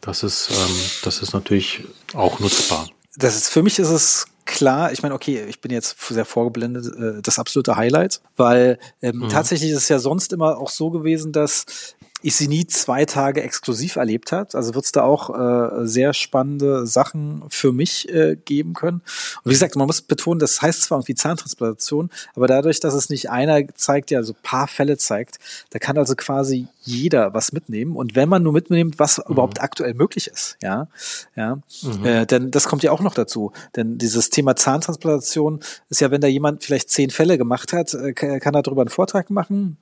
Das 0.00 0.24
ist, 0.24 0.50
ähm, 0.50 0.76
das 1.04 1.22
ist 1.22 1.32
natürlich 1.32 1.84
auch 2.14 2.40
nutzbar. 2.40 2.88
Das 3.16 3.36
ist, 3.36 3.48
für 3.48 3.62
mich 3.62 3.78
ist 3.78 3.90
es 3.90 4.26
klar, 4.50 4.92
ich 4.92 5.02
meine, 5.02 5.14
okay, 5.14 5.44
ich 5.48 5.60
bin 5.60 5.70
jetzt 5.70 5.96
sehr 6.08 6.24
vorgeblendet, 6.24 6.86
äh, 6.86 7.22
das 7.22 7.38
absolute 7.38 7.76
Highlight, 7.76 8.20
weil 8.36 8.78
ähm, 9.00 9.18
mhm. 9.18 9.28
tatsächlich 9.28 9.70
ist 9.70 9.78
es 9.78 9.88
ja 9.88 9.98
sonst 9.98 10.32
immer 10.32 10.58
auch 10.58 10.68
so 10.68 10.90
gewesen, 10.90 11.32
dass 11.32 11.96
ich 12.22 12.36
sie 12.36 12.48
nie 12.48 12.66
zwei 12.66 13.04
Tage 13.04 13.42
exklusiv 13.42 13.96
erlebt 13.96 14.32
hat. 14.32 14.54
Also 14.54 14.74
wird 14.74 14.84
es 14.84 14.92
da 14.92 15.02
auch 15.02 15.30
äh, 15.30 15.86
sehr 15.86 16.12
spannende 16.12 16.86
Sachen 16.86 17.42
für 17.48 17.72
mich 17.72 18.08
äh, 18.08 18.36
geben 18.36 18.74
können. 18.74 19.02
Und 19.42 19.50
wie 19.50 19.54
gesagt, 19.54 19.76
man 19.76 19.86
muss 19.86 20.02
betonen, 20.02 20.38
das 20.38 20.60
heißt 20.60 20.82
zwar 20.82 20.98
irgendwie 20.98 21.14
Zahntransplantation, 21.14 22.10
aber 22.34 22.46
dadurch, 22.46 22.80
dass 22.80 22.94
es 22.94 23.08
nicht 23.10 23.30
einer 23.30 23.62
zeigt, 23.74 24.10
der 24.10 24.24
so 24.24 24.34
paar 24.42 24.68
Fälle 24.68 24.98
zeigt, 24.98 25.38
da 25.70 25.78
kann 25.78 25.96
also 25.96 26.14
quasi 26.14 26.68
jeder 26.82 27.34
was 27.34 27.52
mitnehmen. 27.52 27.96
Und 27.96 28.16
wenn 28.16 28.28
man 28.28 28.42
nur 28.42 28.52
mitnimmt, 28.52 28.98
was 28.98 29.18
mhm. 29.18 29.32
überhaupt 29.32 29.60
aktuell 29.60 29.94
möglich 29.94 30.26
ist, 30.28 30.56
ja, 30.62 30.88
ja, 31.36 31.58
mhm. 31.82 32.04
äh, 32.04 32.26
denn 32.26 32.50
das 32.50 32.66
kommt 32.68 32.82
ja 32.82 32.92
auch 32.92 33.00
noch 33.00 33.14
dazu. 33.14 33.52
Denn 33.76 33.98
dieses 33.98 34.30
Thema 34.30 34.56
Zahntransplantation 34.56 35.60
ist 35.88 36.00
ja, 36.00 36.10
wenn 36.10 36.20
da 36.20 36.28
jemand 36.28 36.64
vielleicht 36.64 36.90
zehn 36.90 37.10
Fälle 37.10 37.38
gemacht 37.38 37.72
hat, 37.72 37.94
äh, 37.94 38.12
kann 38.12 38.54
er 38.54 38.62
darüber 38.62 38.82
einen 38.82 38.90
Vortrag 38.90 39.30
machen 39.30 39.78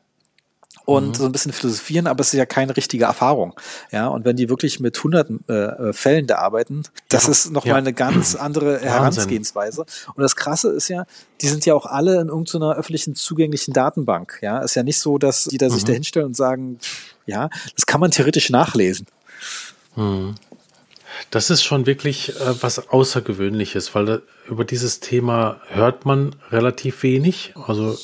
und 0.89 1.09
mhm. 1.09 1.15
so 1.15 1.25
ein 1.27 1.33
bisschen 1.33 1.53
philosophieren, 1.53 2.07
aber 2.07 2.23
es 2.23 2.29
ist 2.29 2.39
ja 2.39 2.47
keine 2.47 2.75
richtige 2.75 3.05
Erfahrung. 3.05 3.53
Ja, 3.93 4.07
und 4.07 4.25
wenn 4.25 4.37
die 4.37 4.49
wirklich 4.49 4.81
mit 4.81 5.05
hunderten 5.05 5.45
äh, 5.47 5.53
äh 5.53 5.93
Fällen 5.93 6.27
da 6.27 6.37
arbeiten, 6.37 6.85
das 7.11 7.25
ja. 7.25 7.31
ist 7.31 7.53
nochmal 7.53 7.73
ja. 7.73 7.77
eine 7.77 7.93
ganz 7.93 8.35
andere 8.37 8.81
Herangehensweise. 8.81 9.83
Und 9.83 10.23
das 10.23 10.35
Krasse 10.35 10.71
ist 10.71 10.89
ja, 10.89 11.05
die 11.43 11.49
sind 11.49 11.67
ja 11.67 11.75
auch 11.75 11.85
alle 11.85 12.19
in 12.23 12.29
irgendeiner 12.29 12.75
öffentlichen 12.75 13.15
zugänglichen 13.15 13.75
Datenbank. 13.75 14.39
Ja, 14.41 14.61
ist 14.61 14.77
ja 14.77 14.83
nicht 14.83 14.99
so, 14.99 15.19
dass 15.19 15.45
die 15.45 15.59
da 15.59 15.67
mhm. 15.67 15.73
sich 15.73 15.85
da 15.85 15.93
hinstellen 15.93 16.29
und 16.29 16.37
sagen, 16.37 16.79
ja, 17.27 17.51
das 17.77 17.85
kann 17.85 18.01
man 18.01 18.11
theoretisch 18.11 18.49
nachlesen. 18.49 19.09
Mhm. 19.95 20.37
Das 21.29 21.51
ist 21.51 21.65
schon 21.65 21.85
wirklich 21.85 22.31
äh, 22.31 22.63
was 22.63 22.89
Außergewöhnliches, 22.89 23.95
weil 23.95 24.07
da, 24.07 24.19
über 24.49 24.65
dieses 24.65 25.01
Thema 25.01 25.61
hört 25.69 26.07
man 26.07 26.35
relativ 26.51 27.03
wenig. 27.03 27.53
Also 27.67 27.99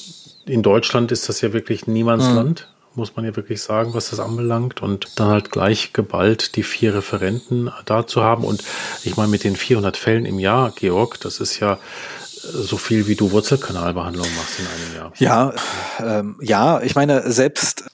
in 0.45 0.63
Deutschland 0.63 1.13
ist 1.13 1.31
das 1.31 1.41
ja 1.41 1.55
wirklich 1.55 1.87
Niemandsland. 1.87 2.69
Mhm 2.69 2.74
muss 2.97 3.17
man 3.17 3.25
ja 3.25 3.35
wirklich 3.37 3.63
sagen, 3.63 3.95
was 3.95 4.11
das 4.11 4.21
anbelangt. 4.21 4.83
Und 4.83 5.19
dann 5.19 5.29
halt 5.29 5.51
gleich 5.51 5.93
geballt 5.93 6.57
die 6.57 6.63
vier 6.63 6.95
Referenten 6.95 7.71
da 7.85 8.07
zu 8.07 8.23
haben. 8.23 8.45
Und 8.45 8.63
ich 9.03 9.17
meine, 9.17 9.29
mit 9.29 9.45
den 9.45 9.57
400 9.57 9.97
Fällen 9.97 10.27
im 10.27 10.39
Jahr, 10.39 10.73
Georg, 10.73 11.21
das 11.21 11.41
ist 11.41 11.61
ja 11.61 11.79
so 12.35 12.77
viel, 12.77 13.07
wie 13.07 13.15
du 13.15 13.31
Wurzelkanalbehandlung 13.31 14.27
machst 14.37 14.59
in 14.59 14.67
einem 14.67 14.97
Jahr. 14.97 15.13
Ja, 15.19 15.55
ähm, 16.01 16.37
ja, 16.41 16.81
ich 16.83 16.95
meine, 16.95 17.31
selbst 17.33 17.85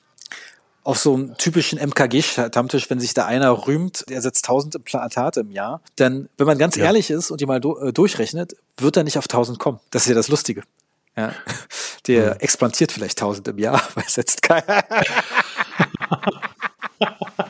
auf 0.82 0.98
so 0.98 1.14
einem 1.14 1.36
typischen 1.36 1.78
MKG-Stammtisch, 1.78 2.88
wenn 2.90 3.00
sich 3.00 3.14
da 3.14 3.26
einer 3.26 3.66
rühmt, 3.66 4.04
der 4.08 4.22
setzt 4.22 4.44
1000 4.46 4.76
Implantate 4.76 5.40
im 5.40 5.50
Jahr, 5.50 5.82
dann, 5.96 6.28
wenn 6.38 6.46
man 6.46 6.58
ganz 6.58 6.76
ja. 6.76 6.84
ehrlich 6.84 7.10
ist 7.10 7.30
und 7.30 7.40
die 7.40 7.46
mal 7.46 7.60
äh, 7.60 7.92
durchrechnet, 7.92 8.56
wird 8.78 8.96
er 8.96 9.04
nicht 9.04 9.18
auf 9.18 9.24
1000 9.24 9.58
kommen. 9.58 9.78
Das 9.90 10.02
ist 10.02 10.08
ja 10.08 10.14
das 10.14 10.28
Lustige. 10.28 10.62
Ja. 11.16 11.34
Der 12.06 12.30
hm. 12.32 12.40
expandiert 12.40 12.92
vielleicht 12.92 13.20
1000 13.20 13.48
im 13.48 13.58
Jahr, 13.58 13.82
weil 13.94 14.04
es 14.06 14.16
jetzt 14.16 14.42
keiner. 14.42 14.84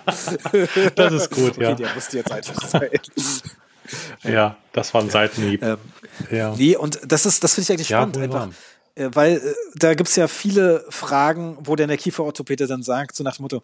das 0.94 1.12
ist 1.12 1.30
gut, 1.30 1.52
okay, 1.52 1.62
ja. 1.62 1.74
Der 1.74 1.94
musste 1.94 2.18
jetzt 2.18 2.32
einfach 2.32 2.66
sein. 2.66 2.90
Ja, 4.22 4.56
das 4.72 4.92
war 4.92 5.02
ein 5.02 5.10
Seitenhieb. 5.10 5.62
Ähm, 5.62 5.78
ja. 6.30 6.54
Nee, 6.56 6.76
und 6.76 7.00
das 7.06 7.26
ist, 7.26 7.44
das 7.44 7.54
finde 7.54 7.64
ich 7.64 7.72
eigentlich 7.72 7.88
spannend. 7.88 8.16
Ja, 8.16 8.22
einfach 8.22 8.48
weil 8.96 9.36
äh, 9.36 9.54
da 9.76 9.94
gibt's 9.94 10.16
ja 10.16 10.28
viele 10.28 10.84
Fragen, 10.88 11.56
wo 11.60 11.76
dann 11.76 11.88
der 11.88 11.96
Kieferorthopäde 11.96 12.66
dann 12.66 12.82
sagt, 12.82 13.16
so 13.16 13.24
nach 13.24 13.36
dem 13.36 13.42
Motto, 13.42 13.62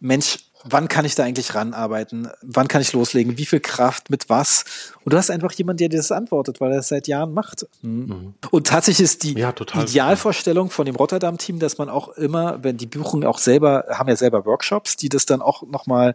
Mensch, 0.00 0.38
wann 0.64 0.88
kann 0.88 1.04
ich 1.04 1.14
da 1.14 1.24
eigentlich 1.24 1.54
ranarbeiten? 1.54 2.28
Wann 2.42 2.68
kann 2.68 2.82
ich 2.82 2.92
loslegen? 2.92 3.38
Wie 3.38 3.46
viel 3.46 3.60
Kraft? 3.60 4.10
Mit 4.10 4.28
was? 4.28 4.64
Und 5.04 5.12
du 5.12 5.16
hast 5.16 5.30
einfach 5.30 5.52
jemanden, 5.52 5.78
der 5.78 5.88
dir 5.88 5.96
das 5.96 6.12
antwortet, 6.12 6.60
weil 6.60 6.72
er 6.72 6.78
es 6.78 6.88
seit 6.88 7.08
Jahren 7.08 7.32
macht. 7.32 7.66
Mhm. 7.82 8.34
Und 8.50 8.66
tatsächlich 8.66 9.04
ist 9.04 9.22
die 9.24 9.34
ja, 9.34 9.52
Idealvorstellung 9.74 10.70
von 10.70 10.86
dem 10.86 10.96
Rotterdam-Team, 10.96 11.58
dass 11.58 11.78
man 11.78 11.88
auch 11.88 12.08
immer, 12.10 12.62
wenn 12.62 12.76
die 12.76 12.86
Buchungen 12.86 13.26
auch 13.26 13.38
selber, 13.38 13.86
haben 13.90 14.08
ja 14.08 14.16
selber 14.16 14.46
Workshops, 14.46 14.96
die 14.96 15.08
das 15.08 15.26
dann 15.26 15.42
auch 15.42 15.62
nochmal 15.62 16.14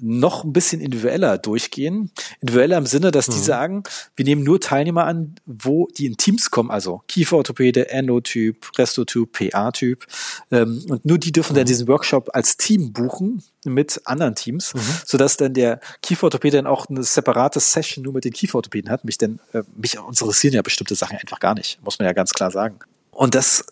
noch 0.00 0.44
ein 0.44 0.52
bisschen 0.52 0.80
individueller 0.80 1.38
durchgehen. 1.38 2.10
Individueller 2.40 2.78
im 2.78 2.86
Sinne, 2.86 3.10
dass 3.10 3.28
mhm. 3.28 3.32
die 3.32 3.38
sagen, 3.40 3.82
wir 4.16 4.24
nehmen 4.24 4.44
nur 4.44 4.60
Teilnehmer 4.60 5.04
an, 5.04 5.34
wo 5.46 5.88
die 5.96 6.06
in 6.06 6.16
Teams 6.16 6.50
kommen, 6.50 6.70
also 6.70 7.02
Kieferorthopäde, 7.08 7.90
Endotyp, 7.90 8.70
Restotyp, 8.78 9.32
PA-Typ. 9.32 10.06
Ähm, 10.50 10.84
und 10.88 11.04
nur 11.04 11.18
die 11.18 11.32
dürfen 11.32 11.54
mhm. 11.54 11.58
dann 11.58 11.66
diesen 11.66 11.88
Workshop 11.88 12.30
als 12.32 12.56
Team 12.56 12.92
buchen 12.92 13.42
mit 13.64 14.00
anderen 14.04 14.34
Teams, 14.34 14.74
mhm. 14.74 14.80
sodass 15.04 15.36
dann 15.36 15.54
der 15.54 15.80
Kieferorthopäde 16.02 16.58
dann 16.58 16.66
auch 16.66 16.86
eine 16.88 17.02
separate 17.02 17.60
Session 17.60 18.04
nur 18.04 18.12
mit 18.12 18.24
den 18.24 18.32
Kieferorthopäden 18.32 18.90
hat. 18.90 19.04
Mich 19.04 19.18
denn, 19.18 19.40
äh, 19.52 19.62
mich 19.76 19.96
interessieren 19.96 20.54
ja 20.54 20.62
bestimmte 20.62 20.94
Sachen 20.94 21.18
einfach 21.18 21.40
gar 21.40 21.54
nicht, 21.54 21.82
muss 21.82 21.98
man 21.98 22.06
ja 22.06 22.12
ganz 22.12 22.32
klar 22.32 22.50
sagen. 22.50 22.78
Und 23.10 23.34
das 23.34 23.64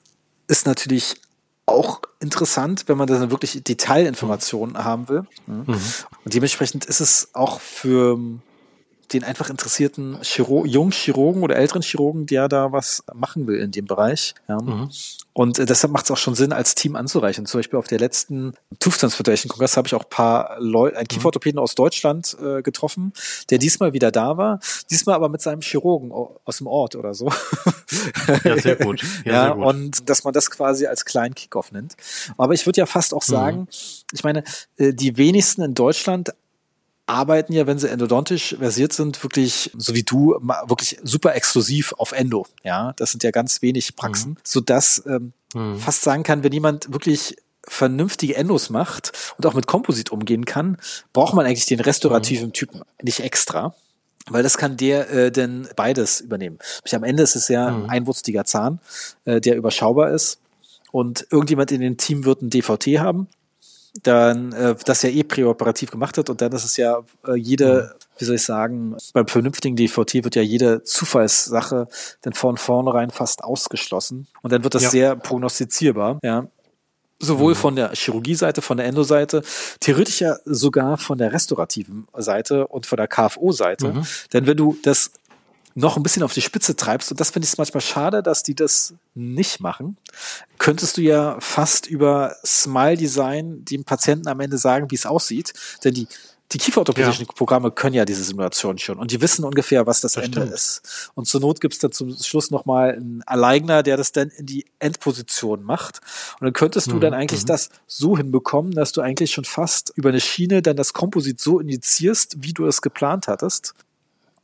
ist 0.49 0.67
natürlich 0.67 1.17
auch 1.67 2.01
interessant, 2.21 2.85
wenn 2.87 2.97
man 2.97 3.09
dann 3.09 3.31
wirklich 3.31 3.63
Detailinformationen 3.63 4.85
haben 4.85 5.09
will. 5.09 5.27
Mhm. 5.47 5.67
Und 6.25 6.35
dementsprechend 6.35 6.85
ist 6.85 7.01
es 7.01 7.31
auch 7.33 7.61
für 7.61 8.19
den 9.13 9.25
einfach 9.25 9.51
interessierten 9.51 10.19
Chiro 10.23 10.65
jungen 10.65 10.93
Chirurgen 10.93 11.43
oder 11.43 11.57
älteren 11.57 11.83
Chirurgen, 11.83 12.27
der 12.27 12.49
da 12.49 12.73
was 12.73 13.05
machen 13.15 13.47
will 13.47 13.59
in 13.59 13.71
dem 13.71 13.87
Bereich. 13.87 14.35
Ja. 14.49 14.61
Mhm. 14.61 14.91
Und 15.33 15.59
äh, 15.59 15.67
deshalb 15.67 15.93
macht 15.93 16.07
es 16.07 16.11
auch 16.11 16.17
schon 16.17 16.35
Sinn, 16.35 16.53
als 16.53 16.75
Team 16.75 16.97
anzureichen. 16.97 17.47
Zum 17.47 17.59
Beispiel 17.59 17.79
auf 17.79 17.87
der 17.87 17.99
letzten 17.99 18.55
Tooth 18.79 18.99
Transportation 18.99 19.49
Kongress 19.49 19.77
habe 19.77 19.87
ich 19.87 19.95
auch 19.95 20.05
ein 20.05 20.11
paar 20.11 20.57
Leute, 20.59 20.97
einen 20.97 21.09
Kieferorthopäden 21.09 21.59
aus 21.59 21.75
Deutschland 21.75 22.37
äh, 22.43 22.63
getroffen, 22.63 23.13
der 23.51 23.59
diesmal 23.59 23.93
wieder 23.93 24.11
da 24.11 24.37
war, 24.37 24.61
diesmal 24.91 25.15
aber 25.15 25.29
mit 25.29 25.43
seinem 25.43 25.61
Chirurgen 25.61 26.11
aus 26.13 26.59
dem 26.59 26.67
Ort 26.67 26.97
oder 26.97 27.15
so. 27.15 27.31
Ja, 28.45 28.59
sehr 28.59 28.77
gut. 28.77 29.05
Ja, 29.25 29.33
ja 29.33 29.45
sehr 29.45 29.55
gut. 29.55 29.67
und 29.67 30.11
dass 30.11 30.25
man 30.25 30.33
das 30.33 30.51
quasi 30.51 30.87
als 30.87 31.05
kleinen 31.05 31.35
Kickoff 31.35 31.73
nennt. 31.73 31.97
Aber 32.37 32.55
ich 32.55 32.67
würde 32.67 32.81
ja 32.81 32.87
fast 32.87 33.15
auch 33.15 33.27
mhm. 33.27 33.33
sagen, 33.33 33.59
mhm. 33.59 33.67
ich 34.13 34.25
meine, 34.25 34.45
äh, 34.77 34.93
die 34.93 35.17
wenigsten 35.17 35.63
in 35.63 35.75
Deutschland 35.75 36.33
arbeiten 37.07 37.53
ja, 37.53 37.67
wenn 37.67 37.79
sie 37.79 37.89
endodontisch 37.89 38.57
versiert 38.59 38.93
sind, 38.93 39.23
wirklich, 39.23 39.71
so 39.77 39.95
wie 39.95 40.03
du, 40.03 40.35
wirklich 40.67 40.99
super 41.03 41.35
exklusiv 41.35 41.95
auf 41.99 42.13
Endo. 42.13 42.47
Ja, 42.65 42.93
das 42.97 43.13
sind 43.13 43.23
ja 43.23 43.31
ganz 43.31 43.63
wenig 43.63 43.97
Praxen, 43.97 44.33
mhm. 44.33 44.37
so 44.43 44.61
dass 44.61 45.03
ähm, 45.07 45.33
mhm. 45.55 45.79
fast 45.79 46.03
sagen 46.03 46.25
kann, 46.25 46.43
wenn 46.43 46.53
jemand 46.53 46.93
wirklich 46.93 47.37
vernünftige 47.69 48.37
Endos 48.37 48.71
macht 48.71 49.13
und 49.39 49.47
auch 49.47 49.55
mit 49.55 49.67
Komposit 49.67 50.11
umgehen 50.11 50.45
kann, 50.45 50.79
braucht 51.13 51.35
man 51.35 51.47
eigentlich 51.47 51.67
den 51.67 51.81
restaurativen 51.81 52.49
mhm. 52.49 52.53
Typen 52.53 52.83
nicht 53.03 53.21
extra. 53.21 53.75
Weil 54.29 54.43
das 54.43 54.59
kann 54.59 54.77
der 54.77 55.09
äh, 55.11 55.31
denn 55.31 55.69
beides 55.77 56.21
übernehmen. 56.21 56.59
Am 56.91 57.05
Ende 57.05 57.23
ist 57.23 57.37
es 57.37 57.47
ja 57.47 57.69
ein 57.69 57.83
mhm. 57.83 57.91
einwurstiger 57.91 58.45
Zahn, 58.45 58.81
äh, 59.25 59.41
der 59.41 59.57
überschaubar 59.57 60.11
ist. 60.11 60.41
Und 60.91 61.29
irgendjemand 61.31 61.71
in 61.71 61.81
dem 61.81 61.97
Team 61.97 62.25
wird 62.25 62.43
ein 62.43 62.51
DVT 62.51 62.99
haben 62.99 63.29
dann 64.03 64.53
äh, 64.53 64.75
das 64.85 65.03
ja 65.03 65.11
eh 65.11 65.23
präoperativ 65.23 65.91
gemacht 65.91 66.19
hat 66.19 66.31
und 66.31 66.41
dann 66.41 66.53
ist 66.53 66.65
es 66.65 66.77
ja 66.77 67.03
äh, 67.27 67.35
jede, 67.35 67.95
mhm. 67.95 68.05
wie 68.19 68.25
soll 68.25 68.37
ich 68.37 68.43
sagen, 68.43 68.97
beim 69.13 69.29
vernünftigen 69.29 69.77
DVT 69.77 70.25
wird 70.25 70.37
ja 70.37 70.43
jede 70.43 70.83
Zufallssache 70.83 71.89
dann 72.23 72.33
von 72.33 72.57
vornherein 72.57 73.11
fast 73.11 73.45
ausgeschlossen 73.45 74.27
und 74.43 74.53
dann 74.53 74.65
wird 74.65 74.75
das 74.75 74.85
ja. 74.85 74.91
sehr 74.91 75.17
prognostizierbar, 75.17 76.19
ja. 76.23 76.47
Sowohl 77.19 77.53
mhm. 77.53 77.57
von 77.57 77.77
der 77.77 77.93
Chirurgie-Seite, 77.95 78.61
von 78.61 78.77
der 78.77 78.85
Endo-Seite, 78.85 79.43
theoretisch 79.81 80.21
ja 80.21 80.37
sogar 80.45 80.99
von 80.99 81.17
der 81.17 81.33
restaurativen 81.33 82.07
Seite 82.15 82.67
und 82.67 82.85
von 82.85 82.99
der 82.99 83.09
KFO-Seite. 83.09 83.95
Mhm. 83.95 84.07
Denn 84.35 84.47
wenn 84.47 84.59
du 84.59 84.77
das 84.83 85.13
noch 85.77 85.99
ein 85.99 86.03
bisschen 86.03 86.23
auf 86.23 86.33
die 86.33 86.41
Spitze 86.41 86.75
treibst, 86.75 87.11
und 87.11 87.21
das 87.21 87.31
finde 87.31 87.47
ich 87.47 87.59
manchmal 87.59 87.83
schade, 87.83 88.23
dass 88.23 88.43
die 88.43 88.55
das 88.55 88.95
nicht 89.15 89.61
machen, 89.61 89.99
könntest 90.59 90.97
du 90.97 91.03
ja 91.03 91.37
fast 91.41 91.87
über 91.87 92.35
Smile 92.45 92.97
Design 92.97 93.63
dem 93.65 93.85
Patienten 93.85 94.27
am 94.27 94.41
Ende 94.41 94.57
sagen, 94.57 94.91
wie 94.91 94.95
es 94.95 95.05
aussieht. 95.05 95.53
Denn 95.85 95.93
die, 95.93 96.09
die 96.53 96.59
kieferorthopädischen 96.59 97.27
ja. 97.27 97.33
Programme 97.35 97.71
können 97.71 97.95
ja 97.95 98.07
diese 98.07 98.25
Simulation 98.25 98.79
schon 98.79 98.99
und 98.99 99.11
die 99.11 99.21
wissen 99.21 99.45
ungefähr, 99.45 99.87
was 99.87 100.01
das, 100.01 100.15
das 100.15 100.25
Ende 100.25 100.41
stimmt. 100.41 100.55
ist. 100.55 101.11
Und 101.15 101.27
zur 101.27 101.43
Not 101.43 101.61
gibt's 101.61 101.79
dann 101.79 101.93
zum 101.93 102.17
Schluss 102.17 102.51
nochmal 102.51 102.95
einen 102.95 103.23
Alleigner, 103.27 103.83
der 103.83 103.99
das 103.99 104.13
dann 104.13 104.31
in 104.31 104.47
die 104.47 104.65
Endposition 104.79 105.63
macht. 105.63 106.01
Und 106.41 106.47
dann 106.47 106.55
könntest 106.55 106.87
du 106.87 106.95
mhm. 106.97 107.01
dann 107.01 107.13
eigentlich 107.15 107.43
mhm. 107.43 107.49
das 107.49 107.69
so 107.87 108.17
hinbekommen, 108.17 108.73
dass 108.73 108.93
du 108.93 109.03
eigentlich 109.03 109.33
schon 109.33 109.45
fast 109.45 109.93
über 109.95 110.09
eine 110.09 110.21
Schiene 110.21 110.63
dann 110.63 110.77
das 110.77 110.95
Komposit 110.95 111.39
so 111.39 111.61
injizierst, 111.61 112.37
wie 112.39 112.55
du 112.55 112.65
es 112.67 112.81
geplant 112.81 113.29
hattest. 113.29 113.75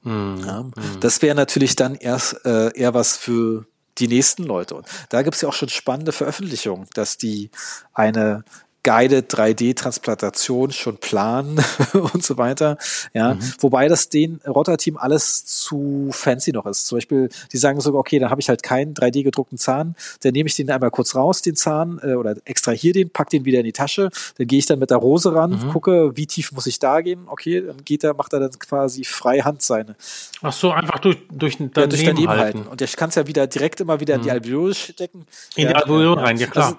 Mhm. 0.03 0.43
Ja, 0.45 0.63
mhm. 0.63 0.73
das 1.01 1.23
wäre 1.23 1.35
natürlich 1.35 1.77
dann 1.77 1.95
erst 1.95 2.45
äh, 2.45 2.77
eher 2.77 2.95
was 2.95 3.17
für 3.17 3.67
die 3.99 4.09
nächsten 4.09 4.45
Leute. 4.45 4.75
Und 4.75 4.87
da 5.11 5.23
gibt 5.23 5.37
es 5.37 5.43
ja 5.43 5.49
auch 5.49 5.55
schon 5.55 5.69
spannende 5.69 6.13
Veröffentlichungen, 6.13 6.87
dass 6.95 7.19
die 7.19 7.51
eine 7.93 8.45
Guided 8.85 9.33
3D-Transplantation 9.33 10.73
schon 10.73 10.97
planen 10.97 11.63
und 11.93 12.25
so 12.25 12.37
weiter. 12.37 12.79
Ja, 13.15 13.35
mhm. 13.35 13.41
wobei 13.61 13.89
das 13.89 14.09
den 14.09 14.41
Rotter-Team 14.47 14.97
alles 14.97 15.45
zu 15.45 16.09
fancy 16.11 16.53
noch 16.53 16.67
ist. 16.67 16.87
Zum 16.87 16.97
Beispiel, 16.97 17.29
die 17.53 17.57
sagen 17.59 17.81
sogar, 17.81 18.01
okay, 18.01 18.19
dann 18.19 18.31
habe 18.31 18.41
ich 18.41 18.49
halt 18.49 18.63
keinen 18.63 18.95
3D 18.95 19.23
gedruckten 19.23 19.59
Zahn, 19.59 19.95
dann 20.23 20.33
nehme 20.33 20.49
ich 20.49 20.57
den 20.57 20.71
einmal 20.71 20.91
kurz 20.91 21.15
raus, 21.15 21.43
den 21.43 21.55
Zahn, 21.55 22.01
äh, 22.03 22.15
oder 22.15 22.37
extrahiere 22.45 22.95
den, 22.95 23.11
pack 23.11 23.31
den 23.31 23.45
wieder 23.45 23.61
in 23.61 23.65
die 23.65 23.73
Tasche, 23.73 24.11
dann 24.39 24.47
gehe 24.47 24.59
ich 24.59 24.67
dann 24.67 24.81
mit 24.81 24.91
der 24.91 24.99
Rose 24.99 25.33
ran, 25.33 25.53
mhm. 25.53 25.69
gucke, 25.71 26.17
wie 26.17 26.27
tief 26.27 26.51
muss 26.53 26.67
ich 26.67 26.79
da 26.79 27.01
gehen, 27.01 27.27
okay, 27.27 27.61
dann 27.61 27.85
geht 27.85 28.03
er, 28.03 28.15
macht 28.15 28.33
er 28.33 28.41
dann 28.41 28.51
quasi 28.59 29.05
freihand 29.05 29.63
seine. 29.63 29.95
Ach 30.43 30.53
so, 30.53 30.73
einfach 30.73 30.99
durch, 30.99 31.19
durch, 31.31 31.57
daneben, 31.57 31.73
ja, 31.77 31.87
durch 31.87 32.05
daneben 32.05 32.29
halten. 32.29 32.43
halten. 32.43 32.69
Und 32.69 32.83
ich 32.83 32.97
kann 32.97 33.11
es 33.11 33.15
ja 33.15 33.27
wieder 33.27 33.47
direkt 33.47 33.81
immer 33.81 34.01
wieder 34.01 34.15
mhm. 34.15 34.21
in 34.21 34.25
die 34.25 34.31
mhm. 34.31 34.45
Alveole 34.45 34.75
stecken. 34.75 35.27
In 35.55 35.65
ja, 35.65 35.69
die 35.69 35.77
Alveole 35.77 36.17
rein, 36.17 36.37
ja 36.37 36.49
klar. 36.49 36.67
Also, 36.67 36.79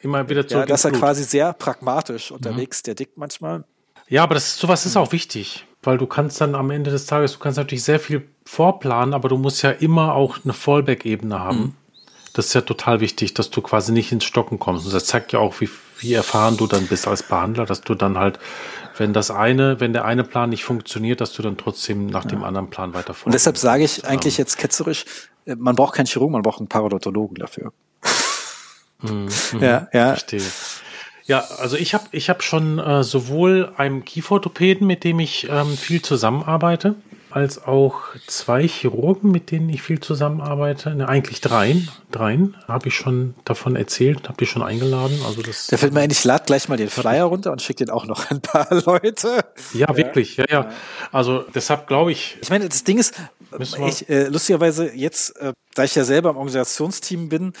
immer 0.00 0.28
wieder 0.28 0.46
zurück. 0.46 0.62
Ja, 0.62 0.66
das 0.66 0.84
ist 0.84 0.92
ja 0.92 0.98
quasi 0.98 1.24
sehr 1.24 1.52
pragmatisch 1.52 2.30
unterwegs, 2.30 2.82
mhm. 2.82 2.84
der 2.86 2.94
Dick 2.94 3.10
manchmal. 3.16 3.64
Ja, 4.08 4.22
aber 4.22 4.34
das, 4.34 4.58
sowas 4.58 4.84
ist 4.84 4.96
auch 4.96 5.12
wichtig, 5.12 5.66
weil 5.82 5.98
du 5.98 6.06
kannst 6.06 6.40
dann 6.40 6.54
am 6.54 6.70
Ende 6.70 6.90
des 6.90 7.06
Tages, 7.06 7.32
du 7.32 7.38
kannst 7.38 7.58
natürlich 7.58 7.84
sehr 7.84 8.00
viel 8.00 8.28
vorplanen, 8.44 9.14
aber 9.14 9.28
du 9.28 9.38
musst 9.38 9.62
ja 9.62 9.70
immer 9.70 10.14
auch 10.14 10.38
eine 10.44 10.52
Fallback-Ebene 10.52 11.38
haben. 11.38 11.58
Mhm. 11.58 11.74
Das 12.34 12.46
ist 12.46 12.54
ja 12.54 12.62
total 12.62 13.00
wichtig, 13.00 13.34
dass 13.34 13.50
du 13.50 13.60
quasi 13.60 13.92
nicht 13.92 14.10
ins 14.10 14.24
Stocken 14.24 14.58
kommst. 14.58 14.86
Und 14.86 14.94
das 14.94 15.04
zeigt 15.04 15.32
ja 15.32 15.38
auch, 15.38 15.60
wie, 15.60 15.68
wie 15.98 16.14
erfahren 16.14 16.56
du 16.56 16.66
dann 16.66 16.86
bist 16.86 17.06
als 17.06 17.22
Behandler, 17.22 17.66
dass 17.66 17.82
du 17.82 17.94
dann 17.94 18.16
halt, 18.16 18.38
wenn 18.96 19.12
das 19.12 19.30
eine, 19.30 19.80
wenn 19.80 19.92
der 19.92 20.06
eine 20.06 20.24
Plan 20.24 20.50
nicht 20.50 20.64
funktioniert, 20.64 21.20
dass 21.20 21.32
du 21.34 21.42
dann 21.42 21.58
trotzdem 21.58 22.06
nach 22.06 22.24
ja. 22.24 22.30
dem 22.30 22.42
anderen 22.42 22.70
Plan 22.70 22.94
weiter 22.94 23.14
Und 23.24 23.34
deshalb 23.34 23.58
sage 23.58 23.84
ich 23.84 24.06
eigentlich 24.06 24.38
jetzt 24.38 24.56
ketzerisch, 24.56 25.04
äh, 25.44 25.56
man 25.56 25.76
braucht 25.76 25.94
keinen 25.94 26.06
Chirurgen, 26.06 26.32
man 26.32 26.42
braucht 26.42 26.58
einen 26.58 26.68
Parodontologen 26.68 27.36
dafür. 27.36 27.72
Mhm, 29.02 29.28
ja, 29.60 29.88
ja. 29.92 30.08
Verstehe. 30.08 30.42
Ja, 31.24 31.44
also 31.58 31.76
ich 31.76 31.94
habe 31.94 32.04
ich 32.12 32.28
hab 32.28 32.42
schon 32.42 32.78
äh, 32.78 33.04
sowohl 33.04 33.72
einen 33.76 34.04
Kieferorthopäden, 34.04 34.86
mit 34.86 35.04
dem 35.04 35.20
ich 35.20 35.48
ähm, 35.48 35.76
viel 35.76 36.02
zusammenarbeite, 36.02 36.96
als 37.30 37.64
auch 37.64 38.02
zwei 38.26 38.66
Chirurgen, 38.66 39.30
mit 39.30 39.50
denen 39.50 39.68
ich 39.68 39.82
viel 39.82 40.00
zusammenarbeite. 40.00 40.94
Ne, 40.94 41.08
eigentlich 41.08 41.40
dreien. 41.40 41.88
Dreien 42.10 42.56
habe 42.68 42.88
ich 42.88 42.94
schon 42.94 43.34
davon 43.44 43.76
erzählt, 43.76 44.28
habe 44.28 44.36
die 44.38 44.46
schon 44.46 44.62
eingeladen. 44.62 45.18
Also 45.26 45.42
das. 45.42 45.68
Da 45.68 45.76
fällt 45.76 45.94
mir 45.94 46.00
ein, 46.00 46.10
ich 46.10 46.24
lade 46.24 46.44
gleich 46.44 46.68
mal 46.68 46.76
den 46.76 46.90
Flyer 46.90 47.24
runter 47.24 47.52
und 47.52 47.62
schicke 47.62 47.84
den 47.84 47.90
auch 47.90 48.04
noch 48.04 48.30
ein 48.30 48.40
paar 48.40 48.68
Leute. 48.84 49.44
Ja, 49.72 49.88
ja. 49.88 49.96
wirklich, 49.96 50.36
ja, 50.36 50.44
ja. 50.50 50.70
Also 51.12 51.44
deshalb 51.54 51.86
glaube 51.86 52.12
ich. 52.12 52.36
Ich 52.42 52.50
meine, 52.50 52.68
das 52.68 52.84
Ding 52.84 52.98
ist, 52.98 53.14
ich, 53.86 54.08
äh, 54.08 54.24
lustigerweise 54.24 54.92
jetzt, 54.94 55.36
äh, 55.38 55.52
da 55.74 55.84
ich 55.84 55.94
ja 55.94 56.04
selber 56.04 56.30
im 56.30 56.36
Organisationsteam 56.36 57.28
bin, 57.28 57.52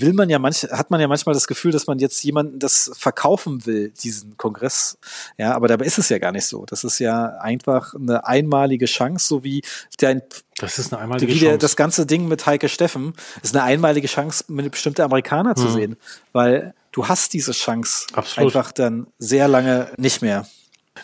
will 0.00 0.12
man 0.12 0.30
ja 0.30 0.38
manch, 0.38 0.64
hat 0.64 0.90
man 0.90 1.00
ja 1.00 1.08
manchmal 1.08 1.34
das 1.34 1.46
Gefühl, 1.46 1.72
dass 1.72 1.86
man 1.86 1.98
jetzt 1.98 2.22
jemanden 2.22 2.58
das 2.58 2.90
verkaufen 2.94 3.66
will, 3.66 3.92
diesen 4.02 4.36
Kongress. 4.36 4.98
Ja, 5.38 5.54
aber 5.54 5.68
dabei 5.68 5.84
ist 5.84 5.98
es 5.98 6.08
ja 6.08 6.18
gar 6.18 6.32
nicht 6.32 6.46
so. 6.46 6.64
Das 6.66 6.84
ist 6.84 6.98
ja 6.98 7.26
einfach 7.40 7.94
eine 7.94 8.26
einmalige 8.26 8.86
Chance, 8.86 9.26
so 9.26 9.44
wie 9.44 9.62
dein 9.98 10.22
das 10.58 10.78
ist 10.78 10.92
eine 10.92 11.02
einmalige 11.02 11.32
wie 11.32 11.38
Chance. 11.38 11.58
das 11.58 11.76
ganze 11.76 12.06
Ding 12.06 12.28
mit 12.28 12.46
Heike 12.46 12.68
Steffen 12.68 13.14
ist 13.42 13.56
eine 13.56 13.64
einmalige 13.64 14.06
Chance, 14.06 14.44
mit 14.48 14.70
bestimmte 14.70 15.02
Amerikaner 15.02 15.56
zu 15.56 15.68
mhm. 15.68 15.72
sehen, 15.72 15.96
weil 16.32 16.74
du 16.92 17.08
hast 17.08 17.32
diese 17.32 17.52
Chance 17.52 18.06
Absolut. 18.12 18.54
einfach 18.54 18.72
dann 18.72 19.06
sehr 19.18 19.48
lange 19.48 19.90
nicht 19.96 20.22
mehr. 20.22 20.46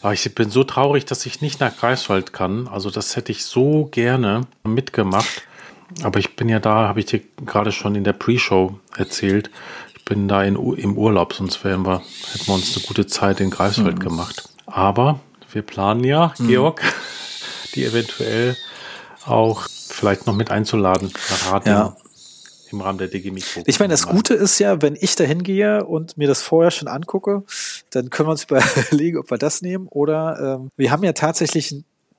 Aber 0.02 0.12
ich 0.12 0.34
bin 0.34 0.50
so 0.50 0.64
traurig, 0.64 1.06
dass 1.06 1.26
ich 1.26 1.40
nicht 1.40 1.60
nach 1.60 1.76
Greifswald 1.76 2.32
kann. 2.32 2.68
Also 2.68 2.90
das 2.90 3.16
hätte 3.16 3.32
ich 3.32 3.44
so 3.44 3.88
gerne 3.90 4.42
mitgemacht. 4.62 5.47
Aber 6.02 6.18
ich 6.18 6.36
bin 6.36 6.48
ja 6.48 6.60
da, 6.60 6.88
habe 6.88 7.00
ich 7.00 7.06
dir 7.06 7.20
gerade 7.44 7.72
schon 7.72 7.94
in 7.94 8.04
der 8.04 8.12
Pre-Show 8.12 8.78
erzählt. 8.96 9.50
Ich 9.96 10.04
bin 10.04 10.28
da 10.28 10.42
in, 10.42 10.56
im 10.56 10.96
Urlaub, 10.96 11.34
sonst 11.34 11.64
wären 11.64 11.84
wir, 11.86 12.02
hätten 12.32 12.46
wir 12.46 12.54
uns 12.54 12.76
eine 12.76 12.86
gute 12.86 13.06
Zeit 13.06 13.40
in 13.40 13.50
Greifswald 13.50 13.96
mhm. 13.96 14.02
gemacht. 14.02 14.48
Aber 14.66 15.20
wir 15.52 15.62
planen 15.62 16.04
ja, 16.04 16.34
mhm. 16.38 16.48
Georg, 16.48 16.82
die 17.74 17.84
eventuell 17.84 18.56
auch 19.24 19.66
vielleicht 19.68 20.26
noch 20.26 20.34
mit 20.34 20.50
einzuladen 20.50 21.12
Ja. 21.64 21.96
im 22.70 22.80
Rahmen 22.80 22.98
der 22.98 23.08
DG 23.08 23.30
Mikro. 23.30 23.62
Ich 23.66 23.80
meine, 23.80 23.92
das 23.92 24.06
Gute 24.06 24.34
ist 24.34 24.58
ja, 24.58 24.80
wenn 24.82 24.96
ich 24.98 25.16
da 25.16 25.24
hingehe 25.24 25.84
und 25.84 26.16
mir 26.16 26.28
das 26.28 26.42
vorher 26.42 26.70
schon 26.70 26.88
angucke, 26.88 27.42
dann 27.90 28.10
können 28.10 28.28
wir 28.28 28.32
uns 28.32 28.44
überlegen, 28.90 29.18
ob 29.18 29.30
wir 29.30 29.38
das 29.38 29.62
nehmen. 29.62 29.88
Oder 29.88 30.58
ähm, 30.60 30.70
wir 30.76 30.90
haben 30.90 31.02
ja 31.02 31.12
tatsächlich 31.12 31.74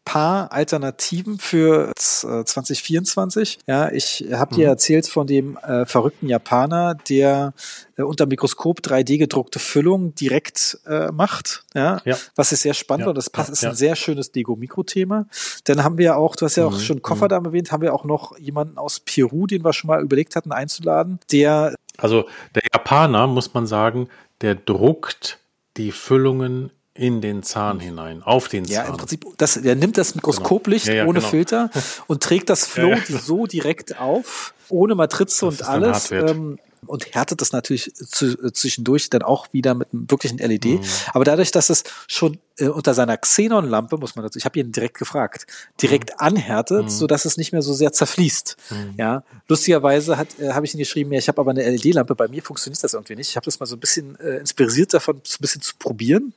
paar 0.09 0.51
Alternativen 0.51 1.37
für 1.37 1.91
2024. 1.95 3.59
Äh, 3.67 3.71
ja, 3.71 3.91
ich 3.91 4.25
habe 4.33 4.55
dir 4.55 4.65
mhm. 4.65 4.71
erzählt 4.71 5.05
von 5.05 5.27
dem 5.27 5.55
äh, 5.57 5.85
verrückten 5.85 6.27
Japaner, 6.27 6.95
der 6.95 7.53
äh, 7.95 8.01
unter 8.01 8.25
Mikroskop 8.25 8.79
3D 8.79 9.19
gedruckte 9.19 9.59
Füllung 9.59 10.15
direkt 10.15 10.79
äh, 10.87 11.11
macht. 11.11 11.63
Ja, 11.75 12.01
ja, 12.05 12.17
was 12.35 12.51
ist 12.51 12.63
sehr 12.63 12.73
spannend 12.73 13.03
ja, 13.03 13.09
und 13.09 13.17
das 13.19 13.29
passt, 13.29 13.49
ja, 13.49 13.53
ist 13.53 13.65
ein 13.65 13.75
sehr 13.75 13.95
schönes 13.95 14.31
Dego-Mikro-Thema. 14.31 15.27
Dann 15.65 15.83
haben 15.83 15.99
wir 15.99 16.17
auch, 16.17 16.35
du 16.35 16.45
hast 16.45 16.55
ja 16.55 16.65
auch 16.65 16.71
mhm. 16.71 16.79
schon 16.79 17.01
Kofferdamm 17.03 17.43
mhm. 17.43 17.49
erwähnt, 17.49 17.71
haben 17.71 17.83
wir 17.83 17.93
auch 17.93 18.03
noch 18.03 18.35
jemanden 18.39 18.79
aus 18.79 19.01
Peru, 19.01 19.45
den 19.45 19.63
wir 19.63 19.73
schon 19.73 19.89
mal 19.89 20.01
überlegt 20.01 20.35
hatten 20.35 20.51
einzuladen, 20.51 21.19
der 21.31 21.75
also 21.97 22.25
der 22.55 22.63
Japaner, 22.73 23.27
muss 23.27 23.53
man 23.53 23.67
sagen, 23.67 24.07
der 24.41 24.55
druckt 24.55 25.39
die 25.77 25.91
Füllungen 25.91 26.71
in 26.99 27.21
den 27.21 27.43
Zahn 27.43 27.79
hinein, 27.79 28.21
auf 28.23 28.49
den 28.49 28.65
Zahn. 28.65 28.73
Ja, 28.73 28.83
im 28.83 28.97
Prinzip, 28.97 29.25
das, 29.37 29.55
er 29.55 29.75
nimmt 29.75 29.97
das 29.97 30.15
Mikroskoplicht 30.15 30.85
genau. 30.85 30.97
ja, 30.97 31.03
ja, 31.03 31.09
ohne 31.09 31.19
genau. 31.19 31.29
Filter 31.29 31.69
und 32.07 32.21
trägt 32.21 32.49
das 32.49 32.65
Flow 32.65 32.89
ja, 32.89 33.19
so 33.19 33.47
direkt 33.47 33.99
auf, 33.99 34.53
ohne 34.67 34.95
Matrize 34.95 35.45
das 35.45 35.61
und 35.61 35.67
alles. 35.67 36.11
Ähm, 36.11 36.59
und 36.85 37.13
härtet 37.13 37.41
das 37.41 37.51
natürlich 37.51 37.87
äh, 37.87 38.51
zwischendurch 38.53 39.09
dann 39.09 39.21
auch 39.21 39.51
wieder 39.51 39.75
mit 39.75 39.89
einem 39.93 40.09
wirklichen 40.09 40.37
LED. 40.37 40.65
Mhm. 40.65 40.81
Aber 41.13 41.25
dadurch, 41.25 41.51
dass 41.51 41.69
es 41.69 41.83
schon 42.07 42.37
äh, 42.57 42.67
unter 42.67 42.93
seiner 42.93 43.17
Xenon-Lampe, 43.17 43.97
muss 43.97 44.15
man 44.15 44.23
dazu, 44.23 44.39
ich 44.39 44.45
habe 44.45 44.59
ihn 44.59 44.71
direkt 44.71 44.97
gefragt, 44.97 45.45
direkt 45.81 46.11
mhm. 46.11 46.15
anhärtet, 46.19 46.85
mhm. 46.85 46.89
so 46.89 47.05
dass 47.05 47.25
es 47.25 47.37
nicht 47.37 47.51
mehr 47.51 47.61
so 47.61 47.73
sehr 47.73 47.91
zerfließt. 47.91 48.57
Mhm. 48.69 48.93
Ja, 48.97 49.23
lustigerweise 49.47 50.17
hat 50.17 50.39
äh, 50.39 50.51
habe 50.51 50.65
ich 50.65 50.73
ihn 50.73 50.79
geschrieben, 50.79 51.11
ja, 51.11 51.19
ich 51.19 51.27
habe 51.27 51.39
aber 51.41 51.51
eine 51.51 51.69
LED-Lampe, 51.69 52.15
bei 52.15 52.27
mir 52.27 52.41
funktioniert 52.41 52.83
das 52.83 52.93
irgendwie 52.93 53.15
nicht. 53.15 53.29
Ich 53.29 53.35
habe 53.35 53.45
das 53.45 53.59
mal 53.59 53.65
so 53.65 53.75
ein 53.75 53.79
bisschen 53.79 54.17
äh, 54.19 54.37
inspiriert 54.37 54.93
davon, 54.93 55.21
so 55.23 55.35
ein 55.35 55.41
bisschen 55.41 55.61
zu 55.61 55.73
probieren 55.77 56.33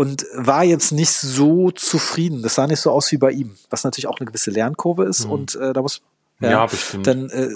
und 0.00 0.24
war 0.32 0.64
jetzt 0.64 0.92
nicht 0.92 1.10
so 1.10 1.70
zufrieden. 1.72 2.42
Das 2.42 2.54
sah 2.54 2.66
nicht 2.66 2.80
so 2.80 2.90
aus 2.90 3.12
wie 3.12 3.18
bei 3.18 3.32
ihm, 3.32 3.58
was 3.68 3.84
natürlich 3.84 4.06
auch 4.06 4.18
eine 4.18 4.24
gewisse 4.24 4.50
Lernkurve 4.50 5.04
ist 5.04 5.26
mhm. 5.26 5.32
und 5.32 5.54
äh, 5.56 5.74
da 5.74 5.82
muss 5.82 6.00
ja, 6.40 6.50
ja 6.52 6.64
bestimmt. 6.66 7.06
Dann 7.06 7.28
äh, 7.28 7.50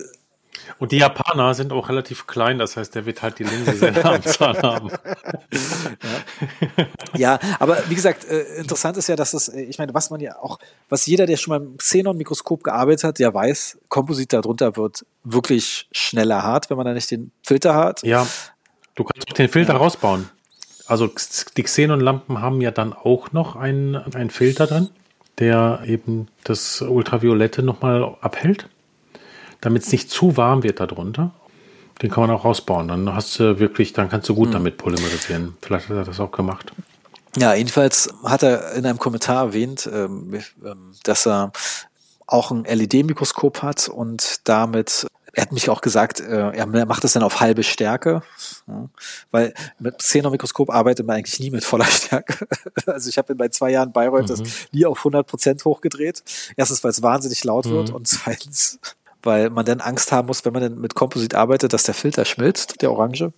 und 0.78 0.92
die 0.92 0.98
Japaner 0.98 1.54
sind 1.54 1.72
auch 1.72 1.88
relativ 1.88 2.26
klein, 2.26 2.58
das 2.58 2.76
heißt, 2.76 2.94
der 2.94 3.06
wird 3.06 3.22
halt 3.22 3.38
die 3.38 3.44
Linse 3.44 3.72
sehr 3.76 4.04
am 4.04 4.22
Zahn 4.22 4.58
haben. 4.58 4.90
Ja. 4.90 6.86
ja, 7.38 7.38
aber 7.60 7.78
wie 7.88 7.94
gesagt, 7.94 8.28
äh, 8.28 8.56
interessant 8.56 8.98
ist 8.98 9.08
ja, 9.08 9.16
dass 9.16 9.30
das, 9.30 9.48
äh, 9.48 9.62
ich 9.62 9.78
meine, 9.78 9.94
was 9.94 10.10
man 10.10 10.20
ja 10.20 10.38
auch, 10.38 10.58
was 10.90 11.06
jeder, 11.06 11.24
der 11.24 11.38
schon 11.38 11.50
mal 11.50 11.64
im 11.64 11.78
Xenon-Mikroskop 11.78 12.62
gearbeitet 12.62 13.04
hat, 13.04 13.18
der 13.20 13.32
weiß, 13.32 13.78
Komposit 13.88 14.34
darunter 14.34 14.76
wird 14.76 15.06
wirklich 15.22 15.88
schneller 15.92 16.42
hart, 16.42 16.68
wenn 16.68 16.76
man 16.76 16.84
da 16.84 16.92
nicht 16.92 17.10
den 17.10 17.32
Filter 17.42 17.74
hat. 17.74 18.02
Ja, 18.02 18.26
du 18.96 19.04
kannst 19.04 19.30
auch 19.30 19.34
den 19.34 19.48
Filter 19.48 19.72
ja. 19.72 19.78
rausbauen 19.78 20.28
also 20.86 21.10
die 21.56 21.62
Xenon-Lampen 21.62 22.40
haben 22.40 22.60
ja 22.60 22.70
dann 22.70 22.92
auch 22.92 23.32
noch 23.32 23.56
einen, 23.56 23.96
einen 23.96 24.30
Filter 24.30 24.66
drin, 24.66 24.90
der 25.38 25.82
eben 25.86 26.28
das 26.44 26.82
Ultraviolette 26.82 27.62
nochmal 27.62 28.16
abhält, 28.20 28.68
damit 29.60 29.82
es 29.82 29.92
nicht 29.92 30.10
zu 30.10 30.36
warm 30.36 30.62
wird 30.62 30.80
darunter. 30.80 31.32
Den 32.02 32.10
kann 32.10 32.26
man 32.26 32.36
auch 32.36 32.44
rausbauen. 32.44 32.88
Dann 32.88 33.14
hast 33.14 33.38
du 33.38 33.60
wirklich, 33.60 33.92
dann 33.92 34.08
kannst 34.08 34.28
du 34.28 34.34
gut 34.34 34.48
hm. 34.48 34.52
damit 34.52 34.78
polymerisieren. 34.78 35.56
Vielleicht 35.62 35.88
hat 35.88 35.96
er 35.96 36.04
das 36.04 36.20
auch 36.20 36.32
gemacht. 36.32 36.72
Ja, 37.36 37.54
jedenfalls 37.54 38.12
hat 38.24 38.42
er 38.42 38.72
in 38.72 38.86
einem 38.86 38.98
Kommentar 38.98 39.46
erwähnt, 39.46 39.88
ähm, 39.92 40.40
ähm, 40.64 40.92
dass 41.02 41.26
er 41.26 41.52
auch 42.26 42.50
ein 42.50 42.64
LED-Mikroskop 42.64 43.62
hat 43.62 43.88
und 43.88 44.48
damit 44.48 45.06
er 45.34 45.42
hat 45.42 45.52
mich 45.52 45.68
auch 45.68 45.80
gesagt, 45.80 46.20
äh, 46.20 46.50
er 46.52 46.86
macht 46.86 47.04
das 47.04 47.12
dann 47.12 47.22
auf 47.22 47.40
halbe 47.40 47.62
Stärke, 47.62 48.22
weil 49.30 49.52
mit 49.78 49.98
Xenomikroskop 49.98 50.70
arbeitet 50.70 51.06
man 51.06 51.16
eigentlich 51.16 51.40
nie 51.40 51.50
mit 51.50 51.64
voller 51.64 51.84
Stärke. 51.86 52.46
Also 52.86 53.08
ich 53.08 53.18
habe 53.18 53.32
in 53.32 53.38
bei 53.38 53.48
zwei 53.48 53.70
Jahren 53.70 53.92
Bayreuth 53.92 54.24
mhm. 54.24 54.28
das 54.28 54.42
nie 54.72 54.86
auf 54.86 54.98
100 54.98 55.26
Prozent 55.26 55.64
hochgedreht. 55.64 56.22
Erstens, 56.56 56.84
weil 56.84 56.90
es 56.90 57.02
wahnsinnig 57.02 57.42
laut 57.44 57.66
mhm. 57.66 57.70
wird 57.70 57.90
und 57.90 58.06
zweitens, 58.06 58.78
weil 59.22 59.50
man 59.50 59.64
dann 59.64 59.80
Angst 59.80 60.12
haben 60.12 60.26
muss, 60.26 60.44
wenn 60.44 60.52
man 60.52 60.62
dann 60.62 60.80
mit 60.80 60.94
Komposit 60.94 61.34
arbeitet, 61.34 61.72
dass 61.72 61.82
der 61.82 61.94
Filter 61.94 62.24
schmilzt, 62.24 62.80
der 62.82 62.92
Orange. 62.92 63.32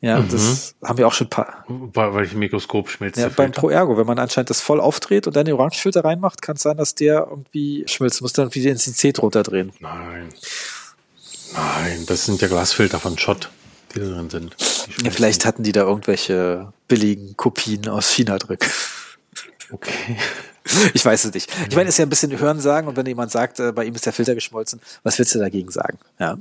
Ja, 0.00 0.20
mhm. 0.20 0.28
das 0.30 0.74
haben 0.84 0.98
wir 0.98 1.06
auch 1.06 1.12
schon 1.12 1.28
ein 1.28 1.30
paar. 1.30 1.64
Bei 1.68 2.14
welchem 2.14 2.38
Mikroskop 2.38 2.88
schmilzt 2.90 3.18
ja, 3.18 3.28
beim 3.28 3.52
Pro 3.52 3.70
Ergo, 3.70 3.96
wenn 3.96 4.06
man 4.06 4.18
anscheinend 4.18 4.50
das 4.50 4.60
voll 4.60 4.80
aufdreht 4.80 5.26
und 5.26 5.34
dann 5.36 5.46
den 5.46 5.54
Orangefilter 5.54 6.04
reinmacht, 6.04 6.42
kann 6.42 6.56
es 6.56 6.62
sein, 6.62 6.76
dass 6.76 6.94
der 6.94 7.26
irgendwie 7.30 7.84
schmilzt. 7.88 8.20
Muss 8.20 8.34
dann 8.34 8.54
wieder 8.54 8.64
die 8.64 8.68
Intensität 8.68 9.22
runterdrehen. 9.22 9.72
Nein. 9.80 10.28
Nein, 11.56 12.04
das 12.06 12.26
sind 12.26 12.40
ja 12.42 12.48
Glasfilter 12.48 13.00
von 13.00 13.18
Schott, 13.18 13.50
die 13.94 14.00
da 14.00 14.06
drin 14.06 14.30
sind. 14.30 14.56
Ja, 15.02 15.10
vielleicht 15.10 15.44
hatten 15.44 15.62
die 15.62 15.72
da 15.72 15.82
irgendwelche 15.82 16.72
billigen 16.88 17.36
Kopien 17.36 17.88
aus 17.88 18.10
China 18.10 18.38
drin. 18.38 18.58
Okay. 19.70 20.16
Ich 20.94 21.04
weiß 21.04 21.26
es 21.26 21.32
nicht. 21.32 21.50
Ich 21.68 21.76
meine, 21.76 21.88
es 21.88 21.94
ist 21.94 21.98
ja 21.98 22.06
ein 22.06 22.10
bisschen 22.10 22.36
Hören 22.38 22.60
sagen 22.60 22.88
und 22.88 22.96
wenn 22.96 23.06
jemand 23.06 23.30
sagt, 23.30 23.60
äh, 23.60 23.70
bei 23.70 23.84
ihm 23.84 23.94
ist 23.94 24.04
der 24.04 24.12
Filter 24.12 24.34
geschmolzen, 24.34 24.80
was 25.04 25.18
willst 25.18 25.34
du 25.34 25.38
dagegen 25.38 25.70
sagen? 25.70 25.98
Ja. 26.18 26.38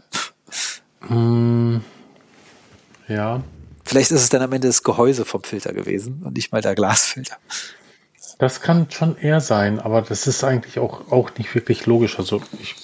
Mm, 1.07 1.82
ja. 3.07 3.43
Vielleicht 3.84 4.09
ist 4.09 4.22
es 4.22 4.30
dann 4.30 4.41
am 4.41 4.51
Ende 4.51 4.68
das 4.68 4.82
Gehäuse 4.82 5.26
vom 5.26 5.43
Filter 5.43 5.74
gewesen 5.74 6.24
und 6.26 6.36
nicht 6.36 6.51
mal 6.51 6.61
der 6.61 6.74
Glasfilter. 6.74 7.38
Das 8.39 8.61
kann 8.61 8.89
schon 8.89 9.16
eher 9.18 9.41
sein, 9.41 9.80
aber 9.80 10.01
das 10.01 10.26
ist 10.26 10.43
eigentlich 10.43 10.80
auch, 10.80 11.11
auch 11.11 11.30
nicht 11.38 11.53
wirklich 11.53 11.86
logisch. 11.86 12.18
Also 12.18 12.41
ich 12.59 12.76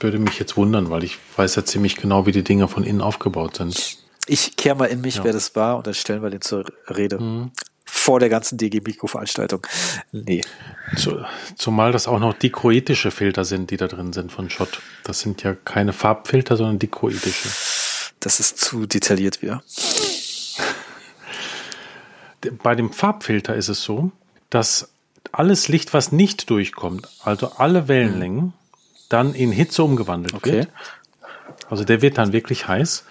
würde 0.00 0.18
mich 0.18 0.38
jetzt 0.38 0.56
wundern, 0.56 0.90
weil 0.90 1.04
ich 1.04 1.18
weiß 1.36 1.56
ja 1.56 1.64
ziemlich 1.64 1.96
genau, 1.96 2.26
wie 2.26 2.32
die 2.32 2.44
Dinger 2.44 2.68
von 2.68 2.84
innen 2.84 3.00
aufgebaut 3.00 3.56
sind. 3.56 3.98
Ich 4.26 4.56
kehre 4.56 4.76
mal 4.76 4.86
in 4.86 5.00
mich, 5.00 5.16
ja. 5.16 5.24
wer 5.24 5.32
das 5.32 5.54
war, 5.54 5.76
und 5.76 5.86
dann 5.86 5.94
stellen 5.94 6.22
wir 6.22 6.30
den 6.30 6.40
zur 6.40 6.64
Rede. 6.88 7.18
Mhm. 7.18 7.52
Vor 7.84 8.18
der 8.18 8.28
ganzen 8.28 8.58
DG-Mikro-Veranstaltung. 8.58 9.64
Nee. 10.10 10.42
Zu, 10.96 11.24
zumal 11.54 11.92
das 11.92 12.08
auch 12.08 12.18
noch 12.18 12.34
dikroitische 12.34 13.12
Filter 13.12 13.44
sind, 13.44 13.70
die 13.70 13.76
da 13.76 13.86
drin 13.86 14.12
sind 14.12 14.32
von 14.32 14.50
Schott. 14.50 14.80
Das 15.04 15.20
sind 15.20 15.44
ja 15.44 15.54
keine 15.54 15.92
Farbfilter, 15.92 16.56
sondern 16.56 16.80
dikroitische. 16.80 17.48
Das 18.18 18.40
ist 18.40 18.58
zu 18.58 18.86
detailliert 18.86 19.40
wieder. 19.40 19.62
Bei 22.62 22.74
dem 22.74 22.92
Farbfilter 22.92 23.54
ist 23.54 23.68
es 23.68 23.82
so, 23.82 24.10
dass 24.50 24.90
alles 25.30 25.68
Licht, 25.68 25.94
was 25.94 26.10
nicht 26.10 26.50
durchkommt, 26.50 27.08
also 27.22 27.52
alle 27.52 27.86
Wellenlängen, 27.86 28.46
mhm 28.46 28.52
dann 29.08 29.34
in 29.34 29.52
Hitze 29.52 29.82
umgewandelt 29.82 30.34
okay. 30.34 30.52
wird. 30.52 30.68
Also 31.68 31.84
der 31.84 32.02
wird 32.02 32.18
dann 32.18 32.32
wirklich 32.32 32.68
heiß. 32.68 33.04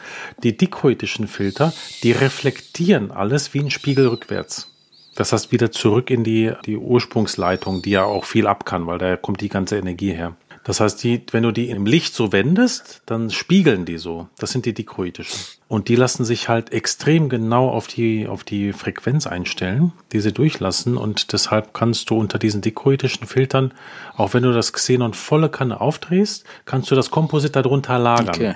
Die 0.44 0.56
dikroitischen 0.56 1.28
Filter, 1.28 1.74
die 2.04 2.12
reflektieren 2.12 3.12
alles 3.12 3.54
wie 3.54 3.60
ein 3.60 3.72
Spiegel 3.72 4.08
rückwärts. 4.08 4.72
Das 5.16 5.32
heißt 5.32 5.52
wieder 5.52 5.72
zurück 5.72 6.10
in 6.10 6.24
die, 6.24 6.52
die 6.66 6.78
Ursprungsleitung, 6.78 7.82
die 7.82 7.92
ja 7.92 8.04
auch 8.04 8.26
viel 8.26 8.48
ab 8.48 8.66
kann, 8.66 8.86
weil 8.86 8.98
da 8.98 9.16
kommt 9.16 9.42
die 9.42 9.50
ganze 9.50 9.78
Energie 9.78 10.12
her. 10.12 10.36
Das 10.66 10.80
heißt, 10.80 11.04
die, 11.04 11.22
wenn 11.30 11.44
du 11.44 11.52
die 11.52 11.70
im 11.70 11.86
Licht 11.86 12.16
so 12.16 12.32
wendest, 12.32 13.04
dann 13.06 13.30
spiegeln 13.30 13.86
die 13.86 14.00
so. 14.00 14.30
Das 14.40 14.50
sind 14.50 14.66
die 14.66 14.74
dikroitischen. 14.74 15.40
Und 15.68 15.90
die 15.90 15.96
lassen 15.96 16.26
sich 16.26 16.50
halt 16.50 16.72
extrem 16.72 17.30
genau 17.30 17.70
auf 17.70 17.86
die, 17.86 18.28
auf 18.28 18.44
die 18.44 18.74
Frequenz 18.74 19.28
einstellen, 19.28 19.94
die 20.12 20.22
sie 20.22 20.34
durchlassen. 20.34 20.98
Und 20.98 21.34
deshalb 21.34 21.76
kannst 21.76 22.10
du 22.10 22.18
unter 22.18 22.40
diesen 22.40 22.62
dikroitischen 22.62 23.28
Filtern, 23.28 23.76
auch 24.18 24.34
wenn 24.34 24.42
du 24.42 24.54
das 24.54 24.74
Xenon 24.74 25.14
volle 25.14 25.50
Kanne 25.50 25.80
aufdrehst, 25.80 26.46
kannst 26.66 26.90
du 26.90 26.96
das 26.96 27.12
Komposit 27.12 27.56
darunter 27.56 28.00
lagern. 28.00 28.30
Okay. 28.30 28.56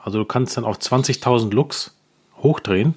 Also 0.00 0.18
du 0.18 0.24
kannst 0.26 0.56
dann 0.56 0.64
auf 0.64 0.78
20.000 0.78 1.52
Lux 1.52 1.96
hochdrehen. 2.44 2.94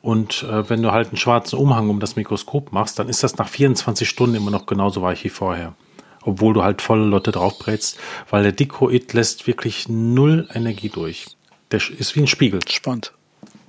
Und 0.00 0.42
äh, 0.44 0.70
wenn 0.70 0.80
du 0.80 0.90
halt 0.90 1.08
einen 1.08 1.18
schwarzen 1.18 1.58
Umhang 1.58 1.90
um 1.90 2.00
das 2.00 2.16
Mikroskop 2.16 2.72
machst, 2.72 2.98
dann 2.98 3.10
ist 3.10 3.22
das 3.22 3.36
nach 3.36 3.48
24 3.48 4.08
Stunden 4.08 4.36
immer 4.36 4.50
noch 4.50 4.64
genauso 4.64 5.02
weich 5.02 5.22
wie 5.22 5.28
vorher 5.28 5.74
obwohl 6.22 6.54
du 6.54 6.62
halt 6.62 6.82
volle 6.82 7.04
Lotte 7.04 7.32
draufbrätst, 7.32 7.98
weil 8.28 8.42
der 8.42 8.52
Dikroid 8.52 9.12
lässt 9.12 9.46
wirklich 9.46 9.88
null 9.88 10.48
Energie 10.52 10.88
durch. 10.88 11.26
Der 11.70 11.80
ist 11.80 12.16
wie 12.16 12.20
ein 12.20 12.26
Spiegel. 12.26 12.60
Spannend. 12.68 13.12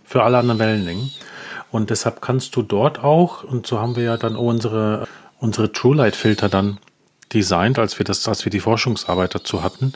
Für 0.03 0.23
alle 0.23 0.39
anderen 0.39 0.59
Wellenlängen. 0.59 1.11
Und 1.71 1.89
deshalb 1.89 2.21
kannst 2.21 2.55
du 2.55 2.61
dort 2.61 3.03
auch, 3.03 3.43
und 3.43 3.65
so 3.65 3.79
haben 3.79 3.95
wir 3.95 4.03
ja 4.03 4.17
dann 4.17 4.35
unsere, 4.35 5.07
unsere 5.39 5.71
Truelight-Filter 5.71 6.49
dann 6.49 6.79
designt, 7.33 7.79
als 7.79 7.97
wir 7.97 8.03
das, 8.03 8.27
als 8.27 8.43
wir 8.45 8.49
die 8.49 8.59
Forschungsarbeit 8.59 9.33
dazu 9.33 9.63
hatten. 9.63 9.93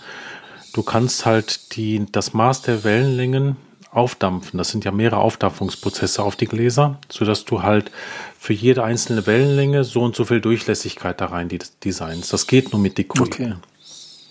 Du 0.73 0.83
kannst 0.83 1.25
halt 1.25 1.75
die, 1.75 2.05
das 2.11 2.33
Maß 2.33 2.61
der 2.61 2.83
Wellenlängen 2.83 3.57
aufdampfen. 3.95 4.57
Das 4.57 4.69
sind 4.69 4.85
ja 4.85 4.91
mehrere 4.91 5.19
Aufdampfungsprozesse 5.19 6.23
auf 6.23 6.35
die 6.35 6.45
Gläser, 6.45 6.99
sodass 7.09 7.45
du 7.45 7.63
halt 7.63 7.91
für 8.37 8.53
jede 8.53 8.83
einzelne 8.83 9.25
Wellenlänge 9.25 9.83
so 9.83 10.01
und 10.01 10.15
so 10.15 10.25
viel 10.25 10.41
Durchlässigkeit 10.41 11.19
da 11.21 11.27
rein 11.27 11.49
designs. 11.83 12.29
Das 12.29 12.47
geht 12.47 12.71
nur 12.71 12.81
mit 12.81 12.97
Dichrui. 12.97 13.27
Okay. 13.27 13.55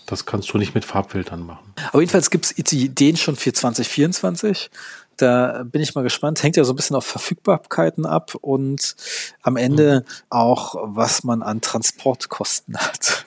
Das 0.05 0.25
kannst 0.25 0.53
du 0.53 0.59
nicht 0.59 0.75
mit 0.75 0.85
Farbfiltern 0.85 1.45
machen. 1.45 1.73
Aber 1.89 1.99
jedenfalls 2.01 2.29
gibt 2.29 2.45
es 2.45 2.57
Ideen 2.57 3.17
schon 3.17 3.35
für 3.35 3.53
2024. 3.53 4.69
Da 5.17 5.63
bin 5.63 5.81
ich 5.81 5.95
mal 5.95 6.03
gespannt. 6.03 6.43
Hängt 6.43 6.57
ja 6.57 6.63
so 6.63 6.73
ein 6.73 6.75
bisschen 6.75 6.95
auf 6.95 7.05
Verfügbarkeiten 7.05 8.05
ab 8.05 8.35
und 8.41 8.95
am 9.41 9.57
Ende 9.57 10.03
mhm. 10.05 10.13
auch, 10.29 10.75
was 10.83 11.23
man 11.23 11.41
an 11.41 11.61
Transportkosten 11.61 12.77
hat. 12.77 13.23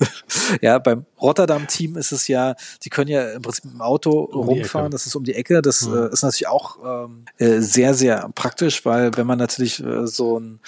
ja, 0.61 0.79
beim 0.79 1.07
Rotterdam-Team 1.21 1.97
ist 1.97 2.13
es 2.13 2.29
ja, 2.29 2.55
die 2.85 2.91
können 2.91 3.11
ja 3.11 3.31
im 3.33 3.43
Prinzip 3.43 3.65
im 3.65 3.81
Auto 3.81 4.21
um 4.21 4.49
rumfahren. 4.49 4.91
Das 4.91 5.07
ist 5.07 5.17
um 5.17 5.25
die 5.25 5.35
Ecke. 5.35 5.63
Das 5.63 5.83
mhm. 5.83 5.97
äh, 5.97 6.13
ist 6.13 6.23
natürlich 6.23 6.49
auch 6.49 6.79
ähm, 6.85 7.25
äh, 7.39 7.61
sehr, 7.61 7.95
sehr 7.95 8.29
praktisch, 8.35 8.85
weil 8.85 9.17
wenn 9.17 9.27
man 9.27 9.39
natürlich 9.39 9.83
äh, 9.83 10.07
so 10.07 10.39
ein 10.39 10.61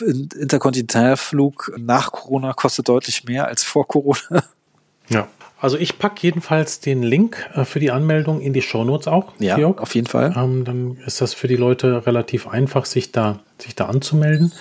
Interkontinentalflug 0.00 1.72
nach 1.78 2.12
Corona 2.12 2.52
kostet 2.52 2.88
deutlich 2.88 3.24
mehr 3.24 3.46
als 3.46 3.64
vor 3.64 3.86
Corona. 3.86 4.44
Ja. 5.08 5.28
Also 5.64 5.78
ich 5.78 5.98
packe 5.98 6.16
jedenfalls 6.20 6.80
den 6.80 7.02
Link 7.02 7.48
äh, 7.54 7.64
für 7.64 7.80
die 7.80 7.90
Anmeldung 7.90 8.42
in 8.42 8.52
die 8.52 8.60
Shownotes 8.60 9.08
auch. 9.08 9.32
Ja, 9.38 9.56
Georg. 9.56 9.80
auf 9.80 9.94
jeden 9.94 10.06
Fall. 10.06 10.34
Ähm, 10.36 10.66
dann 10.66 10.98
ist 11.06 11.22
das 11.22 11.32
für 11.32 11.48
die 11.48 11.56
Leute 11.56 12.04
relativ 12.06 12.46
einfach, 12.46 12.84
sich 12.84 13.12
da, 13.12 13.40
sich 13.56 13.74
da 13.74 13.86
anzumelden. 13.86 14.52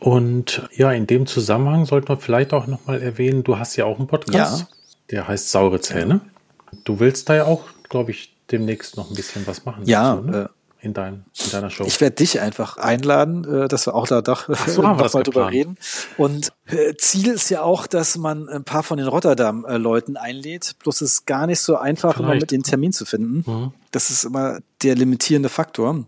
Und 0.00 0.68
ja, 0.74 0.90
in 0.90 1.06
dem 1.06 1.28
Zusammenhang 1.28 1.84
sollten 1.84 2.08
wir 2.08 2.16
vielleicht 2.16 2.52
auch 2.54 2.66
nochmal 2.66 3.00
erwähnen, 3.00 3.44
du 3.44 3.56
hast 3.56 3.76
ja 3.76 3.84
auch 3.84 4.00
einen 4.00 4.08
Podcast, 4.08 4.60
ja. 4.62 4.66
der 5.12 5.28
heißt 5.28 5.48
Saure 5.52 5.80
Zähne. 5.80 6.22
Ja. 6.24 6.78
Du 6.82 6.98
willst 6.98 7.28
da 7.28 7.36
ja 7.36 7.44
auch, 7.44 7.62
glaube 7.88 8.10
ich, 8.10 8.34
demnächst 8.50 8.96
noch 8.96 9.10
ein 9.10 9.14
bisschen 9.14 9.46
was 9.46 9.64
machen. 9.64 9.84
Ja, 9.86 10.16
dazu, 10.16 10.26
ne? 10.26 10.38
äh, 10.38 10.48
in, 10.82 10.94
dein, 10.94 11.24
in 11.44 11.50
deiner 11.52 11.70
Show. 11.70 11.84
Ich 11.86 12.00
werde 12.00 12.16
dich 12.16 12.40
einfach 12.40 12.76
einladen, 12.76 13.44
äh, 13.44 13.68
dass 13.68 13.86
wir 13.86 13.94
auch 13.94 14.08
da 14.08 14.20
doch 14.20 14.48
so, 14.66 14.82
drüber 15.22 15.50
reden. 15.50 15.78
Und 16.16 16.52
äh, 16.66 16.94
Ziel 16.96 17.28
ist 17.28 17.50
ja 17.50 17.62
auch, 17.62 17.86
dass 17.86 18.18
man 18.18 18.48
ein 18.48 18.64
paar 18.64 18.82
von 18.82 18.98
den 18.98 19.06
Rotterdam-Leuten 19.06 20.16
einlädt. 20.16 20.74
Bloß 20.80 21.02
ist 21.02 21.12
es 21.12 21.24
gar 21.24 21.46
nicht 21.46 21.60
so 21.60 21.76
einfach, 21.76 22.16
Vielleicht. 22.16 22.30
immer 22.30 22.34
mit 22.40 22.50
den 22.50 22.64
Termin 22.64 22.92
zu 22.92 23.04
finden. 23.04 23.44
Mhm. 23.48 23.72
Das 23.92 24.10
ist 24.10 24.24
immer 24.24 24.58
der 24.82 24.96
limitierende 24.96 25.48
Faktor. 25.48 25.92
Mhm. 25.92 26.06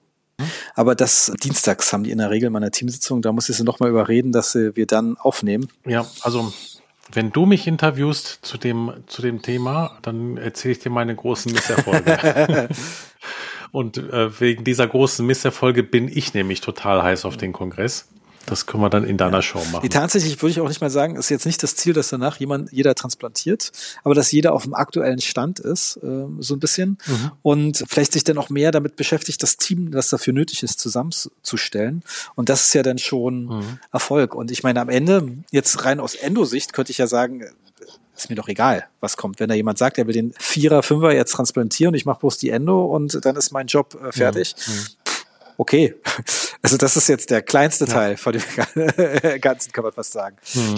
Aber 0.75 0.97
das 0.97 1.33
dienstags 1.41 1.93
haben 1.93 2.03
die 2.03 2.11
in 2.11 2.19
der 2.19 2.31
Regel 2.31 2.51
meine 2.51 2.73
Teamsitzung. 2.73 3.23
Da 3.23 3.31
muss 3.31 3.49
ich 3.49 3.57
sie 3.57 3.63
noch 3.65 3.79
mal 3.79 3.89
überreden, 3.89 4.33
dass 4.33 4.57
wir 4.57 4.87
dann 4.87 5.17
aufnehmen. 5.19 5.69
Ja, 5.87 6.05
also 6.23 6.53
wenn 7.13 7.31
du 7.31 7.47
mich 7.47 7.67
interviewst 7.67 8.39
zu 8.43 8.59
dem, 8.59 8.93
zu 9.07 9.23
dem 9.23 9.43
Thema, 9.43 9.99
dann 10.03 10.37
erzähle 10.37 10.73
ich 10.73 10.79
dir 10.81 10.91
meine 10.91 11.15
großen 11.15 11.53
Misserfolge. 11.53 12.69
Und 13.75 13.99
äh, 13.99 14.41
wegen 14.41 14.63
dieser 14.63 14.87
großen 14.87 15.27
Misserfolge 15.27 15.83
bin 15.83 16.07
ich 16.07 16.33
nämlich 16.33 16.61
total 16.61 17.03
heiß 17.03 17.25
auf 17.25 17.37
den 17.37 17.53
Kongress. 17.53 18.07
Das 18.47 18.67
können 18.67 18.85
wir 18.85 18.89
dann 18.89 19.03
in 19.03 19.17
deiner 19.17 19.43
Show 19.43 19.59
machen. 19.73 19.83
Die, 19.83 19.89
tatsächlich 19.89 20.41
würde 20.41 20.53
ich 20.53 20.61
auch 20.61 20.69
nicht 20.69 20.81
mal 20.81 20.91
sagen, 20.91 21.17
ist 21.17 21.29
jetzt 21.29 21.45
nicht 21.45 21.61
das 21.61 21.75
Ziel, 21.75 21.93
dass 21.93 22.09
danach 22.09 22.39
jemand, 22.39 22.71
jeder 22.71 22.95
transplantiert, 22.95 23.73
aber 24.05 24.15
dass 24.15 24.31
jeder 24.31 24.53
auf 24.53 24.63
dem 24.63 24.75
aktuellen 24.75 25.21
Stand 25.21 25.59
ist, 25.59 25.97
äh, 26.05 26.25
so 26.39 26.55
ein 26.55 26.61
bisschen. 26.61 26.99
Mhm. 27.05 27.33
Und 27.43 27.85
vielleicht 27.89 28.13
sich 28.13 28.23
dann 28.23 28.39
auch 28.39 28.49
mehr 28.49 28.71
damit 28.71 28.95
beschäftigt, 28.95 29.43
das 29.43 29.57
Team, 29.57 29.91
das 29.91 30.09
dafür 30.09 30.35
nötig 30.35 30.63
ist, 30.63 30.79
zusammenzustellen. 30.79 32.05
Und 32.37 32.51
das 32.51 32.67
ist 32.67 32.75
ja 32.75 32.85
dann 32.85 32.99
schon 32.99 33.47
mhm. 33.47 33.79
Erfolg. 33.91 34.37
Und 34.37 34.53
ich 34.53 34.63
meine, 34.63 34.81
am 34.83 34.89
Ende, 34.89 35.33
jetzt 35.51 35.85
rein 35.85 35.99
aus 35.99 36.15
Endo-Sicht, 36.15 36.75
könnte 36.75 36.93
ich 36.93 36.99
ja 36.99 37.09
sagen, 37.09 37.43
ist 38.17 38.31
mir 38.31 38.37
doch 38.37 38.49
egal, 38.49 38.87
was 39.01 39.17
kommt. 39.17 39.41
Wenn 39.41 39.49
da 39.49 39.55
jemand 39.55 39.79
sagt, 39.79 39.99
er 39.99 40.07
will 40.07 40.15
den 40.15 40.33
Vierer, 40.39 40.83
Fünfer 40.83 41.13
jetzt 41.13 41.33
transplantieren, 41.33 41.95
ich 41.95 42.07
mache 42.07 42.21
bloß 42.21 42.39
die 42.39 42.51
Endo 42.51 42.85
und 42.85 43.25
dann 43.25 43.37
ist 43.37 43.51
mein 43.53 43.67
Job 43.67 43.99
äh, 44.03 44.13
fertig. 44.13 44.55
Mhm. 44.67 44.73
mhm. 44.75 44.87
Okay, 45.57 45.95
also 46.63 46.77
das 46.77 46.97
ist 46.97 47.09
jetzt 47.09 47.31
der 47.31 47.41
kleinste 47.41 47.87
Teil 47.87 48.13
ja. 48.13 48.17
von 48.17 48.33
dem 48.33 48.43
Ganzen, 49.41 49.73
kann 49.73 49.85
man 49.85 49.93
fast 49.93 50.13
sagen. 50.13 50.37
Mhm. 50.55 50.77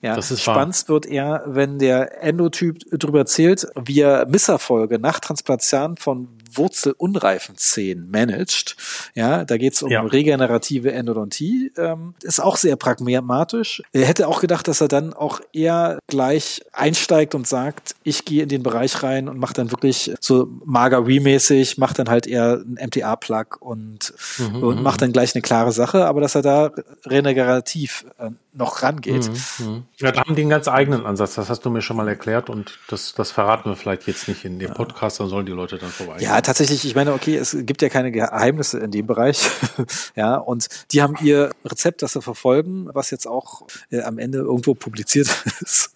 Ja, 0.00 0.14
das 0.14 0.30
ist 0.30 0.42
spannend 0.42 0.76
wahr. 0.76 0.88
wird 0.88 1.06
eher, 1.06 1.42
wenn 1.46 1.78
der 1.78 2.22
Endotyp 2.22 2.78
darüber 2.92 3.20
erzählt, 3.20 3.66
wie 3.74 4.00
er 4.00 4.26
Misserfolge 4.26 4.98
nach 4.98 5.18
Transplantation 5.18 5.96
von 5.96 6.28
wurzelunreifen 6.52 7.56
Zähnen 7.56 8.10
managt. 8.10 8.76
Ja, 9.14 9.44
da 9.44 9.56
geht 9.56 9.74
es 9.74 9.82
um 9.82 9.90
ja. 9.90 10.02
regenerative 10.02 10.92
Endodontie. 10.92 11.72
Ähm, 11.76 12.14
ist 12.22 12.40
auch 12.40 12.56
sehr 12.56 12.76
pragmatisch. 12.76 13.82
Er 13.92 14.06
hätte 14.06 14.28
auch 14.28 14.40
gedacht, 14.40 14.68
dass 14.68 14.80
er 14.80 14.88
dann 14.88 15.12
auch 15.12 15.40
eher 15.52 15.98
gleich 16.06 16.62
einsteigt 16.72 17.34
und 17.34 17.46
sagt, 17.46 17.94
ich 18.02 18.24
gehe 18.24 18.42
in 18.42 18.48
den 18.48 18.62
Bereich 18.62 19.02
rein 19.02 19.28
und 19.28 19.38
mache 19.38 19.54
dann 19.54 19.70
wirklich 19.70 20.12
so 20.20 20.48
Margarine-mäßig, 20.64 21.78
macht 21.78 21.98
dann 21.98 22.08
halt 22.08 22.26
eher 22.26 22.62
ein 22.64 22.78
MTA-Plug 22.88 23.56
und, 23.60 24.14
mhm, 24.38 24.62
und 24.62 24.76
mhm. 24.76 24.82
macht 24.82 25.02
dann 25.02 25.12
gleich 25.12 25.34
eine 25.34 25.42
klare 25.42 25.72
Sache, 25.72 26.06
aber 26.06 26.20
dass 26.20 26.34
er 26.34 26.42
da 26.42 26.72
regenerativ 27.06 28.06
äh, 28.18 28.30
noch 28.52 28.82
rangeht. 28.82 29.28
Mhm, 29.58 29.66
mhm. 29.66 29.82
ja, 29.98 30.12
da 30.12 30.20
haben 30.20 30.34
die 30.34 30.42
einen 30.42 30.50
ganz 30.50 30.68
eigenen 30.68 31.06
Ansatz. 31.06 31.34
Das 31.34 31.48
hast 31.48 31.64
du 31.64 31.70
mir 31.70 31.80
schon 31.80 31.96
mal 31.96 32.08
erklärt 32.08 32.50
und 32.50 32.78
das, 32.88 33.14
das 33.14 33.30
verraten 33.30 33.70
wir 33.70 33.76
vielleicht 33.76 34.06
jetzt 34.06 34.28
nicht 34.28 34.44
in 34.44 34.58
dem 34.58 34.72
Podcast, 34.74 35.20
dann 35.20 35.28
sollen 35.28 35.46
die 35.46 35.52
Leute 35.52 35.78
dann 35.78 35.90
vorbei. 35.90 36.16
Ja, 36.18 36.37
tatsächlich. 36.42 36.84
Ich 36.84 36.94
meine, 36.94 37.12
okay, 37.12 37.36
es 37.36 37.56
gibt 37.60 37.82
ja 37.82 37.88
keine 37.88 38.10
Geheimnisse 38.12 38.78
in 38.78 38.90
dem 38.90 39.06
Bereich. 39.06 39.48
ja, 40.16 40.36
und 40.36 40.68
die 40.92 41.02
haben 41.02 41.16
ihr 41.22 41.50
Rezept, 41.64 42.02
das 42.02 42.12
sie 42.12 42.22
verfolgen, 42.22 42.88
was 42.92 43.10
jetzt 43.10 43.26
auch 43.26 43.66
äh, 43.90 44.02
am 44.02 44.18
Ende 44.18 44.38
irgendwo 44.38 44.74
publiziert 44.74 45.28
ist. 45.60 45.90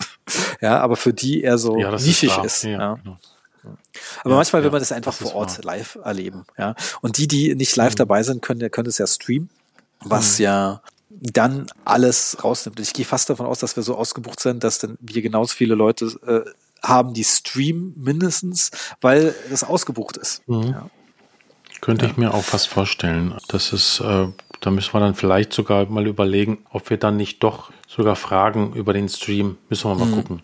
ja, 0.60 0.80
aber 0.80 0.96
für 0.96 1.12
die 1.12 1.42
eher 1.42 1.58
so 1.58 1.78
ja, 1.78 1.90
nischig 1.92 2.36
ist. 2.38 2.44
ist. 2.44 2.64
Ja, 2.64 2.98
Genau. 3.62 3.76
Aber 4.22 4.30
ja, 4.30 4.36
manchmal 4.36 4.64
will 4.64 4.70
man 4.70 4.80
das 4.80 4.92
einfach 4.92 5.16
das 5.16 5.30
vor 5.30 5.36
Ort 5.36 5.58
wahr. 5.58 5.76
live 5.76 5.96
erleben. 6.02 6.44
Ja, 6.58 6.74
und 7.00 7.18
die, 7.18 7.28
die 7.28 7.54
nicht 7.54 7.76
live 7.76 7.92
mhm. 7.92 7.98
dabei 7.98 8.22
sind, 8.22 8.42
können, 8.42 8.70
können 8.70 8.88
es 8.88 8.98
ja 8.98 9.06
streamen, 9.06 9.50
was 10.00 10.38
mhm. 10.38 10.44
ja 10.44 10.82
dann 11.20 11.66
alles 11.84 12.38
rausnimmt. 12.42 12.80
Ich 12.80 12.92
gehe 12.92 13.04
fast 13.04 13.30
davon 13.30 13.46
aus, 13.46 13.58
dass 13.58 13.76
wir 13.76 13.82
so 13.82 13.94
ausgebucht 13.96 14.40
sind, 14.40 14.64
dass 14.64 14.78
dann 14.78 14.96
wir 15.00 15.22
genauso 15.22 15.54
viele 15.54 15.74
Leute 15.74 16.06
äh, 16.26 16.50
haben, 16.84 17.14
die 17.14 17.24
streamen 17.24 17.94
mindestens, 17.96 18.70
weil 19.00 19.34
das 19.50 19.64
ausgebucht 19.64 20.16
ist. 20.16 20.46
Mhm. 20.48 20.62
Ja. 20.62 20.90
Könnte 21.80 22.06
ja. 22.06 22.10
ich 22.10 22.16
mir 22.16 22.32
auch 22.32 22.44
fast 22.44 22.68
vorstellen. 22.68 23.34
Das 23.48 23.72
ist, 23.72 24.00
äh, 24.00 24.28
da 24.60 24.70
müssen 24.70 24.94
wir 24.94 25.00
dann 25.00 25.14
vielleicht 25.14 25.52
sogar 25.52 25.86
mal 25.86 26.06
überlegen, 26.06 26.64
ob 26.70 26.90
wir 26.90 26.96
dann 26.96 27.16
nicht 27.16 27.42
doch 27.42 27.72
sogar 27.88 28.16
Fragen 28.16 28.72
über 28.74 28.92
den 28.92 29.08
Stream, 29.08 29.58
müssen 29.68 29.90
wir 29.90 29.96
mal 29.96 30.06
mhm. 30.06 30.14
gucken 30.14 30.42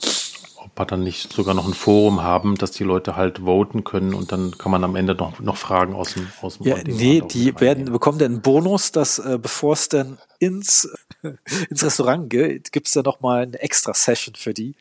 dann 0.85 1.03
nicht 1.03 1.33
sogar 1.33 1.55
noch 1.55 1.67
ein 1.67 1.75
Forum 1.75 2.23
haben, 2.23 2.57
dass 2.57 2.71
die 2.71 2.85
Leute 2.85 3.17
halt 3.17 3.41
voten 3.41 3.85
können 3.85 4.15
und 4.15 4.33
dann 4.33 4.57
kann 4.57 4.73
man 4.73 4.85
am 4.85 4.97
Ende 4.97 5.15
noch, 5.15 5.41
noch 5.41 5.57
Fragen 5.57 5.95
aus 5.95 6.15
dem 6.15 6.27
aus 6.41 6.59
dem 6.59 6.67
Ja, 6.67 6.77
nee, 6.85 7.23
die 7.23 7.59
werden 7.61 7.87
bekommen 7.87 8.19
dann 8.19 8.33
einen 8.33 8.43
Bonus, 8.43 8.93
dass 8.93 9.19
äh, 9.19 9.39
bevor 9.41 9.73
es 9.75 9.89
dann 9.89 10.19
ins 10.39 10.89
ins 11.71 11.85
Restaurant 11.85 12.31
geht, 12.31 12.73
gibt's 12.73 12.93
da 12.93 13.03
noch 13.03 13.21
mal 13.21 13.43
eine 13.43 13.61
extra 13.61 13.95
Session 13.95 14.35
für 14.35 14.55
die. 14.55 14.75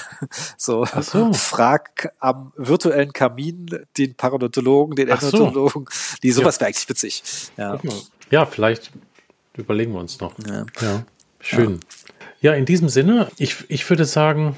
so, 0.56 0.86
so. 1.00 1.32
frag 1.32 2.12
am 2.20 2.52
virtuellen 2.56 3.12
Kamin 3.12 3.84
den 3.98 4.14
Parodontologen, 4.14 4.96
den 4.96 5.08
Endodontologen, 5.08 5.86
so. 5.90 6.16
die 6.22 6.32
sowas 6.32 6.56
ja. 6.56 6.60
wäre 6.60 6.68
eigentlich 6.68 6.88
witzig. 6.88 7.22
Ja. 7.56 7.78
ja, 8.30 8.46
vielleicht 8.46 8.92
überlegen 9.56 9.92
wir 9.92 10.00
uns 10.00 10.20
noch. 10.20 10.34
Ja, 10.46 10.66
ja. 10.80 11.04
schön. 11.40 11.80
Ja. 12.40 12.52
ja, 12.52 12.56
in 12.56 12.64
diesem 12.64 12.88
Sinne, 12.88 13.28
ich, 13.36 13.64
ich 13.68 13.88
würde 13.88 14.04
sagen, 14.04 14.56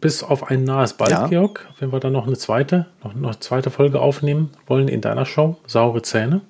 bis 0.00 0.22
auf 0.22 0.50
ein 0.50 0.64
nahes 0.64 0.94
Bald, 0.94 1.10
ja. 1.10 1.26
Georg, 1.26 1.68
wenn 1.78 1.92
wir 1.92 2.00
dann 2.00 2.12
noch 2.12 2.26
eine 2.26 2.36
zweite, 2.36 2.86
noch 3.02 3.14
eine 3.14 3.38
zweite 3.40 3.70
Folge 3.70 4.00
aufnehmen 4.00 4.50
wollen 4.66 4.88
in 4.88 5.00
deiner 5.00 5.26
Show, 5.26 5.56
Saure 5.66 6.02
Zähne. 6.02 6.40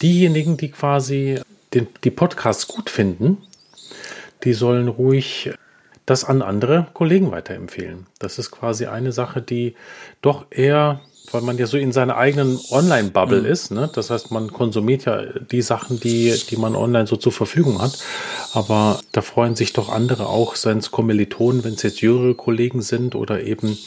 Diejenigen, 0.00 0.56
die 0.56 0.70
quasi 0.70 1.40
den, 1.74 1.88
die 2.04 2.10
Podcasts 2.10 2.66
gut 2.66 2.90
finden, 2.90 3.38
die 4.44 4.52
sollen 4.52 4.88
ruhig 4.88 5.52
das 6.06 6.24
an 6.24 6.42
andere 6.42 6.86
Kollegen 6.94 7.30
weiterempfehlen. 7.30 8.06
Das 8.18 8.38
ist 8.38 8.50
quasi 8.50 8.86
eine 8.86 9.12
Sache, 9.12 9.42
die 9.42 9.74
doch 10.22 10.46
eher 10.50 11.00
weil 11.32 11.42
man 11.42 11.58
ja 11.58 11.66
so 11.66 11.76
in 11.76 11.92
seiner 11.92 12.16
eigenen 12.16 12.58
Online-Bubble 12.70 13.40
mhm. 13.40 13.46
ist. 13.46 13.70
Ne? 13.70 13.88
Das 13.92 14.10
heißt, 14.10 14.30
man 14.30 14.52
konsumiert 14.52 15.04
ja 15.04 15.22
die 15.50 15.62
Sachen, 15.62 16.00
die, 16.00 16.34
die 16.48 16.56
man 16.56 16.76
online 16.76 17.06
so 17.06 17.16
zur 17.16 17.32
Verfügung 17.32 17.80
hat. 17.80 17.98
Aber 18.52 19.00
da 19.12 19.22
freuen 19.22 19.56
sich 19.56 19.72
doch 19.72 19.88
andere 19.88 20.28
auch, 20.28 20.56
seien 20.56 20.78
es 20.78 20.90
Kommilitonen, 20.90 21.64
wenn 21.64 21.74
es 21.74 21.82
jetzt 21.82 22.00
jüngere 22.00 22.34
Kollegen 22.34 22.82
sind 22.82 23.14
oder 23.14 23.42
eben 23.42 23.78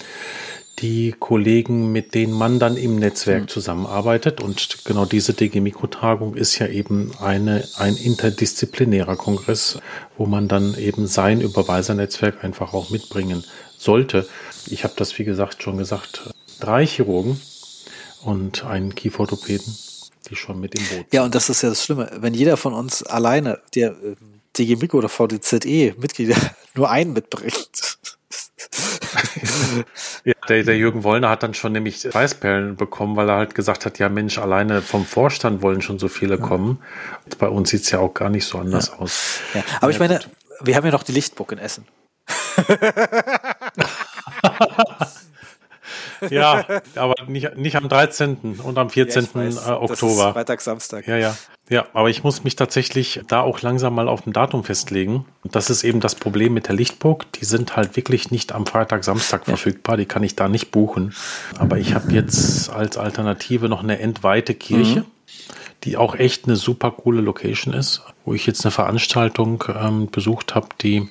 die 0.79 1.13
Kollegen, 1.17 1.91
mit 1.91 2.15
denen 2.15 2.33
man 2.33 2.59
dann 2.59 2.77
im 2.77 2.97
Netzwerk 2.97 3.43
mhm. 3.43 3.47
zusammenarbeitet. 3.47 4.41
Und 4.41 4.79
genau 4.85 5.05
diese 5.05 5.33
DG 5.33 5.59
Mikrotagung 5.59 6.35
ist 6.35 6.57
ja 6.59 6.67
eben 6.67 7.11
eine, 7.19 7.63
ein 7.77 7.95
interdisziplinärer 7.95 9.15
Kongress, 9.15 9.79
wo 10.17 10.25
man 10.25 10.47
dann 10.47 10.77
eben 10.77 11.07
sein 11.07 11.41
Überweisernetzwerk 11.41 12.43
einfach 12.43 12.73
auch 12.73 12.89
mitbringen 12.89 13.43
sollte. 13.77 14.27
Ich 14.67 14.83
habe 14.83 14.93
das, 14.95 15.17
wie 15.19 15.25
gesagt, 15.25 15.61
schon 15.61 15.77
gesagt, 15.77 16.23
drei 16.63 16.85
Chirurgen 16.85 17.39
und 18.23 18.63
einen 18.63 18.95
Kieferorthopäden, 18.95 19.77
die 20.29 20.35
schon 20.35 20.59
mit 20.59 20.75
im 20.75 20.83
Boot 20.83 20.91
sind. 20.91 21.13
Ja, 21.13 21.23
und 21.23 21.35
das 21.35 21.49
ist 21.49 21.61
ja 21.61 21.69
das 21.69 21.83
Schlimme. 21.83 22.09
Wenn 22.15 22.33
jeder 22.33 22.57
von 22.57 22.73
uns 22.73 23.03
alleine, 23.03 23.59
der 23.75 23.91
äh, 23.91 24.15
DG 24.57 24.77
Mikro 24.77 24.99
oder 24.99 25.09
VDZE 25.09 25.95
Mitglieder, 25.97 26.37
nur 26.75 26.89
einen 26.89 27.13
mitbringt. 27.13 27.97
ja, 30.23 30.33
der, 30.47 30.63
der 30.63 30.77
Jürgen 30.77 31.03
Wollner 31.03 31.29
hat 31.29 31.43
dann 31.43 31.53
schon 31.53 31.73
nämlich 31.73 32.11
Weißperlen 32.11 32.77
bekommen, 32.77 33.17
weil 33.17 33.29
er 33.29 33.35
halt 33.35 33.55
gesagt 33.55 33.85
hat, 33.85 33.99
ja 33.99 34.09
Mensch, 34.09 34.37
alleine 34.37 34.81
vom 34.81 35.05
Vorstand 35.05 35.61
wollen 35.61 35.81
schon 35.81 35.99
so 35.99 36.07
viele 36.07 36.37
ja. 36.37 36.41
kommen. 36.41 36.81
Bei 37.39 37.47
uns 37.47 37.69
sieht 37.69 37.81
es 37.81 37.91
ja 37.91 37.99
auch 37.99 38.13
gar 38.13 38.29
nicht 38.29 38.45
so 38.45 38.57
anders 38.57 38.87
ja. 38.87 38.99
aus. 38.99 39.39
Ja. 39.53 39.63
Aber 39.81 39.91
ich 39.91 39.99
meine, 39.99 40.21
wir 40.61 40.75
haben 40.75 40.85
ja 40.85 40.91
noch 40.91 41.03
die 41.03 41.11
Lichtburg 41.11 41.51
in 41.51 41.57
Essen. 41.57 41.85
ja, 46.29 46.65
aber 46.95 47.15
nicht, 47.27 47.55
nicht 47.57 47.75
am 47.75 47.89
13. 47.89 48.59
und 48.63 48.77
am 48.77 48.89
14. 48.89 49.23
Ja, 49.23 49.33
weiß, 49.33 49.67
Oktober. 49.67 49.87
Das 49.89 50.01
ist 50.01 50.33
Freitag, 50.33 50.61
Samstag. 50.61 51.07
Ja, 51.07 51.17
ja. 51.17 51.35
Ja, 51.69 51.85
aber 51.93 52.09
ich 52.09 52.23
muss 52.23 52.43
mich 52.43 52.57
tatsächlich 52.57 53.21
da 53.27 53.39
auch 53.39 53.61
langsam 53.61 53.95
mal 53.95 54.09
auf 54.09 54.27
ein 54.27 54.33
Datum 54.33 54.65
festlegen. 54.65 55.25
Das 55.43 55.69
ist 55.69 55.83
eben 55.83 56.01
das 56.01 56.15
Problem 56.15 56.53
mit 56.53 56.67
der 56.67 56.75
Lichtburg. 56.75 57.31
Die 57.33 57.45
sind 57.45 57.77
halt 57.77 57.95
wirklich 57.95 58.31
nicht 58.31 58.51
am 58.51 58.65
Freitag, 58.65 59.05
Samstag 59.05 59.45
verfügbar. 59.45 59.95
Die 59.95 60.05
kann 60.05 60.23
ich 60.23 60.35
da 60.35 60.49
nicht 60.49 60.71
buchen. 60.71 61.15
Aber 61.57 61.77
ich 61.77 61.93
habe 61.93 62.11
jetzt 62.11 62.69
als 62.69 62.97
Alternative 62.97 63.69
noch 63.69 63.81
eine 63.81 63.99
entweite 63.99 64.53
Kirche. 64.53 65.01
Mhm 65.01 65.05
die 65.83 65.97
auch 65.97 66.15
echt 66.15 66.45
eine 66.45 66.55
super 66.55 66.91
coole 66.91 67.21
Location 67.21 67.73
ist, 67.73 68.03
wo 68.25 68.33
ich 68.33 68.45
jetzt 68.45 68.65
eine 68.65 68.71
Veranstaltung 68.71 69.63
ähm, 69.67 70.09
besucht 70.09 70.55
habe, 70.55 70.67
die, 70.81 71.09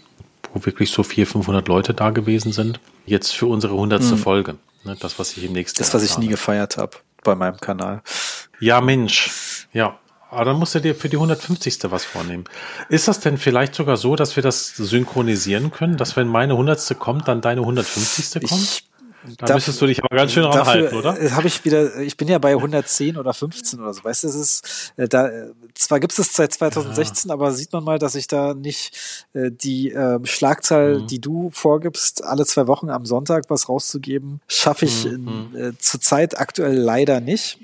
wo 0.52 0.64
wirklich 0.64 0.90
so 0.90 1.02
400, 1.02 1.32
500 1.32 1.68
Leute 1.68 1.94
da 1.94 2.10
gewesen 2.10 2.52
sind. 2.52 2.80
Jetzt 3.04 3.32
für 3.32 3.46
unsere 3.46 3.74
100. 3.74 4.02
Mhm. 4.02 4.16
Folge. 4.16 4.56
Ne, 4.84 4.96
das, 4.98 5.18
was 5.18 5.36
ich 5.36 5.44
im 5.44 5.52
nächsten 5.52 5.78
Das, 5.78 5.94
was 5.94 6.02
ich 6.02 6.18
nie 6.18 6.28
gefeiert 6.28 6.76
habe 6.76 6.98
bei 7.22 7.34
meinem 7.34 7.58
Kanal. 7.58 8.02
Ja, 8.60 8.80
Mensch. 8.80 9.68
Ja, 9.72 9.98
aber 10.30 10.46
dann 10.46 10.58
musst 10.58 10.74
du 10.74 10.80
dir 10.80 10.94
für 10.94 11.08
die 11.08 11.16
150. 11.16 11.78
was 11.90 12.04
vornehmen. 12.04 12.44
Ist 12.88 13.06
das 13.06 13.20
denn 13.20 13.38
vielleicht 13.38 13.74
sogar 13.74 13.96
so, 13.96 14.16
dass 14.16 14.34
wir 14.36 14.42
das 14.42 14.74
synchronisieren 14.74 15.70
können, 15.70 15.96
dass 15.96 16.16
wenn 16.16 16.26
meine 16.26 16.54
100. 16.54 16.98
kommt, 16.98 17.28
dann 17.28 17.40
deine 17.40 17.60
150. 17.60 18.48
kommt? 18.48 18.62
Ich 18.62 18.84
da 19.24 19.46
dafür, 19.46 19.54
müsstest 19.56 19.80
du 19.80 19.86
dich 19.86 20.02
aber 20.02 20.16
ganz 20.16 20.32
schön 20.32 20.44
ranhalten, 20.44 20.96
oder? 20.96 21.20
Äh, 21.20 21.30
habe 21.30 21.46
ich 21.46 21.64
wieder, 21.64 21.98
ich 22.00 22.16
bin 22.16 22.28
ja 22.28 22.38
bei 22.38 22.52
110 22.52 23.16
oder 23.16 23.32
15 23.32 23.80
oder 23.80 23.94
so. 23.94 24.04
Weißt 24.04 24.24
du, 24.24 24.28
es 24.28 24.34
ist, 24.34 24.92
äh, 24.96 25.08
da, 25.08 25.30
zwar 25.74 26.00
gibt 26.00 26.18
es 26.18 26.32
seit 26.32 26.52
2016, 26.52 27.28
ja. 27.28 27.34
aber 27.34 27.52
sieht 27.52 27.72
man 27.72 27.84
mal, 27.84 27.98
dass 27.98 28.14
ich 28.14 28.26
da 28.26 28.54
nicht 28.54 29.26
äh, 29.32 29.50
die 29.50 29.92
äh, 29.92 30.18
Schlagzahl, 30.24 31.00
mhm. 31.00 31.06
die 31.06 31.20
du 31.20 31.50
vorgibst, 31.52 32.24
alle 32.24 32.46
zwei 32.46 32.66
Wochen 32.66 32.90
am 32.90 33.06
Sonntag 33.06 33.44
was 33.48 33.68
rauszugeben, 33.68 34.40
schaffe 34.48 34.86
ich 34.86 35.04
mhm. 35.04 35.50
äh, 35.54 35.72
zurzeit 35.78 36.38
aktuell 36.38 36.76
leider 36.76 37.20
nicht. 37.20 37.58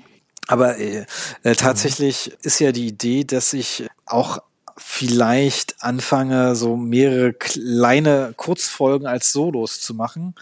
Aber 0.47 0.77
äh, 0.79 1.05
äh, 1.43 1.55
tatsächlich 1.55 2.31
ist 2.41 2.59
ja 2.59 2.71
die 2.71 2.87
Idee, 2.87 3.23
dass 3.23 3.53
ich 3.53 3.87
auch 4.05 4.39
vielleicht 4.77 5.83
anfange, 5.83 6.55
so 6.55 6.75
mehrere 6.75 7.33
kleine 7.33 8.33
Kurzfolgen 8.35 9.05
als 9.05 9.31
Solos 9.31 9.81
zu 9.81 9.93
machen, 9.93 10.35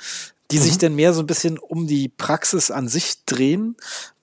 die 0.51 0.59
mhm. 0.59 0.63
sich 0.63 0.77
dann 0.77 0.95
mehr 0.95 1.13
so 1.13 1.21
ein 1.21 1.27
bisschen 1.27 1.57
um 1.57 1.87
die 1.87 2.09
Praxis 2.09 2.71
an 2.71 2.87
sich 2.87 3.25
drehen, 3.25 3.75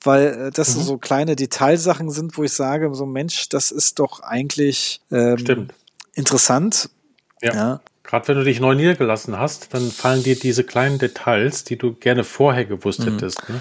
weil 0.03 0.27
äh, 0.27 0.51
das 0.51 0.77
mhm. 0.77 0.83
so 0.83 0.99
kleine 0.99 1.37
Detailsachen 1.37 2.11
sind, 2.11 2.37
wo 2.37 2.45
ich 2.45 2.53
sage, 2.53 2.95
so 2.95 3.07
Mensch, 3.07 3.49
das 3.49 3.71
ist 3.71 3.99
doch 3.99 4.21
eigentlich 4.21 5.01
ähm, 5.11 5.69
interessant. 6.15 6.91
Ja. 7.43 7.55
ja. 7.55 7.81
Gerade 8.03 8.29
wenn 8.29 8.37
du 8.37 8.45
dich 8.45 8.61
neu 8.61 8.75
niedergelassen 8.75 9.39
hast, 9.39 9.73
dann 9.73 9.91
fallen 9.91 10.23
dir 10.23 10.39
diese 10.39 10.65
kleinen 10.65 10.99
Details, 10.99 11.65
die 11.65 11.77
du 11.77 11.95
gerne 11.95 12.25
vorher 12.25 12.65
gewusst 12.65 13.01
mhm. 13.01 13.15
hättest, 13.15 13.49
ne? 13.49 13.61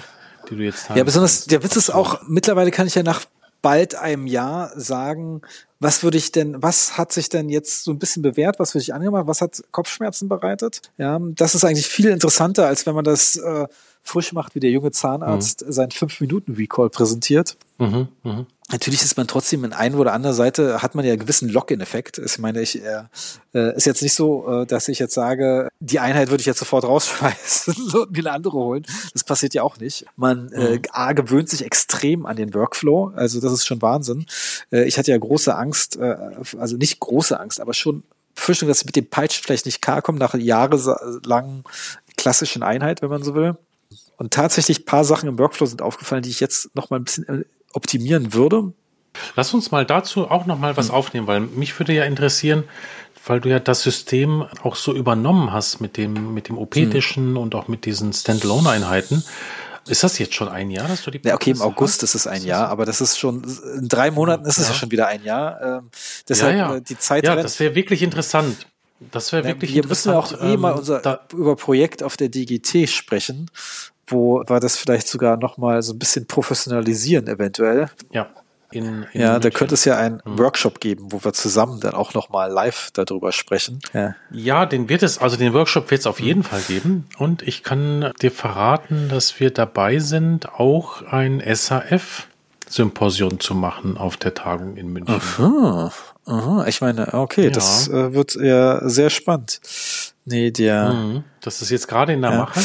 die 0.50 0.56
du 0.56 0.62
jetzt 0.62 0.88
hast. 0.88 0.96
Ja, 0.96 1.04
besonders 1.04 1.46
der 1.46 1.62
Witz 1.62 1.76
ist 1.76 1.90
auch, 1.90 2.22
mittlerweile 2.28 2.70
kann 2.70 2.86
ich 2.86 2.94
ja 2.94 3.02
nach 3.02 3.24
bald 3.64 3.94
einem 3.94 4.26
Jahr 4.26 4.78
sagen, 4.78 5.40
was 5.80 6.02
würde 6.02 6.18
ich 6.18 6.32
denn, 6.32 6.62
was 6.62 6.98
hat 6.98 7.12
sich 7.12 7.30
denn 7.30 7.48
jetzt 7.48 7.84
so 7.84 7.92
ein 7.92 7.98
bisschen 7.98 8.20
bewährt, 8.20 8.58
was 8.58 8.74
würde 8.74 8.82
ich 8.82 8.92
angemacht, 8.92 9.26
was 9.26 9.40
hat 9.40 9.62
Kopfschmerzen 9.70 10.28
bereitet? 10.28 10.82
Ja, 10.98 11.18
das 11.18 11.54
ist 11.54 11.64
eigentlich 11.64 11.86
viel 11.86 12.10
interessanter, 12.10 12.66
als 12.66 12.84
wenn 12.84 12.94
man 12.94 13.04
das 13.04 13.36
äh, 13.36 13.66
frisch 14.02 14.34
macht, 14.34 14.54
wie 14.54 14.60
der 14.60 14.70
junge 14.70 14.90
Zahnarzt 14.90 15.64
mhm. 15.64 15.72
seinen 15.72 15.90
5-Minuten-Recall 15.92 16.90
präsentiert. 16.90 17.56
Mhm, 17.78 18.08
mh. 18.22 18.46
Natürlich 18.70 19.02
ist 19.02 19.18
man 19.18 19.26
trotzdem 19.26 19.62
in 19.64 19.74
einer 19.74 19.98
oder 19.98 20.14
anderen 20.14 20.34
Seite, 20.34 20.82
hat 20.82 20.94
man 20.94 21.04
ja 21.04 21.12
einen 21.12 21.20
gewissen 21.20 21.50
Lock-in-Effekt. 21.50 22.18
Ich 22.18 22.38
meine, 22.38 22.62
ich 22.62 22.82
äh, 22.82 23.02
äh, 23.52 23.76
ist 23.76 23.84
jetzt 23.84 24.02
nicht 24.02 24.14
so, 24.14 24.62
äh, 24.62 24.66
dass 24.66 24.88
ich 24.88 24.98
jetzt 24.98 25.12
sage, 25.12 25.68
die 25.80 26.00
Einheit 26.00 26.30
würde 26.30 26.40
ich 26.40 26.46
jetzt 26.46 26.60
sofort 26.60 26.84
rausschmeißen 26.88 27.74
und 27.92 28.12
mir 28.12 28.20
eine 28.20 28.32
andere 28.32 28.56
holen. 28.56 28.86
Das 29.12 29.22
passiert 29.22 29.52
ja 29.52 29.62
auch 29.62 29.76
nicht. 29.76 30.06
Man 30.16 30.50
äh, 30.52 30.76
mhm. 30.76 30.82
A, 30.92 31.12
gewöhnt 31.12 31.50
sich 31.50 31.62
extrem 31.62 32.24
an 32.24 32.36
den 32.36 32.54
Workflow. 32.54 33.12
Also 33.14 33.38
das 33.38 33.52
ist 33.52 33.66
schon 33.66 33.82
Wahnsinn. 33.82 34.24
Äh, 34.72 34.84
ich 34.84 34.96
hatte 34.96 35.10
ja 35.10 35.18
große 35.18 35.54
Angst, 35.54 35.96
äh, 35.96 36.16
also 36.58 36.78
nicht 36.78 37.00
große 37.00 37.38
Angst, 37.38 37.60
aber 37.60 37.74
schon 37.74 38.02
Befürchtung, 38.34 38.68
dass 38.68 38.80
ich 38.80 38.86
mit 38.86 38.96
dem 38.96 39.06
Peitschen 39.06 39.44
vielleicht 39.44 39.66
nicht 39.66 39.82
klar 39.82 40.00
komme 40.00 40.18
nach 40.18 40.34
jahrelangen 40.34 41.64
klassischen 42.16 42.62
Einheit, 42.62 43.02
wenn 43.02 43.10
man 43.10 43.22
so 43.22 43.34
will. 43.34 43.56
Und 44.16 44.32
tatsächlich 44.32 44.86
paar 44.86 45.04
Sachen 45.04 45.28
im 45.28 45.38
Workflow 45.38 45.66
sind 45.66 45.82
aufgefallen, 45.82 46.22
die 46.22 46.30
ich 46.30 46.40
jetzt 46.40 46.74
noch 46.74 46.90
mal 46.90 46.96
ein 46.96 47.04
bisschen 47.04 47.28
äh, 47.28 47.44
optimieren 47.72 48.32
würde. 48.32 48.72
Lass 49.36 49.54
uns 49.54 49.70
mal 49.70 49.84
dazu 49.84 50.30
auch 50.30 50.46
noch 50.46 50.58
mal 50.58 50.76
was 50.76 50.88
hm. 50.88 50.94
aufnehmen, 50.94 51.26
weil 51.26 51.40
mich 51.40 51.78
würde 51.78 51.92
ja 51.92 52.04
interessieren, 52.04 52.64
weil 53.26 53.40
du 53.40 53.48
ja 53.48 53.58
das 53.58 53.82
System 53.82 54.44
auch 54.62 54.76
so 54.76 54.94
übernommen 54.94 55.52
hast 55.52 55.80
mit 55.80 55.96
dem 55.96 56.34
mit 56.34 56.48
dem 56.48 56.58
opetischen 56.58 57.28
hm. 57.28 57.36
und 57.36 57.54
auch 57.54 57.68
mit 57.68 57.84
diesen 57.84 58.12
Standalone-Einheiten. 58.12 59.24
Ist 59.86 60.02
das 60.02 60.18
jetzt 60.18 60.34
schon 60.34 60.48
ein 60.48 60.70
Jahr, 60.70 60.88
dass 60.88 61.02
du 61.02 61.10
die 61.10 61.20
Ja, 61.22 61.34
okay, 61.34 61.50
im 61.50 61.60
August 61.60 62.02
hast? 62.02 62.04
ist 62.04 62.14
es 62.14 62.26
ein 62.26 62.42
Jahr, 62.42 62.68
aber 62.68 62.86
das 62.86 63.02
ist 63.02 63.18
schon, 63.18 63.44
in 63.78 63.86
drei 63.86 64.10
Monaten 64.10 64.46
ist 64.46 64.56
es 64.56 64.68
ja, 64.68 64.74
schon 64.74 64.90
wieder 64.90 65.08
ein 65.08 65.22
Jahr. 65.22 65.60
Ähm, 65.60 65.90
deshalb 66.26 66.56
ja, 66.56 66.70
ja. 66.70 66.76
Äh, 66.76 66.80
die 66.80 66.98
Zeit. 66.98 67.24
Ja, 67.24 67.36
das 67.36 67.60
wäre 67.60 67.74
wirklich 67.74 68.02
interessant. 68.02 68.66
Das 69.10 69.32
wäre 69.32 69.44
wirklich 69.44 69.74
wir 69.74 69.82
interessant. 69.82 70.30
Wir 70.30 70.38
müssen 70.38 70.42
auch 70.42 70.54
eh 70.54 70.56
mal 70.56 70.72
ähm, 70.72 70.78
unser, 70.78 71.26
über 71.34 71.56
Projekt 71.56 72.02
auf 72.02 72.16
der 72.16 72.30
DGT 72.30 72.88
sprechen 72.88 73.50
wo 74.06 74.42
wir 74.46 74.60
das 74.60 74.76
vielleicht 74.76 75.08
sogar 75.08 75.36
noch 75.36 75.56
mal 75.56 75.82
so 75.82 75.92
ein 75.92 75.98
bisschen 75.98 76.26
professionalisieren 76.26 77.26
eventuell. 77.28 77.88
Ja. 78.12 78.28
In, 78.74 79.06
in 79.12 79.20
ja, 79.20 79.38
da 79.38 79.50
könnte 79.50 79.74
es 79.74 79.84
ja 79.84 79.96
einen 79.96 80.20
mhm. 80.24 80.38
Workshop 80.38 80.80
geben, 80.80 81.12
wo 81.12 81.22
wir 81.22 81.32
zusammen 81.32 81.80
dann 81.80 81.94
auch 81.94 82.14
noch 82.14 82.28
mal 82.28 82.50
live 82.50 82.90
darüber 82.92 83.30
sprechen. 83.32 83.78
Ja, 83.92 84.16
ja 84.30 84.66
den 84.66 84.88
wird 84.88 85.02
es, 85.02 85.18
also 85.18 85.36
den 85.36 85.52
Workshop 85.52 85.90
wird 85.90 86.00
es 86.00 86.06
auf 86.06 86.20
jeden 86.20 86.42
Fall 86.42 86.60
geben. 86.62 87.06
Und 87.18 87.42
ich 87.42 87.62
kann 87.62 88.12
dir 88.20 88.32
verraten, 88.32 89.08
dass 89.08 89.38
wir 89.38 89.50
dabei 89.50 90.00
sind, 90.00 90.52
auch 90.54 91.02
ein 91.02 91.40
SAF-Symposium 91.40 93.38
zu 93.38 93.54
machen 93.54 93.96
auf 93.96 94.16
der 94.16 94.34
Tagung 94.34 94.76
in 94.76 94.92
München. 94.92 95.14
Aha, 95.14 95.92
aha. 96.26 96.64
Ich 96.66 96.80
meine, 96.80 97.14
okay, 97.14 97.44
ja. 97.44 97.50
das 97.50 97.88
äh, 97.88 98.12
wird 98.12 98.34
ja 98.34 98.86
sehr 98.88 99.10
spannend. 99.10 99.60
Nee, 100.24 100.50
der. 100.50 100.92
Mhm. 100.92 101.24
Das 101.40 101.62
ist 101.62 101.70
jetzt 101.70 101.86
gerade 101.86 102.12
in 102.12 102.22
der 102.22 102.32
ja. 102.32 102.38
Mache. 102.38 102.60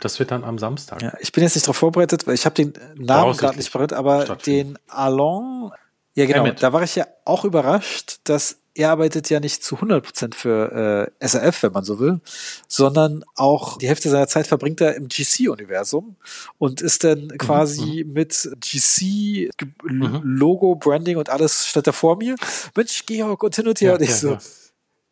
Das 0.00 0.18
wird 0.18 0.30
dann 0.30 0.44
am 0.44 0.58
Samstag. 0.58 1.02
Ja, 1.02 1.12
ich 1.20 1.32
bin 1.32 1.44
jetzt 1.44 1.54
nicht 1.54 1.66
darauf 1.66 1.76
vorbereitet, 1.76 2.26
weil 2.26 2.34
ich 2.34 2.44
habe 2.44 2.54
den 2.54 2.72
Namen 2.96 3.36
gerade 3.36 3.56
nicht 3.56 3.72
bereit, 3.72 3.92
aber 3.92 4.36
den 4.36 4.78
Alon, 4.88 5.72
ja 6.14 6.26
genau, 6.26 6.50
da 6.50 6.72
war 6.72 6.82
ich 6.82 6.96
ja 6.96 7.06
auch 7.24 7.44
überrascht, 7.44 8.20
dass 8.24 8.58
er 8.74 8.90
arbeitet 8.90 9.28
ja 9.28 9.38
nicht 9.38 9.62
zu 9.62 9.74
100 9.76 10.02
Prozent 10.02 10.34
für 10.34 11.10
äh, 11.20 11.26
SRF, 11.26 11.62
wenn 11.64 11.72
man 11.72 11.84
so 11.84 11.98
will, 11.98 12.20
sondern 12.68 13.22
auch 13.34 13.76
die 13.78 13.88
Hälfte 13.88 14.08
seiner 14.08 14.28
Zeit 14.28 14.46
verbringt 14.46 14.80
er 14.80 14.94
im 14.96 15.08
GC-Universum 15.08 16.16
und 16.58 16.80
ist 16.80 17.04
dann 17.04 17.24
mhm, 17.24 17.38
quasi 17.38 18.04
mhm. 18.04 18.12
mit 18.14 18.50
GC, 18.60 19.50
mhm. 19.84 20.20
Logo, 20.24 20.74
Branding 20.74 21.18
und 21.18 21.28
alles 21.28 21.66
statt 21.66 21.86
er 21.86 21.92
vor 21.92 22.16
mir. 22.16 22.36
Mensch, 22.74 23.04
Georg 23.04 23.42
und 23.42 23.54
hin 23.54 23.68
und 23.68 23.80
her. 23.80 23.90
Ja, 23.90 23.96
und 23.96 24.02
ich 24.02 24.08
ja, 24.08 24.16
so, 24.16 24.30
ja. 24.32 24.38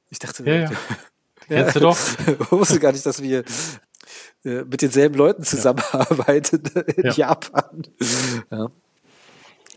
ich 0.08 0.18
dachte, 0.18 0.44
ja, 0.44 0.54
ja. 0.54 0.70
Kennst 1.46 1.76
du 1.76 1.80
doch. 1.80 1.98
Ich 2.26 2.52
wusste 2.52 2.78
gar 2.78 2.92
nicht, 2.92 3.04
dass 3.04 3.22
wir 3.22 3.44
äh, 4.44 4.62
mit 4.64 4.82
denselben 4.82 5.16
Leuten 5.16 5.42
zusammenarbeiten 5.42 6.62
ja. 6.74 6.80
in 6.82 7.04
ja. 7.04 7.12
Japan. 7.12 7.82
Ja. 8.50 8.66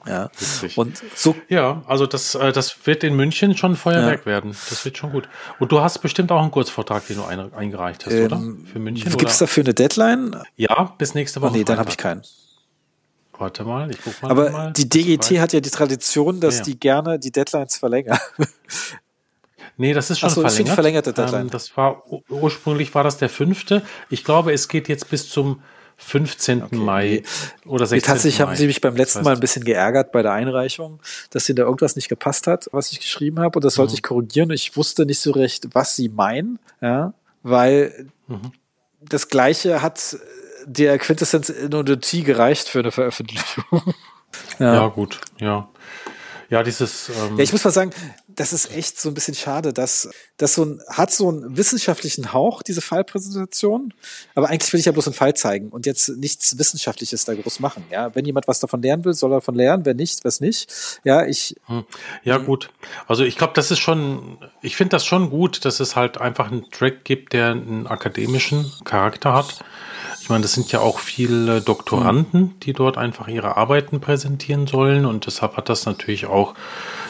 Ja. 0.05 0.29
Witzig. 0.37 0.77
Und 0.77 1.01
so. 1.15 1.35
Ja, 1.47 1.81
also 1.87 2.05
das, 2.05 2.35
äh, 2.35 2.51
das 2.51 2.85
wird 2.85 3.03
in 3.03 3.15
München 3.15 3.55
schon 3.55 3.75
Feuerwerk 3.75 4.21
ja. 4.21 4.25
werden. 4.25 4.55
Das 4.69 4.83
wird 4.83 4.97
schon 4.97 5.11
gut. 5.11 5.29
Und 5.59 5.71
du 5.71 5.79
hast 5.81 5.99
bestimmt 5.99 6.31
auch 6.31 6.41
einen 6.41 6.51
Kurzvortrag, 6.51 7.07
den 7.07 7.17
du 7.17 7.23
ein, 7.23 7.53
eingereicht 7.53 8.05
hast, 8.05 8.13
ähm, 8.13 8.25
oder? 8.25 8.41
Für 8.71 8.79
München. 8.79 9.11
Gibt 9.11 9.31
es 9.31 9.37
dafür 9.37 9.63
eine 9.63 9.73
Deadline? 9.73 10.37
Ja, 10.57 10.93
bis 10.97 11.15
nächste 11.15 11.41
Woche. 11.41 11.51
Oh, 11.51 11.55
nee, 11.55 11.63
dann 11.63 11.79
habe 11.79 11.89
ich 11.89 11.97
keinen. 11.97 12.21
Warte 13.37 13.63
mal, 13.63 13.89
ich 13.89 13.97
guck 14.03 14.21
mal. 14.21 14.31
Aber 14.31 14.49
mal. 14.51 14.73
die 14.73 14.87
DGT 14.87 15.39
hat 15.39 15.53
ja 15.53 15.59
die 15.59 15.69
Tradition, 15.69 16.39
dass 16.39 16.59
ja, 16.59 16.63
die 16.63 16.79
gerne 16.79 17.17
die 17.17 17.31
Deadlines 17.31 17.77
verlängern. 17.77 18.19
Nee, 19.77 19.93
das 19.93 20.09
ist 20.09 20.19
schon 20.19 20.29
so, 20.29 20.41
verlängert. 20.41 20.67
Ist 20.67 20.73
verlängerte 20.73 21.13
Deadline. 21.13 21.41
Ähm, 21.43 21.49
das 21.49 21.75
war 21.75 22.03
ursprünglich 22.29 22.93
war 22.93 23.03
das 23.03 23.17
der 23.17 23.29
fünfte. 23.29 23.81
Ich 24.09 24.23
glaube, 24.23 24.53
es 24.53 24.67
geht 24.67 24.87
jetzt 24.87 25.09
bis 25.09 25.29
zum 25.29 25.61
15. 25.97 26.63
Okay. 26.63 26.75
Mai 26.75 27.23
oder 27.65 27.85
16. 27.85 28.07
Tatsächlich 28.07 28.39
Mai. 28.39 28.45
haben 28.45 28.55
sie 28.55 28.67
mich 28.67 28.81
beim 28.81 28.95
letzten 28.95 29.23
Mal 29.23 29.35
ein 29.35 29.39
bisschen 29.39 29.63
geärgert 29.63 30.11
bei 30.11 30.21
der 30.21 30.33
Einreichung, 30.33 30.99
dass 31.29 31.47
ihnen 31.49 31.57
da 31.57 31.63
irgendwas 31.63 31.95
nicht 31.95 32.09
gepasst 32.09 32.47
hat, 32.47 32.67
was 32.71 32.91
ich 32.91 32.99
geschrieben 32.99 33.39
habe. 33.39 33.57
Und 33.57 33.63
das 33.63 33.75
sollte 33.75 33.93
mhm. 33.93 33.95
ich 33.95 34.03
korrigieren. 34.03 34.49
Ich 34.51 34.75
wusste 34.75 35.05
nicht 35.05 35.19
so 35.19 35.31
recht, 35.31 35.67
was 35.73 35.95
sie 35.95 36.09
meinen, 36.09 36.59
ja, 36.81 37.13
weil 37.41 38.07
mhm. 38.27 38.51
das 39.01 39.29
Gleiche 39.29 39.81
hat 39.81 40.17
der 40.65 40.97
Quintessenz 40.97 41.49
in 41.49 41.73
Odyssey 41.73 42.21
gereicht 42.21 42.67
für 42.67 42.79
eine 42.79 42.91
Veröffentlichung. 42.91 43.63
ja. 44.59 44.75
ja, 44.75 44.87
gut, 44.87 45.19
ja. 45.39 45.69
Ja, 46.49 46.61
dieses. 46.61 47.09
Ähm 47.09 47.37
ja, 47.37 47.43
ich 47.43 47.51
muss 47.51 47.63
mal 47.63 47.71
sagen, 47.71 47.91
das 48.35 48.53
ist 48.53 48.75
echt 48.75 48.99
so 48.99 49.09
ein 49.09 49.13
bisschen 49.13 49.35
schade, 49.35 49.73
dass 49.73 50.09
das 50.37 50.55
so 50.55 50.65
ein 50.65 50.81
hat 50.89 51.11
so 51.11 51.29
einen 51.29 51.57
wissenschaftlichen 51.57 52.33
Hauch 52.33 52.63
diese 52.63 52.81
Fallpräsentation, 52.81 53.93
aber 54.35 54.49
eigentlich 54.49 54.71
will 54.73 54.79
ich 54.79 54.85
ja 54.85 54.91
bloß 54.91 55.07
einen 55.07 55.13
Fall 55.13 55.33
zeigen 55.33 55.69
und 55.69 55.85
jetzt 55.85 56.09
nichts 56.09 56.57
Wissenschaftliches 56.57 57.25
da 57.25 57.33
groß 57.33 57.59
machen. 57.59 57.83
Ja, 57.91 58.13
wenn 58.15 58.25
jemand 58.25 58.47
was 58.47 58.59
davon 58.59 58.81
lernen 58.81 59.05
will, 59.05 59.13
soll 59.13 59.31
er 59.31 59.37
davon 59.37 59.55
lernen. 59.55 59.85
Wenn 59.85 59.97
nicht, 59.97 60.23
was 60.25 60.39
nicht. 60.39 60.99
Ja, 61.03 61.25
ich. 61.25 61.55
Hm. 61.65 61.85
Ja 62.23 62.37
gut. 62.37 62.69
Also 63.07 63.23
ich 63.23 63.37
glaube, 63.37 63.53
das 63.55 63.71
ist 63.71 63.79
schon. 63.79 64.37
Ich 64.61 64.75
finde 64.75 64.91
das 64.91 65.05
schon 65.05 65.29
gut, 65.29 65.65
dass 65.65 65.79
es 65.79 65.95
halt 65.95 66.19
einfach 66.19 66.51
einen 66.51 66.69
Track 66.71 67.03
gibt, 67.03 67.33
der 67.33 67.51
einen 67.51 67.87
akademischen 67.87 68.71
Charakter 68.83 69.33
hat 69.33 69.63
Ich 70.23 70.29
meine, 70.29 70.43
das 70.43 70.53
sind 70.53 70.71
ja 70.71 70.79
auch 70.79 70.99
viele 70.99 71.59
Doktoranden, 71.59 72.57
die 72.61 72.71
dort 72.71 72.97
einfach 72.97 73.27
ihre 73.27 73.57
Arbeiten 73.57 73.99
präsentieren 73.99 74.67
sollen 74.67 75.05
und 75.05 75.25
deshalb 75.25 75.57
hat 75.57 75.67
das 75.67 75.85
natürlich 75.85 76.27
auch 76.27 76.53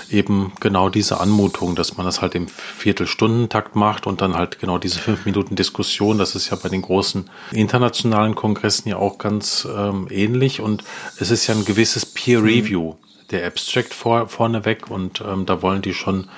eben 0.09 0.51
genau 0.59 0.89
diese 0.89 1.20
Anmutung, 1.20 1.76
dass 1.76 1.95
man 1.95 2.07
das 2.07 2.24
halt 2.24 2.34
im 2.34 2.47
Viertelstundentakt 2.47 3.76
macht 3.76 4.07
und 4.07 4.22
dann 4.22 4.34
halt 4.34 4.57
genau 4.57 4.80
diese 4.80 4.97
fünf 4.97 5.26
Minuten 5.26 5.55
Diskussion. 5.55 6.18
Das 6.18 6.34
ist 6.34 6.49
ja 6.49 6.57
bei 6.57 6.70
den 6.70 6.82
großen 6.82 7.30
internationalen 7.51 8.34
Kongressen 8.34 8.89
ja 8.89 8.97
auch 8.97 9.20
ganz 9.20 9.68
ähm, 9.72 10.07
ähnlich 10.09 10.59
und 10.59 10.84
es 11.20 11.30
ist 11.30 11.45
ja 11.45 11.53
ein 11.53 11.66
gewisses 11.66 12.07
Peer 12.07 12.43
Review. 12.43 12.93
Mhm. 12.93 12.97
Der 13.30 13.45
Abstract 13.45 13.93
vor, 13.93 14.28
vorneweg 14.28 14.89
und 14.89 15.22
ähm, 15.22 15.45
da 15.45 15.61
wollen 15.61 15.84
die 15.84 15.93
schon 15.93 16.30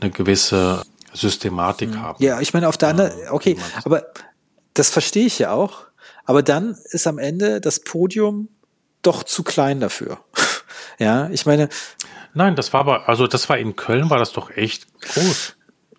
eine 0.00 0.10
gewisse 0.10 0.84
Systematik 1.12 1.90
mhm. 1.90 2.00
haben. 2.00 2.24
Ja, 2.24 2.40
ich 2.40 2.54
meine, 2.54 2.66
auf 2.66 2.78
der 2.78 2.88
anderen, 2.88 3.12
okay, 3.28 3.58
aber 3.84 4.04
das 4.72 4.88
verstehe 4.88 5.26
ich 5.26 5.38
ja 5.38 5.52
auch. 5.52 5.84
Aber 6.24 6.42
dann 6.42 6.76
ist 6.90 7.06
am 7.06 7.18
Ende 7.18 7.60
das 7.60 7.80
Podium 7.80 8.48
doch 9.02 9.22
zu 9.22 9.42
klein 9.42 9.80
dafür. 9.80 10.18
ja, 10.98 11.28
ich 11.30 11.46
meine. 11.46 11.68
Nein, 12.32 12.56
das 12.56 12.72
war 12.72 12.80
aber, 12.80 13.08
also 13.08 13.26
das 13.26 13.48
war 13.48 13.58
in 13.58 13.76
Köln, 13.76 14.10
war 14.10 14.18
das 14.18 14.32
doch 14.32 14.50
echt 14.50 14.86
groß. 15.00 15.56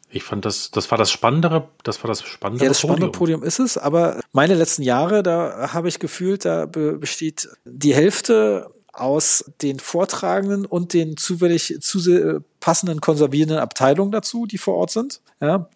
Ich 0.09 0.23
fand 0.23 0.45
das, 0.45 0.71
das 0.71 0.91
war 0.91 0.97
das 0.97 1.11
spannendere, 1.11 1.67
das 1.84 2.01
war 2.03 2.07
das 2.07 2.23
spannendere 2.23 2.65
Ja, 2.65 2.69
das 2.69 2.80
spannende 2.80 3.07
Podium. 3.07 3.41
Podium 3.41 3.43
ist 3.43 3.59
es, 3.59 3.78
aber 3.78 4.21
meine 4.32 4.53
letzten 4.53 4.82
Jahre, 4.82 5.23
da 5.23 5.73
habe 5.73 5.89
ich 5.89 5.99
gefühlt, 5.99 6.45
da 6.45 6.65
besteht 6.65 7.49
die 7.65 7.93
Hälfte 7.93 8.71
aus 8.93 9.51
den 9.61 9.80
Vortragenden 9.80 10.65
und 10.65 10.93
den 10.93 11.17
zufällig 11.17 11.80
zu 11.82 12.41
passenden 12.61 13.01
konservierenden 13.01 13.57
Abteilungen 13.57 14.11
dazu, 14.11 14.45
die 14.45 14.57
vor 14.57 14.76
Ort 14.76 14.91
sind. 14.91 15.19
Ja. 15.41 15.69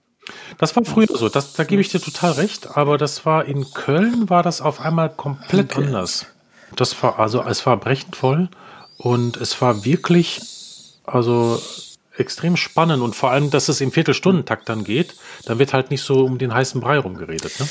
Das 0.57 0.75
war 0.75 0.83
früher 0.85 1.07
so, 1.07 1.29
das, 1.29 1.53
da 1.53 1.63
gebe 1.63 1.81
ich 1.81 1.89
dir 1.89 2.01
total 2.01 2.33
recht, 2.33 2.75
aber 2.77 2.97
das 2.97 3.25
war 3.25 3.45
in 3.45 3.71
Köln, 3.73 4.29
war 4.29 4.43
das 4.43 4.61
auf 4.61 4.81
einmal 4.81 5.09
komplett 5.09 5.75
okay. 5.75 5.85
anders. 5.85 6.25
Das 6.75 7.01
war, 7.01 7.19
also 7.19 7.41
es 7.43 7.65
war 7.65 7.77
brechend 7.77 8.15
voll 8.15 8.49
und 8.97 9.37
es 9.37 9.59
war 9.61 9.85
wirklich, 9.85 10.41
also 11.05 11.61
extrem 12.17 12.57
spannend 12.57 13.01
und 13.01 13.15
vor 13.15 13.31
allem, 13.31 13.49
dass 13.49 13.69
es 13.69 13.81
im 13.81 13.91
Viertelstundentakt 13.91 14.67
dann 14.67 14.83
geht, 14.83 15.15
dann 15.45 15.57
wird 15.57 15.73
halt 15.73 15.89
nicht 15.89 16.03
so 16.03 16.25
um 16.25 16.37
den 16.37 16.53
heißen 16.53 16.81
Brei 16.81 16.99
rumgeredet. 16.99 17.59
Ne? 17.59 17.67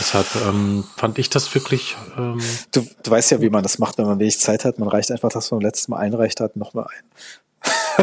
Deshalb 0.00 0.26
ähm, 0.46 0.84
fand 0.96 1.18
ich 1.18 1.28
das 1.28 1.54
wirklich. 1.54 1.96
Ähm, 2.16 2.40
du, 2.72 2.86
du 3.02 3.10
weißt 3.10 3.30
ja, 3.32 3.40
wie 3.40 3.50
man 3.50 3.62
das 3.62 3.78
macht, 3.78 3.98
wenn 3.98 4.06
man 4.06 4.18
wenig 4.18 4.40
Zeit 4.40 4.64
hat. 4.64 4.78
Man 4.78 4.88
reicht 4.88 5.10
einfach 5.10 5.28
das, 5.28 5.44
was 5.44 5.50
man 5.50 5.60
letztes 5.60 5.88
Mal 5.88 5.98
einreicht 5.98 6.40
hat, 6.40 6.56
nochmal 6.56 6.86
ein. 6.86 7.04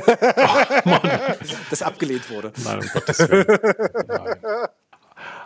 Ach, 0.37 0.85
Mann. 0.85 1.01
Das 1.69 1.81
abgelehnt 1.81 2.29
wurde. 2.29 2.51
Nein, 2.63 2.79
um 2.79 2.87
Gottes 2.87 3.19
Willen. 3.19 3.45
Nein. 4.07 4.35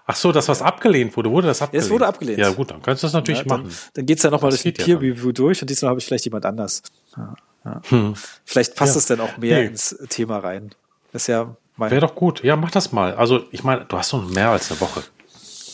Ach 0.05 0.15
so, 0.15 0.31
das 0.31 0.49
was 0.49 0.61
abgelehnt 0.61 1.15
wurde, 1.15 1.31
wurde 1.31 1.47
das 1.47 1.61
abgelehnt? 1.61 1.83
Ja, 1.83 1.87
es 1.87 1.91
wurde 1.91 2.07
abgelehnt. 2.07 2.39
Ja 2.39 2.49
gut, 2.49 2.71
dann 2.71 2.81
kannst 2.81 3.03
du 3.03 3.07
das 3.07 3.13
natürlich 3.13 3.41
ja, 3.41 3.45
dann, 3.45 3.63
machen. 3.63 3.75
Dann 3.93 4.05
geht's 4.05 4.23
ja 4.23 4.29
nochmal 4.29 4.51
durch 4.51 4.63
die 4.63 4.71
Peer 4.71 4.97
Review 4.97 5.27
ja 5.27 5.31
durch 5.31 5.61
und 5.61 5.69
diesmal 5.69 5.89
habe 5.89 5.99
ich 5.99 6.05
vielleicht 6.05 6.25
jemand 6.25 6.45
anders. 6.45 6.81
Ja, 7.15 7.35
ja. 7.63 7.81
Hm. 7.89 8.15
Vielleicht 8.43 8.75
passt 8.75 8.95
es 8.95 9.05
dann 9.05 9.21
auch 9.21 9.37
mehr 9.37 9.59
nee. 9.59 9.67
ins 9.67 9.95
Thema 10.09 10.39
rein. 10.39 10.71
Das 11.13 11.23
ist 11.23 11.27
ja 11.27 11.55
Wäre 11.77 12.01
doch 12.01 12.15
gut. 12.15 12.43
Ja, 12.43 12.55
mach 12.55 12.71
das 12.71 12.91
mal. 12.91 13.15
Also 13.15 13.45
ich 13.51 13.63
meine, 13.63 13.85
du 13.85 13.97
hast 13.97 14.13
noch 14.13 14.27
mehr 14.29 14.49
als 14.49 14.69
eine 14.69 14.81
Woche. 14.81 15.03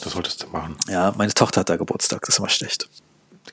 Das 0.04 0.14
solltest 0.14 0.44
du 0.44 0.48
machen. 0.48 0.78
Ja, 0.88 1.14
meine 1.18 1.34
Tochter 1.34 1.62
hat 1.62 1.70
da 1.70 1.76
Geburtstag, 1.76 2.22
das 2.22 2.36
ist 2.36 2.40
immer 2.40 2.50
schlecht. 2.50 2.88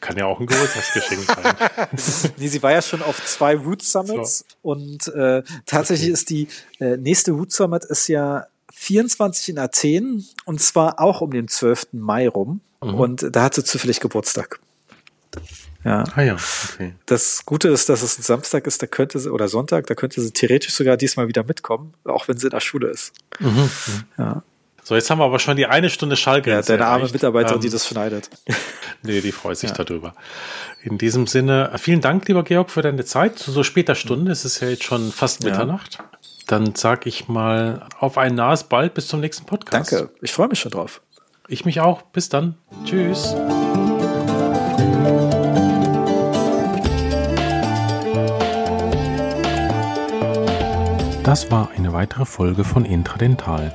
Kann 0.04 0.18
ja 0.18 0.26
auch 0.26 0.38
ein 0.38 0.44
Geburtstagsgeschenk 0.44 1.24
sein. 1.24 2.32
nee, 2.36 2.48
sie 2.48 2.62
war 2.62 2.72
ja 2.72 2.82
schon 2.82 3.00
auf 3.00 3.24
zwei 3.24 3.56
Root 3.56 3.80
Summits 3.80 4.40
so. 4.40 4.44
und 4.60 5.08
äh, 5.08 5.42
tatsächlich 5.64 6.08
okay. 6.08 6.12
ist 6.12 6.28
die 6.28 6.48
äh, 6.78 6.98
nächste 6.98 7.32
Root 7.32 7.52
Summit 7.52 7.86
ist 7.86 8.08
ja 8.08 8.46
24 8.74 9.48
in 9.48 9.58
Athen 9.58 10.28
und 10.44 10.60
zwar 10.60 11.00
auch 11.00 11.22
um 11.22 11.30
den 11.30 11.48
12. 11.48 11.86
Mai 11.92 12.28
rum 12.28 12.60
mhm. 12.82 12.94
und 12.94 13.28
da 13.32 13.44
hat 13.44 13.54
sie 13.54 13.64
zufällig 13.64 14.00
Geburtstag. 14.00 14.60
Ja. 15.84 16.04
Ah 16.14 16.22
ja, 16.22 16.34
okay. 16.34 16.92
Das 17.06 17.46
Gute 17.46 17.68
ist, 17.68 17.88
dass 17.88 18.02
es 18.02 18.18
ein 18.18 18.22
Samstag 18.22 18.66
ist, 18.66 18.82
da 18.82 18.86
könnte 18.86 19.18
sie, 19.18 19.32
oder 19.32 19.48
Sonntag, 19.48 19.86
da 19.86 19.94
könnte 19.94 20.20
sie 20.20 20.32
theoretisch 20.32 20.74
sogar 20.74 20.98
diesmal 20.98 21.28
wieder 21.28 21.44
mitkommen, 21.44 21.94
auch 22.04 22.28
wenn 22.28 22.36
sie 22.36 22.48
in 22.48 22.50
der 22.50 22.60
Schule 22.60 22.88
ist. 22.88 23.14
Mhm. 23.40 23.48
mhm. 23.48 23.70
Ja. 24.18 24.42
So, 24.86 24.94
jetzt 24.94 25.08
haben 25.08 25.18
wir 25.18 25.24
aber 25.24 25.38
schon 25.38 25.56
die 25.56 25.64
eine 25.64 25.88
Stunde 25.88 26.14
Schallgrenze. 26.14 26.72
Ja, 26.72 26.76
deine 26.76 26.90
arme 26.90 27.08
Mitarbeiterin, 27.10 27.56
ähm, 27.56 27.62
die 27.62 27.70
das 27.70 27.88
schneidet. 27.88 28.28
Nee, 29.04 29.20
die 29.20 29.32
freut 29.32 29.58
sich 29.58 29.70
ja. 29.70 29.76
darüber. 29.76 30.14
In 30.82 30.98
diesem 30.98 31.26
Sinne, 31.26 31.70
vielen 31.76 32.00
Dank, 32.00 32.26
lieber 32.28 32.42
Georg, 32.42 32.70
für 32.70 32.82
deine 32.82 33.04
Zeit. 33.04 33.38
Zu 33.38 33.52
so 33.52 33.62
später 33.62 33.94
Stunde, 33.94 34.32
es 34.32 34.44
ist 34.44 34.60
ja 34.60 34.68
jetzt 34.68 34.84
schon 34.84 35.12
fast 35.12 35.44
ja. 35.44 35.50
Mitternacht. 35.50 35.98
Dann 36.46 36.74
sag 36.74 37.06
ich 37.06 37.28
mal 37.28 37.86
auf 37.98 38.18
ein 38.18 38.34
nahes 38.34 38.64
Bald 38.64 38.94
bis 38.94 39.08
zum 39.08 39.20
nächsten 39.20 39.46
Podcast. 39.46 39.92
Danke, 39.92 40.10
ich 40.20 40.32
freue 40.32 40.48
mich 40.48 40.60
schon 40.60 40.72
drauf. 40.72 41.00
Ich 41.48 41.64
mich 41.64 41.80
auch. 41.80 42.02
Bis 42.02 42.28
dann. 42.28 42.56
Tschüss. 42.84 43.34
Das 51.22 51.50
war 51.50 51.70
eine 51.74 51.92
weitere 51.94 52.26
Folge 52.26 52.64
von 52.64 52.84
Intradental. 52.84 53.74